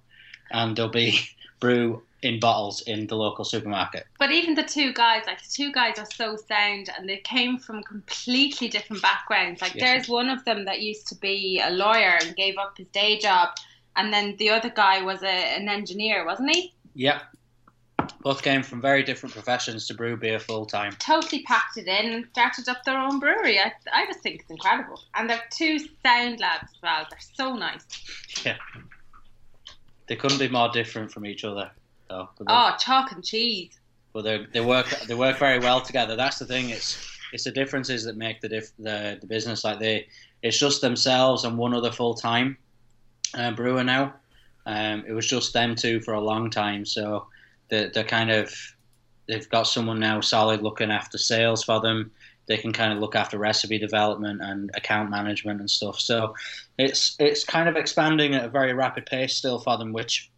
and 0.50 0.74
there'll 0.74 0.90
be 0.90 1.20
brew 1.60 2.02
in 2.24 2.40
bottles 2.40 2.80
in 2.82 3.06
the 3.06 3.14
local 3.14 3.44
supermarket. 3.44 4.06
But 4.18 4.32
even 4.32 4.54
the 4.54 4.62
two 4.62 4.92
guys, 4.94 5.24
like 5.26 5.42
the 5.42 5.50
two 5.52 5.70
guys 5.72 5.98
are 5.98 6.06
so 6.06 6.36
sound 6.36 6.88
and 6.96 7.08
they 7.08 7.18
came 7.18 7.58
from 7.58 7.82
completely 7.82 8.68
different 8.68 9.02
backgrounds. 9.02 9.60
Like 9.60 9.74
Yes. 9.74 9.82
there's 9.84 10.08
one 10.08 10.30
of 10.30 10.44
them 10.46 10.64
that 10.64 10.80
used 10.80 11.06
to 11.08 11.14
be 11.16 11.60
a 11.62 11.70
lawyer 11.70 12.18
and 12.22 12.34
gave 12.34 12.56
up 12.56 12.78
his 12.78 12.88
day 12.88 13.18
job. 13.18 13.50
And 13.96 14.12
then 14.12 14.36
the 14.38 14.48
other 14.50 14.70
guy 14.70 15.02
was 15.02 15.22
a, 15.22 15.26
an 15.28 15.68
engineer, 15.68 16.24
wasn't 16.24 16.54
he? 16.56 16.72
Yep. 16.94 17.22
Both 18.22 18.42
came 18.42 18.62
from 18.62 18.80
very 18.80 19.02
different 19.02 19.34
professions 19.34 19.86
to 19.88 19.94
brew 19.94 20.16
beer 20.16 20.38
full 20.38 20.64
time. 20.64 20.96
Totally 20.98 21.42
packed 21.42 21.76
it 21.76 21.86
in 21.86 22.10
and 22.12 22.26
started 22.32 22.68
up 22.70 22.84
their 22.84 22.98
own 22.98 23.20
brewery. 23.20 23.60
I, 23.60 23.72
I 23.92 24.06
just 24.06 24.20
think 24.20 24.40
it's 24.40 24.50
incredible. 24.50 24.98
And 25.14 25.28
they're 25.28 25.42
two 25.50 25.78
sound 26.02 26.40
lads 26.40 26.64
as 26.74 26.82
well. 26.82 27.06
They're 27.10 27.18
so 27.34 27.54
nice. 27.54 27.84
Yeah. 28.44 28.56
They 30.06 30.16
couldn't 30.16 30.38
be 30.38 30.48
more 30.48 30.70
different 30.70 31.12
from 31.12 31.24
each 31.26 31.44
other, 31.44 31.70
though. 32.08 32.28
Oh, 32.46 32.74
chalk 32.78 33.12
and 33.12 33.24
cheese. 33.24 33.78
but 34.12 34.22
they 34.22 34.46
they 34.52 34.60
work 34.60 34.86
they 35.06 35.14
work 35.14 35.38
very 35.38 35.58
well 35.58 35.80
together. 35.80 36.16
That's 36.16 36.38
the 36.38 36.46
thing. 36.46 36.70
It's 36.70 36.96
it's 37.32 37.44
the 37.44 37.50
differences 37.50 38.04
that 38.04 38.16
make 38.16 38.40
the 38.40 38.48
diff, 38.48 38.70
the 38.78 39.18
the 39.20 39.26
business 39.26 39.64
like 39.64 39.78
they. 39.80 40.06
It's 40.42 40.58
just 40.58 40.80
themselves 40.82 41.44
and 41.44 41.56
one 41.56 41.72
other 41.74 41.90
full 41.90 42.14
time 42.14 42.56
uh, 43.34 43.50
brewer 43.52 43.82
now. 43.82 44.14
Um, 44.66 45.04
it 45.06 45.12
was 45.12 45.26
just 45.26 45.52
them 45.52 45.74
two 45.74 46.00
for 46.00 46.14
a 46.14 46.20
long 46.20 46.50
time, 46.50 46.84
so 46.86 47.26
they're, 47.70 47.90
they're 47.90 48.04
kind 48.04 48.30
of 48.30 48.54
they've 49.26 49.48
got 49.48 49.64
someone 49.64 49.98
now 49.98 50.20
solid 50.20 50.62
looking 50.62 50.90
after 50.90 51.18
sales 51.18 51.64
for 51.64 51.80
them. 51.80 52.10
They 52.46 52.58
can 52.58 52.72
kind 52.74 52.92
of 52.92 52.98
look 52.98 53.16
after 53.16 53.38
recipe 53.38 53.78
development 53.78 54.42
and 54.42 54.70
account 54.74 55.10
management 55.10 55.60
and 55.60 55.70
stuff. 55.70 55.98
So 55.98 56.34
it's 56.78 57.16
it's 57.18 57.42
kind 57.42 57.68
of 57.68 57.76
expanding 57.76 58.34
at 58.34 58.44
a 58.44 58.48
very 58.48 58.74
rapid 58.74 59.06
pace 59.06 59.34
still 59.34 59.58
for 59.58 59.78
them, 59.78 59.92
which 59.92 60.30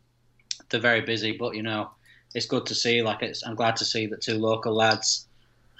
they're 0.69 0.81
very 0.81 1.01
busy. 1.01 1.33
But 1.37 1.57
you 1.57 1.63
know, 1.63 1.91
it's 2.35 2.47
good 2.47 2.67
to 2.67 2.75
see. 2.75 3.03
Like 3.03 3.23
it's, 3.23 3.47
I'm 3.47 3.55
glad 3.55 3.77
to 3.77 3.85
see 3.85 4.07
that 4.07 4.23
two 4.23 4.39
local 4.39 4.75
lads 4.75 5.27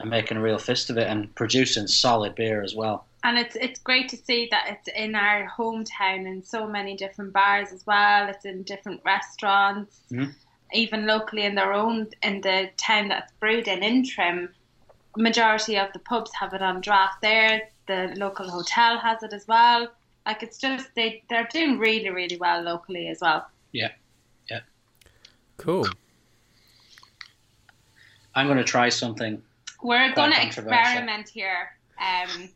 are 0.01 0.07
making 0.07 0.37
a 0.37 0.43
real 0.43 0.59
fist 0.59 0.91
of 0.91 0.99
it 0.99 1.09
and 1.09 1.35
producing 1.35 1.87
solid 1.87 2.35
beer 2.35 2.63
as 2.63 2.75
well. 2.75 3.07
And 3.25 3.39
it's 3.39 3.57
it's 3.57 3.81
great 3.81 4.09
to 4.11 4.17
see 4.17 4.49
that 4.51 4.67
it's 4.69 4.89
in 4.97 5.15
our 5.15 5.51
hometown 5.59 6.27
in 6.27 6.43
so 6.43 6.67
many 6.69 6.97
different 6.97 7.33
bars 7.33 7.73
as 7.73 7.85
well. 7.87 8.29
It's 8.29 8.45
in 8.45 8.63
different 8.63 9.01
restaurants, 9.05 9.99
Mhm. 10.13 10.35
even 10.73 11.07
locally 11.07 11.43
in 11.43 11.55
their 11.55 11.73
own 11.73 12.09
in 12.23 12.41
the 12.43 12.71
town 12.77 13.09
that's 13.09 13.33
brewed 13.41 13.69
in 13.69 13.81
Intrim. 13.81 14.51
Majority 15.17 15.79
of 15.79 15.93
the 15.93 15.99
pubs 15.99 16.31
have 16.35 16.53
it 16.53 16.63
on 16.63 16.81
draft 16.83 17.23
there. 17.23 17.71
The 17.87 18.13
local 18.17 18.51
hotel 18.51 18.99
has 18.99 19.23
it 19.23 19.33
as 19.33 19.49
well. 19.49 19.89
Like 20.27 20.43
it's 20.43 20.59
just 20.59 20.95
they 20.95 21.23
they're 21.29 21.49
doing 21.51 21.79
really 21.79 22.11
really 22.11 22.37
well 22.37 22.61
locally 22.63 23.09
as 23.09 23.21
well. 23.21 23.47
Cool. 25.57 25.87
I'm 28.35 28.47
going 28.47 28.59
to 28.59 28.65
try 28.65 28.89
something. 28.89 29.43
We're 29.83 30.13
going 30.13 30.33
to 30.33 30.47
experiment 30.47 31.29
here. 31.29 31.71
Um, 31.99 32.51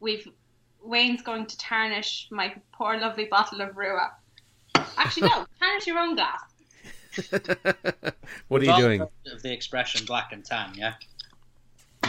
we've 0.00 0.26
Wayne's 0.82 1.22
going 1.22 1.46
to 1.46 1.58
tarnish 1.58 2.28
my 2.30 2.54
poor 2.72 2.98
lovely 2.98 3.26
bottle 3.26 3.60
of 3.60 3.76
Rua. 3.76 4.12
Actually, 4.96 5.28
no, 5.28 5.46
tarnish 5.60 5.86
your 5.86 5.98
own 5.98 6.14
glass. 6.14 6.40
what 8.48 8.62
are 8.62 8.64
you 8.64 8.76
doing? 8.76 9.00
Of 9.02 9.42
the 9.42 9.52
expression 9.52 10.06
black 10.06 10.32
and 10.32 10.44
tan, 10.44 10.72
yeah. 10.74 10.94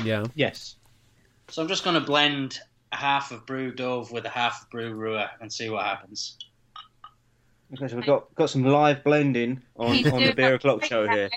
Yeah. 0.03 0.25
Yes. 0.35 0.75
So 1.49 1.61
I'm 1.61 1.67
just 1.67 1.83
going 1.83 1.95
to 1.95 2.05
blend 2.05 2.59
a 2.91 2.95
half 2.95 3.31
of 3.31 3.45
brew 3.45 3.73
Dubh 3.73 4.11
with 4.11 4.25
a 4.25 4.29
half 4.29 4.63
of 4.63 4.69
brew 4.69 4.93
Rua 4.93 5.31
and 5.41 5.51
see 5.51 5.69
what 5.69 5.85
happens. 5.85 6.37
Okay, 7.73 7.87
so 7.87 7.95
we've 7.97 8.05
got, 8.05 8.33
got 8.35 8.49
some 8.49 8.63
live 8.63 9.03
blending 9.03 9.61
on, 9.77 9.93
He's 9.93 10.11
on 10.11 10.23
the 10.23 10.31
Beer 10.33 10.55
O'Clock 10.55 10.83
show 10.85 11.07
here. 11.07 11.29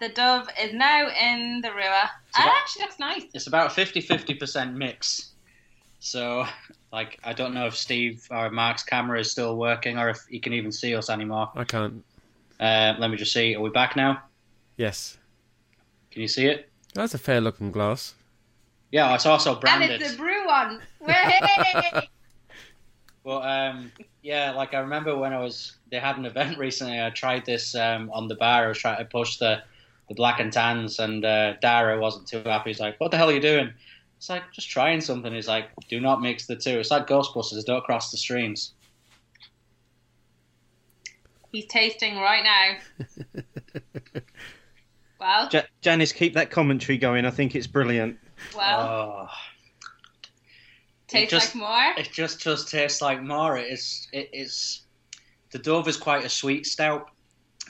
The 0.00 0.08
Dubh 0.08 0.48
is 0.60 0.72
now 0.72 1.08
in 1.08 1.60
the 1.60 1.70
Rua. 1.70 2.10
So 2.34 2.42
It 2.42 2.46
that- 2.46 2.58
actually 2.62 2.82
looks 2.82 2.98
nice. 2.98 3.22
It's 3.34 3.46
about 3.46 3.70
50-50% 3.70 4.74
mix. 4.74 5.32
So, 6.00 6.46
like, 6.92 7.18
I 7.22 7.32
don't 7.34 7.52
know 7.54 7.66
if 7.66 7.76
Steve 7.76 8.26
or 8.30 8.50
Mark's 8.50 8.82
camera 8.82 9.20
is 9.20 9.30
still 9.30 9.56
working 9.56 9.98
or 9.98 10.08
if 10.08 10.18
he 10.28 10.40
can 10.40 10.54
even 10.54 10.72
see 10.72 10.96
us 10.96 11.10
anymore. 11.10 11.50
I 11.54 11.64
can't. 11.64 12.02
Uh, 12.58 12.94
let 12.98 13.10
me 13.10 13.16
just 13.16 13.32
see. 13.32 13.54
Are 13.54 13.60
we 13.60 13.70
back 13.70 13.94
now? 13.96 14.22
Yes. 14.76 15.18
Can 16.10 16.22
you 16.22 16.28
see 16.28 16.46
it? 16.46 16.70
That's 16.94 17.14
a 17.14 17.18
fair 17.18 17.40
looking 17.40 17.70
glass. 17.70 18.14
Yeah, 18.90 19.14
it's 19.14 19.26
also 19.26 19.54
branded. 19.54 19.90
And 19.90 20.00
branded. 20.00 20.06
it's 20.06 20.14
a 20.14 20.18
brew 20.18 20.46
one. 20.46 22.02
Way! 23.30 23.36
But 23.40 23.48
um, 23.48 23.92
yeah, 24.22 24.50
like 24.52 24.74
I 24.74 24.80
remember 24.80 25.16
when 25.16 25.32
I 25.32 25.38
was 25.40 25.76
they 25.90 25.98
had 25.98 26.16
an 26.18 26.26
event 26.26 26.58
recently. 26.58 27.00
I 27.00 27.10
tried 27.10 27.46
this 27.46 27.74
um, 27.74 28.10
on 28.12 28.28
the 28.28 28.34
bar. 28.34 28.64
I 28.64 28.68
was 28.68 28.78
trying 28.78 28.98
to 28.98 29.04
push 29.04 29.36
the 29.38 29.62
the 30.08 30.14
black 30.14 30.40
and 30.40 30.52
tans, 30.52 30.98
and 30.98 31.24
uh, 31.24 31.54
Dara 31.60 32.00
wasn't 32.00 32.26
too 32.26 32.42
happy. 32.44 32.70
He's 32.70 32.80
like, 32.80 32.98
"What 32.98 33.10
the 33.10 33.16
hell 33.16 33.30
are 33.30 33.32
you 33.34 33.40
doing?" 33.40 33.72
It's 34.16 34.28
like 34.28 34.42
just 34.52 34.68
trying 34.68 35.00
something. 35.00 35.32
He's 35.32 35.48
like, 35.48 35.68
"Do 35.88 36.00
not 36.00 36.20
mix 36.20 36.46
the 36.46 36.56
two. 36.56 36.78
It's 36.78 36.90
like 36.90 37.06
Ghostbusters. 37.06 37.64
Don't 37.64 37.84
cross 37.84 38.10
the 38.10 38.16
streams." 38.16 38.74
He's 41.52 41.66
tasting 41.66 42.16
right 42.18 42.44
now. 42.44 43.02
Well, 45.20 45.50
Ja- 45.52 45.62
Janice, 45.82 46.12
keep 46.12 46.32
that 46.32 46.50
commentary 46.50 46.96
going. 46.96 47.26
I 47.26 47.30
think 47.30 47.54
it's 47.54 47.66
brilliant. 47.66 48.18
well, 48.56 49.28
Oh, 49.30 49.34
tastes 51.10 51.30
just- 51.30 51.54
like 51.54 51.62
more. 51.62 51.94
it 51.98 52.10
just 52.12 52.40
just 52.40 52.68
tastes 52.70 53.00
like 53.02 53.22
more. 53.22 53.56
It 53.58 53.72
is. 53.72 54.08
It 54.12 54.30
is. 54.32 54.82
The 55.50 55.58
Dubh 55.58 55.86
is 55.88 55.96
quite 55.96 56.24
a 56.24 56.28
sweet 56.28 56.66
stout. 56.66 57.10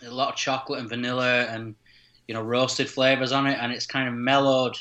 A 0.06 0.10
lot 0.10 0.30
of 0.30 0.36
chocolate 0.36 0.80
and 0.80 0.88
vanilla 0.88 1.44
and 1.46 1.74
you 2.28 2.34
know 2.34 2.42
roasted 2.42 2.88
flavors 2.88 3.32
on 3.32 3.46
it, 3.46 3.58
and 3.60 3.72
it's 3.72 3.86
kind 3.86 4.08
of 4.08 4.14
mellowed 4.14 4.76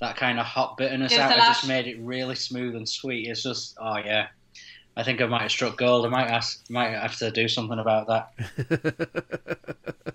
that 0.00 0.16
kind 0.16 0.38
of 0.38 0.46
hot 0.46 0.76
bitterness 0.76 1.10
Gives 1.10 1.20
out. 1.22 1.32
It 1.32 1.40
just 1.40 1.66
made 1.68 1.86
it 1.86 1.98
really 2.00 2.34
smooth 2.34 2.74
and 2.76 2.88
sweet. 2.88 3.28
It's 3.28 3.42
just 3.42 3.76
oh 3.80 3.96
yeah. 3.98 4.28
I 4.96 5.04
think 5.04 5.20
I 5.20 5.26
might 5.26 5.42
have 5.42 5.50
struck 5.52 5.76
gold. 5.78 6.06
I 6.06 6.08
might 6.08 6.26
ask, 6.26 6.68
might 6.70 6.90
have 6.90 7.16
to 7.18 7.30
do 7.30 7.46
something 7.46 7.78
about 7.78 8.08
that. 8.08 8.32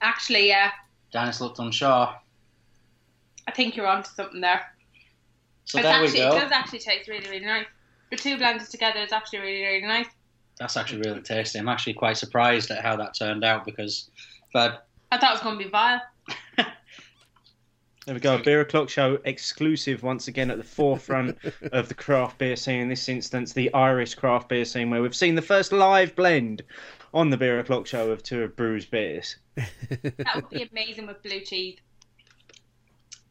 Actually, 0.00 0.46
yeah, 0.48 0.70
Janice 1.12 1.40
looked 1.40 1.58
unsure. 1.58 2.14
I 3.48 3.50
think 3.50 3.74
you're 3.76 3.86
onto 3.86 4.10
something 4.10 4.40
there. 4.40 4.60
So 5.68 5.78
it's 5.78 5.86
there 5.86 6.02
actually, 6.02 6.20
we 6.20 6.26
go. 6.26 6.36
It 6.36 6.40
does 6.40 6.52
actually 6.52 6.78
taste 6.78 7.08
really, 7.08 7.28
really 7.28 7.44
nice. 7.44 7.66
The 8.10 8.16
two 8.16 8.38
blended 8.38 8.68
together 8.70 9.00
is 9.00 9.12
actually 9.12 9.40
really, 9.40 9.62
really 9.62 9.82
nice. 9.82 10.06
That's 10.58 10.76
actually 10.76 11.02
really 11.02 11.20
tasty. 11.20 11.58
I'm 11.58 11.68
actually 11.68 11.94
quite 11.94 12.16
surprised 12.16 12.70
at 12.70 12.82
how 12.82 12.96
that 12.96 13.14
turned 13.14 13.44
out 13.44 13.64
because 13.64 14.10
if 14.48 14.56
I'd 14.56 14.78
I 15.12 15.18
thought 15.18 15.30
it 15.30 15.34
was 15.34 15.42
going 15.42 15.58
to 15.58 15.64
be 15.64 15.70
vile. 15.70 16.02
There 18.08 18.14
we 18.14 18.22
go. 18.22 18.38
Beer 18.38 18.62
O'Clock 18.62 18.88
show 18.88 19.18
exclusive 19.26 20.02
once 20.02 20.28
again 20.28 20.50
at 20.50 20.56
the 20.56 20.64
forefront 20.64 21.36
of 21.72 21.88
the 21.88 21.94
craft 21.94 22.38
beer 22.38 22.56
scene. 22.56 22.80
In 22.80 22.88
this 22.88 23.06
instance, 23.06 23.52
the 23.52 23.70
Irish 23.74 24.14
craft 24.14 24.48
beer 24.48 24.64
scene, 24.64 24.88
where 24.88 25.02
we've 25.02 25.14
seen 25.14 25.34
the 25.34 25.42
first 25.42 25.72
live 25.72 26.16
blend 26.16 26.62
on 27.12 27.28
the 27.28 27.36
Beer 27.36 27.60
O'Clock 27.60 27.86
show 27.86 28.10
of 28.10 28.22
two 28.22 28.42
of 28.42 28.56
Brew's 28.56 28.86
beers. 28.86 29.36
That 29.56 30.32
would 30.36 30.48
be 30.48 30.66
amazing 30.72 31.06
with 31.06 31.22
blue 31.22 31.40
cheese. 31.40 31.76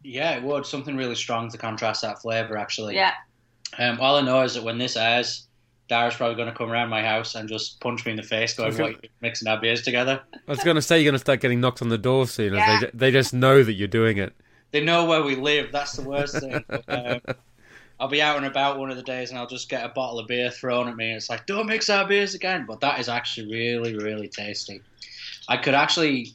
Yeah, 0.08 0.38
it 0.38 0.44
would. 0.44 0.66
Something 0.66 0.96
really 0.96 1.16
strong 1.16 1.50
to 1.52 1.58
contrast 1.58 2.02
that 2.02 2.22
flavour, 2.22 2.58
actually. 2.58 2.96
Yeah. 2.96 3.14
Um, 3.78 4.00
all 4.00 4.16
I 4.16 4.22
know 4.22 4.42
is 4.44 4.54
that 4.54 4.64
when 4.64 4.78
this 4.78 4.96
airs, 4.96 5.48
Dara's 5.90 6.16
probably 6.16 6.36
going 6.36 6.48
to 6.48 6.56
come 6.58 6.72
around 6.72 6.90
my 6.90 7.02
house 7.02 7.36
and 7.36 7.48
just 7.50 7.80
punch 7.82 8.06
me 8.06 8.12
in 8.12 8.18
the 8.18 8.24
face, 8.24 8.54
going, 8.54 8.74
Okay. 8.74 8.84
"What 8.84 9.04
you 9.04 9.10
mixing 9.22 9.48
our 9.48 9.60
beers 9.60 9.82
together?" 9.82 10.22
I 10.34 10.52
was 10.52 10.64
going 10.64 10.76
to 10.76 10.82
say 10.82 10.98
you're 11.00 11.10
going 11.10 11.14
to 11.16 11.20
start 11.20 11.42
getting 11.42 11.60
knocked 11.60 11.82
on 11.82 11.90
the 11.90 11.98
door 11.98 12.26
soon. 12.28 12.54
Yeah. 12.54 12.80
they, 12.80 12.90
they 12.94 13.12
just 13.12 13.34
know 13.34 13.64
that 13.64 13.74
you're 13.74 13.88
doing 13.88 14.18
it. 14.18 14.34
They 14.72 14.84
know 14.84 15.06
where 15.06 15.24
we 15.24 15.36
live. 15.36 15.72
That's 15.72 15.94
the 15.94 16.04
worst 16.04 16.40
thing. 16.40 16.64
But, 16.68 16.84
um, 16.88 17.36
I'll 18.00 18.08
be 18.08 18.22
out 18.22 18.38
and 18.38 18.46
about 18.46 18.78
one 18.78 18.92
of 18.92 18.98
the 18.98 19.04
days, 19.04 19.32
and 19.32 19.40
I'll 19.40 19.48
just 19.48 19.70
get 19.70 19.84
a 19.84 19.90
bottle 19.90 20.20
of 20.20 20.28
beer 20.28 20.52
thrown 20.52 20.88
at 20.88 20.96
me. 20.96 21.14
It's 21.14 21.30
like, 21.30 21.46
"Don't 21.48 21.68
mix 21.68 21.90
our 21.90 22.08
beers 22.08 22.36
again." 22.36 22.66
But 22.68 22.80
that 22.82 23.00
is 23.00 23.10
actually 23.10 23.52
really, 23.52 23.96
really 23.98 24.28
tasty. 24.28 24.82
I 25.50 25.58
could 25.58 25.74
actually, 25.74 26.34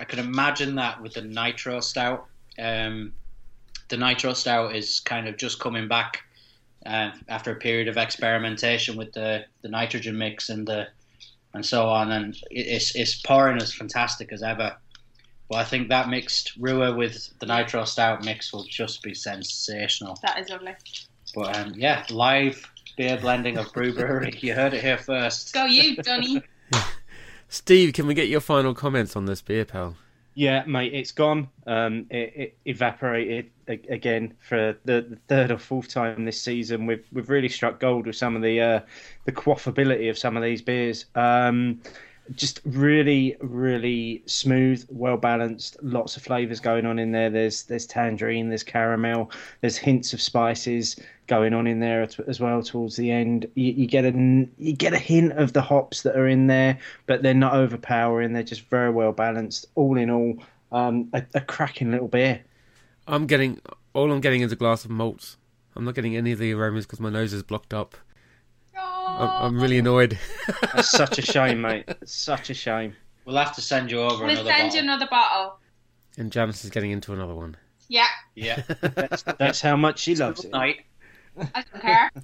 I 0.00 0.04
could 0.04 0.18
imagine 0.18 0.74
that 0.76 1.00
with 1.00 1.14
the 1.14 1.22
nitro 1.22 1.80
stout. 1.80 2.26
Um, 2.58 3.12
the 3.88 3.96
nitro 3.96 4.32
stout 4.34 4.74
is 4.74 5.00
kind 5.00 5.28
of 5.28 5.36
just 5.36 5.60
coming 5.60 5.88
back 5.88 6.22
uh, 6.84 7.10
after 7.28 7.52
a 7.52 7.56
period 7.56 7.88
of 7.88 7.96
experimentation 7.96 8.96
with 8.96 9.12
the, 9.12 9.44
the 9.62 9.68
nitrogen 9.68 10.18
mix 10.18 10.48
and 10.48 10.66
the 10.66 10.88
and 11.54 11.64
so 11.64 11.88
on, 11.88 12.12
and 12.12 12.36
it's 12.50 12.94
it's 12.94 13.20
pouring 13.22 13.60
as 13.60 13.72
fantastic 13.72 14.32
as 14.32 14.42
ever. 14.42 14.76
But 15.48 15.56
I 15.56 15.64
think 15.64 15.88
that 15.88 16.08
mixed 16.08 16.54
Rua 16.58 16.94
with 16.94 17.30
the 17.40 17.46
nitro 17.46 17.84
stout 17.84 18.24
mix 18.24 18.52
will 18.52 18.64
just 18.64 19.02
be 19.02 19.14
sensational. 19.14 20.18
That 20.22 20.38
is 20.38 20.50
lovely. 20.50 20.74
But 21.34 21.56
um, 21.56 21.72
yeah, 21.74 22.04
live 22.10 22.70
beer 22.96 23.16
blending 23.18 23.56
of 23.56 23.72
Brew 23.72 23.92
Brewery. 23.92 24.32
You 24.42 24.54
heard 24.54 24.74
it 24.74 24.82
here 24.82 24.98
first. 24.98 25.54
Go 25.54 25.64
you, 25.64 25.96
Dunny. 25.96 26.42
Steve, 27.48 27.94
can 27.94 28.06
we 28.06 28.12
get 28.12 28.28
your 28.28 28.40
final 28.40 28.74
comments 28.74 29.16
on 29.16 29.24
this 29.24 29.40
beer, 29.40 29.64
pal? 29.64 29.96
Yeah, 30.38 30.62
mate, 30.68 30.94
it's 30.94 31.10
gone. 31.10 31.48
Um, 31.66 32.06
it, 32.10 32.32
it 32.36 32.58
evaporated 32.64 33.50
again 33.66 34.34
for 34.38 34.78
the, 34.84 35.04
the 35.10 35.18
third 35.26 35.50
or 35.50 35.58
fourth 35.58 35.88
time 35.88 36.24
this 36.24 36.40
season. 36.40 36.86
We've 36.86 37.04
we've 37.10 37.28
really 37.28 37.48
struck 37.48 37.80
gold 37.80 38.06
with 38.06 38.14
some 38.14 38.36
of 38.36 38.42
the 38.42 38.60
uh, 38.60 38.80
the 39.24 39.32
quaffability 39.32 40.08
of 40.08 40.16
some 40.16 40.36
of 40.36 40.44
these 40.44 40.62
beers. 40.62 41.06
Um, 41.16 41.82
just 42.34 42.60
really, 42.64 43.36
really 43.40 44.22
smooth, 44.26 44.84
well 44.90 45.16
balanced. 45.16 45.76
Lots 45.82 46.16
of 46.16 46.22
flavors 46.22 46.60
going 46.60 46.86
on 46.86 46.98
in 46.98 47.12
there. 47.12 47.30
There's 47.30 47.64
there's 47.64 47.86
tangerine, 47.86 48.48
there's 48.48 48.62
caramel, 48.62 49.30
there's 49.60 49.76
hints 49.76 50.12
of 50.12 50.20
spices 50.20 50.96
going 51.26 51.52
on 51.52 51.66
in 51.66 51.80
there 51.80 52.08
as 52.26 52.40
well 52.40 52.62
towards 52.62 52.96
the 52.96 53.10
end. 53.10 53.46
You, 53.54 53.72
you 53.72 53.86
get 53.86 54.04
a 54.04 54.10
you 54.58 54.72
get 54.72 54.92
a 54.92 54.98
hint 54.98 55.32
of 55.32 55.52
the 55.52 55.62
hops 55.62 56.02
that 56.02 56.16
are 56.16 56.28
in 56.28 56.46
there, 56.46 56.78
but 57.06 57.22
they're 57.22 57.34
not 57.34 57.54
overpowering. 57.54 58.32
They're 58.32 58.42
just 58.42 58.68
very 58.68 58.90
well 58.90 59.12
balanced. 59.12 59.66
All 59.74 59.96
in 59.96 60.10
all, 60.10 60.38
um, 60.72 61.08
a, 61.12 61.22
a 61.34 61.40
cracking 61.40 61.90
little 61.90 62.08
beer. 62.08 62.42
I'm 63.06 63.26
getting 63.26 63.60
all 63.94 64.10
I'm 64.12 64.20
getting 64.20 64.42
is 64.42 64.52
a 64.52 64.56
glass 64.56 64.84
of 64.84 64.90
malts. 64.90 65.36
I'm 65.76 65.84
not 65.84 65.94
getting 65.94 66.16
any 66.16 66.32
of 66.32 66.38
the 66.38 66.52
aromas 66.52 66.86
because 66.86 67.00
my 67.00 67.10
nose 67.10 67.32
is 67.32 67.42
blocked 67.42 67.72
up. 67.72 67.96
I'm, 68.80 69.28
I'm 69.56 69.60
really 69.60 69.78
annoyed. 69.78 70.18
That's 70.74 70.90
such 70.90 71.18
a 71.18 71.22
shame, 71.22 71.60
mate. 71.62 71.84
It's 71.88 72.14
such 72.14 72.50
a 72.50 72.54
shame. 72.54 72.94
We'll 73.24 73.36
have 73.36 73.54
to 73.56 73.60
send 73.60 73.90
you 73.90 74.00
over 74.00 74.24
We'll 74.24 74.30
another 74.34 74.50
send 74.50 74.62
bottle. 74.68 74.74
you 74.76 74.82
another 74.82 75.06
bottle. 75.10 75.58
and 76.16 76.30
Janice 76.32 76.64
is 76.64 76.70
getting 76.70 76.90
into 76.92 77.12
another 77.12 77.34
one. 77.34 77.56
Yeah, 77.88 78.06
Yeah. 78.34 78.62
That's, 78.82 79.22
that's 79.22 79.60
how 79.62 79.74
much 79.76 79.98
she 79.98 80.14
loves 80.14 80.44
it. 80.44 80.50
night. 80.52 80.84
I 81.38 81.62
don't 81.72 81.80
care. 81.82 82.10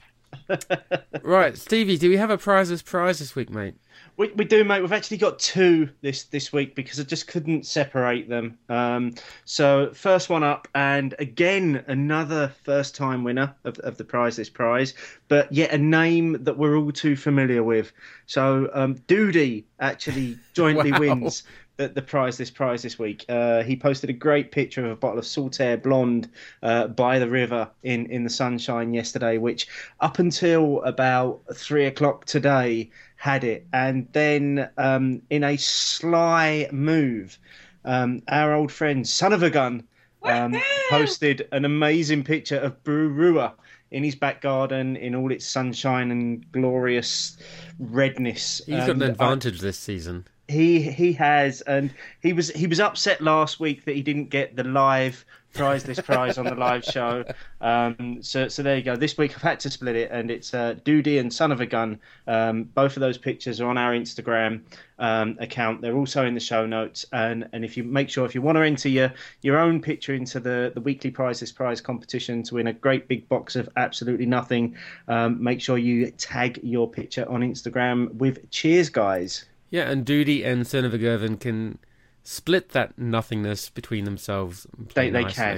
Right, 1.23 1.57
Stevie, 1.57 1.97
do 1.97 2.11
we 2.11 2.17
have 2.17 2.31
a 2.31 2.39
prizes 2.39 2.83
prize 2.83 3.19
this 3.19 3.35
week, 3.35 3.51
mate? 3.51 3.75
We, 4.17 4.29
we 4.33 4.45
do, 4.45 4.63
mate. 4.63 4.81
We've 4.81 4.93
actually 4.93 5.17
got 5.17 5.39
two 5.41 5.89
this 6.01 6.25
this 6.25 6.53
week 6.53 6.77
because 6.77 7.01
I 7.01 7.03
just 7.03 7.27
couldn't 7.27 7.67
separate 7.67 8.29
them. 8.29 8.59
Um, 8.69 9.15
so 9.45 9.93
first 9.93 10.31
one 10.31 10.45
up, 10.45 10.69
and 10.75 11.15
again 11.19 11.85
another 11.89 12.53
first 12.63 12.95
time 12.95 13.25
winner 13.25 13.55
of, 13.65 13.79
of 13.81 13.97
the 13.97 14.05
prize 14.05 14.37
this 14.37 14.51
prize, 14.51 14.95
but 15.29 15.53
yet 15.53 15.73
a 15.73 15.79
name 15.79 16.45
that 16.45 16.57
we're 16.57 16.77
all 16.77 16.93
too 16.93 17.17
familiar 17.17 17.65
with. 17.65 17.93
So 18.27 18.71
um, 18.73 18.95
Doody 19.09 19.65
actually 19.81 20.39
jointly 20.53 20.93
Wow. 20.93 20.99
wins 21.01 21.43
the, 21.77 21.89
the 21.89 22.03
prize 22.03 22.37
this 22.37 22.51
prize 22.51 22.83
this 22.83 22.99
week. 22.99 23.25
Uh, 23.29 23.63
he 23.63 23.77
posted 23.77 24.11
a 24.11 24.13
great 24.13 24.53
picture 24.53 24.85
of 24.85 24.93
a 24.93 24.97
bottle 24.97 25.19
of 25.19 25.27
Saltaire 25.27 25.77
Blonde 25.77 26.29
uh, 26.63 26.89
by 26.89 27.19
the 27.19 27.29
river 27.29 27.69
in, 27.83 28.07
in 28.07 28.25
the 28.25 28.31
sunshine 28.31 28.95
yesterday, 28.95 29.39
which 29.39 29.67
up 30.01 30.19
until 30.19 30.83
about 30.83 31.41
three 31.55 31.87
o'clock 31.87 32.25
today 32.27 32.91
had 33.17 33.45
it. 33.45 33.67
And 33.73 34.07
then 34.13 34.69
um, 34.79 35.23
in 35.31 35.43
a 35.45 35.57
sly 35.57 36.69
move, 36.73 37.39
um, 37.85 38.23
our 38.29 38.55
old 38.55 38.71
friend 38.71 39.07
Son 39.07 39.33
of 39.33 39.43
a 39.43 39.51
Gun 39.51 39.83
um, 40.23 40.55
posted 40.89 41.49
an 41.53 41.65
amazing 41.65 42.25
picture 42.25 42.59
of 42.59 42.83
Brurua 42.85 43.53
in 43.91 44.03
his 44.03 44.15
back 44.15 44.41
garden 44.41 44.97
in 44.97 45.15
all 45.15 45.31
its 45.31 45.47
sunshine 45.47 46.11
and 46.11 46.51
glorious 46.51 47.37
redness. 47.79 48.61
He's 48.67 48.77
got 48.77 48.91
And 48.91 49.03
an 49.03 49.09
I- 49.09 49.13
advantage 49.13 49.61
this 49.61 49.79
season. 49.79 50.27
He 50.49 50.81
he 50.83 51.13
has, 51.15 51.63
and 51.63 51.91
he 52.21 52.33
was 52.33 52.51
he 52.51 52.67
was 52.67 52.81
upset 52.81 53.21
last 53.21 53.61
week 53.61 53.85
that 53.85 53.95
he 53.95 54.03
didn't 54.03 54.31
get 54.31 54.57
the 54.57 54.65
live 54.65 55.25
prize 55.55 55.85
this 55.85 56.01
prize 56.01 56.37
on 56.37 56.45
the 56.45 56.55
live 56.55 56.85
show. 56.85 57.25
Um, 57.61 58.19
so 58.21 58.49
so 58.49 58.63
there 58.63 58.77
you 58.77 58.83
go. 58.83 58.97
This 58.97 59.17
week 59.17 59.35
I've 59.35 59.43
had 59.43 59.61
to 59.61 59.71
split 59.71 59.97
it, 59.97 60.11
and 60.11 60.31
it's 60.31 60.53
uh, 60.53 60.75
Doody 60.85 61.19
and 61.19 61.33
Son 61.33 61.51
of 61.51 61.61
a 61.63 61.67
Gun. 61.67 61.99
Um, 62.27 62.65
both 62.65 62.97
of 62.97 63.01
those 63.01 63.17
pictures 63.17 63.61
are 63.61 63.69
on 63.69 63.79
our 63.79 63.93
Instagram 63.93 64.61
um, 64.99 65.37
account. 65.41 65.81
They're 65.81 65.97
also 65.97 66.27
in 66.27 66.35
the 66.35 66.41
show 66.41 66.67
notes, 66.67 67.07
and 67.13 67.49
and 67.55 67.65
if 67.65 67.77
you 67.77 67.85
make 67.85 68.11
sure 68.11 68.27
if 68.27 68.35
you 68.35 68.43
want 68.43 68.57
to 68.57 68.63
enter 68.63 68.91
your 68.91 69.15
your 69.41 69.59
own 69.59 69.81
picture 69.81 70.13
into 70.13 70.41
the 70.41 70.73
the 70.75 70.81
weekly 70.83 71.11
prize 71.11 71.41
this 71.41 71.53
prize 71.53 71.81
competition 71.81 72.43
to 72.43 72.57
win 72.57 72.67
a 72.67 72.73
great 72.75 73.09
big 73.09 73.27
box 73.31 73.57
of 73.57 73.69
absolutely 73.77 74.27
nothing, 74.27 74.77
um, 75.09 75.43
make 75.43 75.63
sure 75.63 75.79
you 75.79 76.11
tag 76.11 76.61
your 76.63 76.91
picture 76.91 77.27
on 77.31 77.41
Instagram 77.41 78.13
with 78.17 78.51
Cheers 78.51 78.91
guys. 78.91 79.47
Yeah, 79.75 79.91
and 79.91 80.05
Doody 80.05 80.45
and 80.45 80.65
Cernavigervin 80.65 81.41
can 81.41 81.79
split 82.23 82.69
that 82.69 82.97
nothingness 82.97 83.71
between 83.71 84.05
themselves. 84.05 84.69
and 84.79 84.89
play 84.89 85.07
They- 85.07 85.11
they 85.11 85.23
nicely. 85.25 85.35
can. 85.35 85.55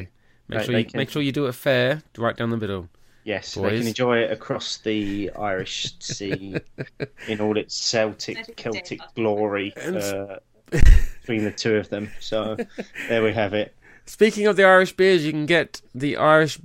Make 0.49 0.59
They- 0.61 0.65
sure 0.65 0.73
they 0.73 0.79
you 0.79 0.85
can. 0.87 0.99
make 0.99 1.11
sure 1.11 1.21
you 1.21 1.33
do 1.33 1.45
it 1.49 1.53
fair, 1.53 2.03
right 2.17 2.35
down 2.35 2.49
the 2.49 2.57
middle. 2.57 2.89
Yes, 3.25 3.53
they 3.57 3.77
can 3.77 3.87
enjoy 3.89 4.21
it 4.21 4.31
across 4.33 4.79
the 4.79 5.31
Irish 5.39 5.93
Sea 5.99 6.57
in 7.29 7.41
all 7.43 7.59
its 7.59 7.75
Celtic, 7.75 8.57
Celtic 8.57 9.01
glory 9.15 9.75
uh, 9.77 10.37
between 10.71 11.45
the 11.45 11.51
two 11.51 11.77
of 11.77 11.91
them. 11.91 12.11
So 12.19 12.57
there 13.11 13.23
we 13.23 13.35
have 13.35 13.53
it. 13.53 13.75
Speaking 14.07 14.47
of 14.47 14.57
the 14.57 14.65
Irish 14.65 14.93
beers, 14.95 15.27
you 15.27 15.33
can 15.33 15.45
get 15.45 15.83
the 15.95 16.17
Irish 16.17 16.59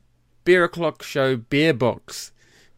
Beer 0.45 0.63
O'Clock 0.63 1.03
Show 1.03 1.35
beer 1.35 1.73
box, 1.73 2.31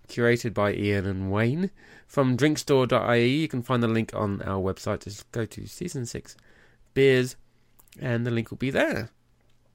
curated 0.08 0.56
by 0.56 0.74
Ian 0.74 1.06
and 1.06 1.32
Wayne 1.32 1.70
from 2.14 2.38
drinkstore.ie. 2.38 3.26
You 3.28 3.48
can 3.48 3.64
find 3.64 3.82
the 3.82 3.88
link 3.88 4.12
on 4.14 4.40
our 4.44 4.62
website. 4.62 5.04
Just 5.04 5.30
go 5.32 5.46
to 5.46 5.66
season 5.66 6.06
six 6.06 6.36
beers, 6.94 7.36
and 8.00 8.24
the 8.24 8.30
link 8.30 8.52
will 8.52 8.58
be 8.60 8.70
there. 8.70 9.10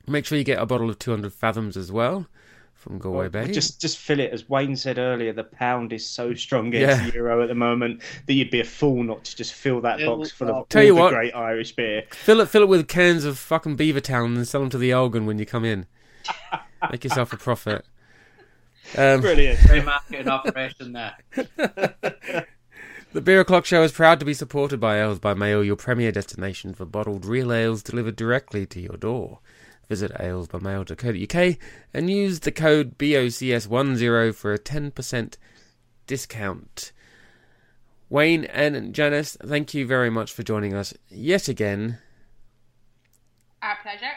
Make 0.07 0.25
sure 0.25 0.39
you 0.39 0.45
get 0.45 0.61
a 0.63 0.65
bottle 0.65 0.89
of 0.89 1.01
200 1.01 1.33
Fathoms 1.33 1.77
as 1.77 1.91
well 1.91 2.29
from 2.75 2.99
Galway 2.99 3.29
Bay. 3.29 3.51
Just 3.51 3.81
just 3.81 3.99
fill 3.99 4.21
it, 4.21 4.31
as 4.33 4.49
Wayne 4.49 4.77
said 4.77 4.99
earlier. 4.99 5.33
The 5.33 5.43
pound 5.43 5.93
is 5.93 6.09
so 6.09 6.33
strong 6.35 6.69
against 6.69 7.03
Yeah. 7.03 7.11
the 7.11 7.15
euro 7.17 7.43
at 7.43 7.49
the 7.49 7.57
moment 7.57 8.03
that 8.29 8.35
you'd 8.35 8.53
be 8.53 8.61
a 8.61 8.65
fool 8.65 9.03
not 9.03 9.25
to 9.25 9.35
just 9.37 9.53
fill 9.53 9.81
that 9.81 10.01
It'll 10.01 10.19
box 10.19 10.31
full 10.31 10.49
of 10.49 10.69
Tell 10.69 10.85
you 10.85 10.95
what. 10.95 11.11
great 11.13 11.35
Irish 11.35 11.73
beer. 11.75 12.05
Fill 12.13 12.41
it, 12.41 12.49
fill 12.49 12.63
it 12.63 12.69
with 12.69 12.87
cans 12.87 13.25
of 13.25 13.37
fucking 13.37 13.77
Beavertown 13.77 14.37
and 14.37 14.47
sell 14.47 14.61
them 14.61 14.71
to 14.71 14.79
the 14.79 14.93
Elgin 14.93 15.27
when 15.27 15.41
you 15.41 15.45
come 15.45 15.65
in. 15.65 15.87
Make 16.93 17.03
yourself 17.03 17.33
a 17.33 17.37
profit. 17.37 17.85
Um, 18.97 19.21
Brilliant. 19.21 19.61
Great 19.67 19.85
marketing 19.85 20.29
operation 20.29 20.93
there. 20.93 21.17
the 23.13 23.21
Beer 23.23 23.41
O'Clock 23.41 23.67
Show 23.67 23.83
is 23.83 23.93
proud 23.93 24.19
to 24.21 24.27
be 24.27 24.35
supported 24.35 24.81
by 24.81 25.01
Ales 25.01 25.19
by 25.19 25.35
Mail, 25.35 25.63
your 25.63 25.77
premier 25.77 26.11
destination 26.11 26.73
for 26.75 26.87
bottled 26.87 27.27
real 27.27 27.53
ales 27.53 27.83
delivered 27.83 28.17
directly 28.17 28.65
to 28.67 28.81
your 28.81 28.97
door. 28.97 29.41
Visit 29.89 30.13
alesbymail.co.uk 30.13 31.59
and 31.95 32.11
use 32.11 32.41
the 32.41 32.53
code 32.53 32.99
BOCS10 32.99 34.35
for 34.35 34.53
a 34.53 34.59
10% 34.59 35.37
discount. 36.07 36.93
Wayne 38.11 38.45
and 38.47 38.95
Janice, 38.95 39.37
thank 39.43 39.75
you 39.75 39.87
very 39.87 40.09
much 40.11 40.33
for 40.33 40.43
joining 40.43 40.75
us 40.75 40.95
yet 41.09 41.47
again. 41.49 41.99
Our 43.63 43.77
pleasure. 43.83 44.13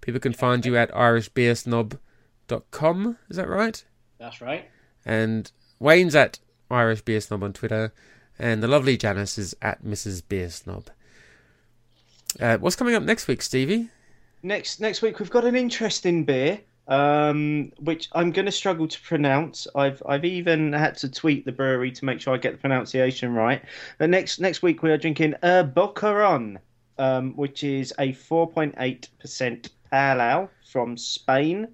People 0.00 0.20
can 0.20 0.32
find 0.32 0.66
you 0.66 0.76
at 0.76 0.90
irishbeersnob.com, 0.92 3.18
is 3.28 3.36
that 3.36 3.48
right? 3.48 3.84
That's 4.18 4.40
right. 4.40 4.68
And 5.04 5.50
Wayne's 5.78 6.14
at 6.14 6.38
Irish 6.70 7.02
Beer 7.02 7.20
Snob 7.20 7.42
on 7.42 7.52
Twitter, 7.52 7.92
and 8.38 8.62
the 8.62 8.68
lovely 8.68 8.96
Janice 8.96 9.38
is 9.38 9.54
at 9.62 9.84
Mrs. 9.84 10.22
Beer 10.26 10.50
Snob. 10.50 10.88
Uh, 12.40 12.58
what's 12.58 12.76
coming 12.76 12.94
up 12.94 13.02
next 13.02 13.28
week, 13.28 13.42
Stevie? 13.42 13.88
next 14.42 14.80
next 14.80 15.02
week 15.02 15.18
we've 15.18 15.30
got 15.30 15.44
an 15.44 15.56
interesting 15.56 16.24
beer 16.24 16.60
um, 16.88 17.72
which 17.80 18.08
I'm 18.12 18.30
going 18.30 18.46
to 18.46 18.52
struggle 18.52 18.86
to 18.86 19.00
pronounce. 19.00 19.66
I've 19.74 20.00
I've 20.06 20.24
even 20.24 20.72
had 20.72 20.96
to 20.98 21.10
tweet 21.10 21.44
the 21.44 21.50
brewery 21.50 21.90
to 21.90 22.04
make 22.04 22.20
sure 22.20 22.32
I 22.32 22.36
get 22.36 22.52
the 22.52 22.58
pronunciation 22.58 23.34
right. 23.34 23.60
But 23.98 24.10
next 24.10 24.38
next 24.38 24.62
week 24.62 24.84
we 24.84 24.92
are 24.92 24.98
drinking 24.98 25.34
a 25.42 25.64
Boquerón, 25.64 26.58
um, 26.98 27.34
which 27.34 27.64
is 27.64 27.92
a 27.98 28.12
4.8% 28.12 29.68
pale 29.90 30.20
ale 30.20 30.50
from 30.70 30.96
Spain 30.96 31.68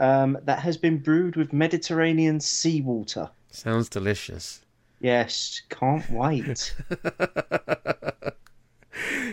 um, 0.00 0.38
that 0.42 0.58
has 0.60 0.76
been 0.76 0.98
brewed 0.98 1.36
with 1.36 1.52
Mediterranean 1.52 2.40
seawater. 2.40 3.30
Sounds 3.50 3.88
delicious. 3.88 4.62
Yes, 5.00 5.62
can't 5.68 6.08
wait. 6.10 6.74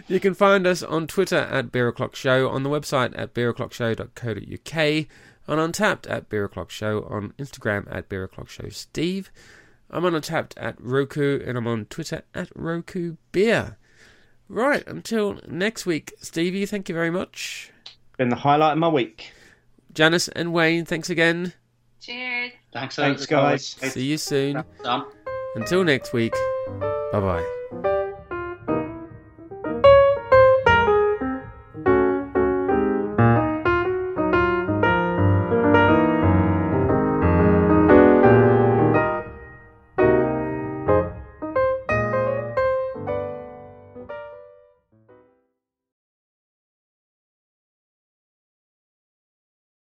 You 0.07 0.21
can 0.21 0.33
find 0.33 0.65
us 0.65 0.83
on 0.83 1.07
Twitter 1.07 1.35
at 1.35 1.71
Beer 1.71 1.89
O'Clock 1.89 2.15
Show, 2.15 2.47
on 2.47 2.63
the 2.63 2.69
website 2.69 3.17
at 3.19 3.33
beeroclockshow.co.uk, 3.33 4.77
and 5.47 5.59
on 5.59 5.71
Untappd 5.71 6.09
at 6.09 6.29
Beer 6.29 6.45
O'Clock 6.45 6.69
Show, 6.69 7.05
on 7.09 7.33
Instagram 7.37 7.93
at 7.93 8.07
Beer 8.07 8.23
O'Clock 8.23 8.47
Show 8.49 8.69
Steve. 8.69 9.31
I'm 9.89 10.05
on 10.05 10.21
Tapped 10.21 10.57
at 10.57 10.75
Roku, 10.79 11.41
and 11.45 11.57
I'm 11.57 11.67
on 11.67 11.85
Twitter 11.85 12.21
at 12.33 12.49
Roku 12.55 13.17
Beer. 13.33 13.77
Right, 14.47 14.87
until 14.87 15.41
next 15.47 15.85
week, 15.85 16.13
Stevie, 16.21 16.65
thank 16.65 16.87
you 16.87 16.95
very 16.95 17.11
much. 17.11 17.71
Been 18.17 18.29
the 18.29 18.35
highlight 18.37 18.73
of 18.73 18.77
my 18.77 18.87
week. 18.87 19.33
Janice 19.97 20.27
and 20.27 20.53
Wayne, 20.53 20.85
thanks 20.85 21.09
again. 21.09 21.53
Cheers. 21.99 22.51
Thanks, 22.71 22.95
Thanks, 22.97 23.25
guys. 23.25 23.65
See 23.65 24.05
you 24.05 24.19
soon. 24.19 24.63
Until 25.55 25.83
next 25.83 26.13
week, 26.13 26.35
bye 27.11 27.19
bye. 27.19 27.93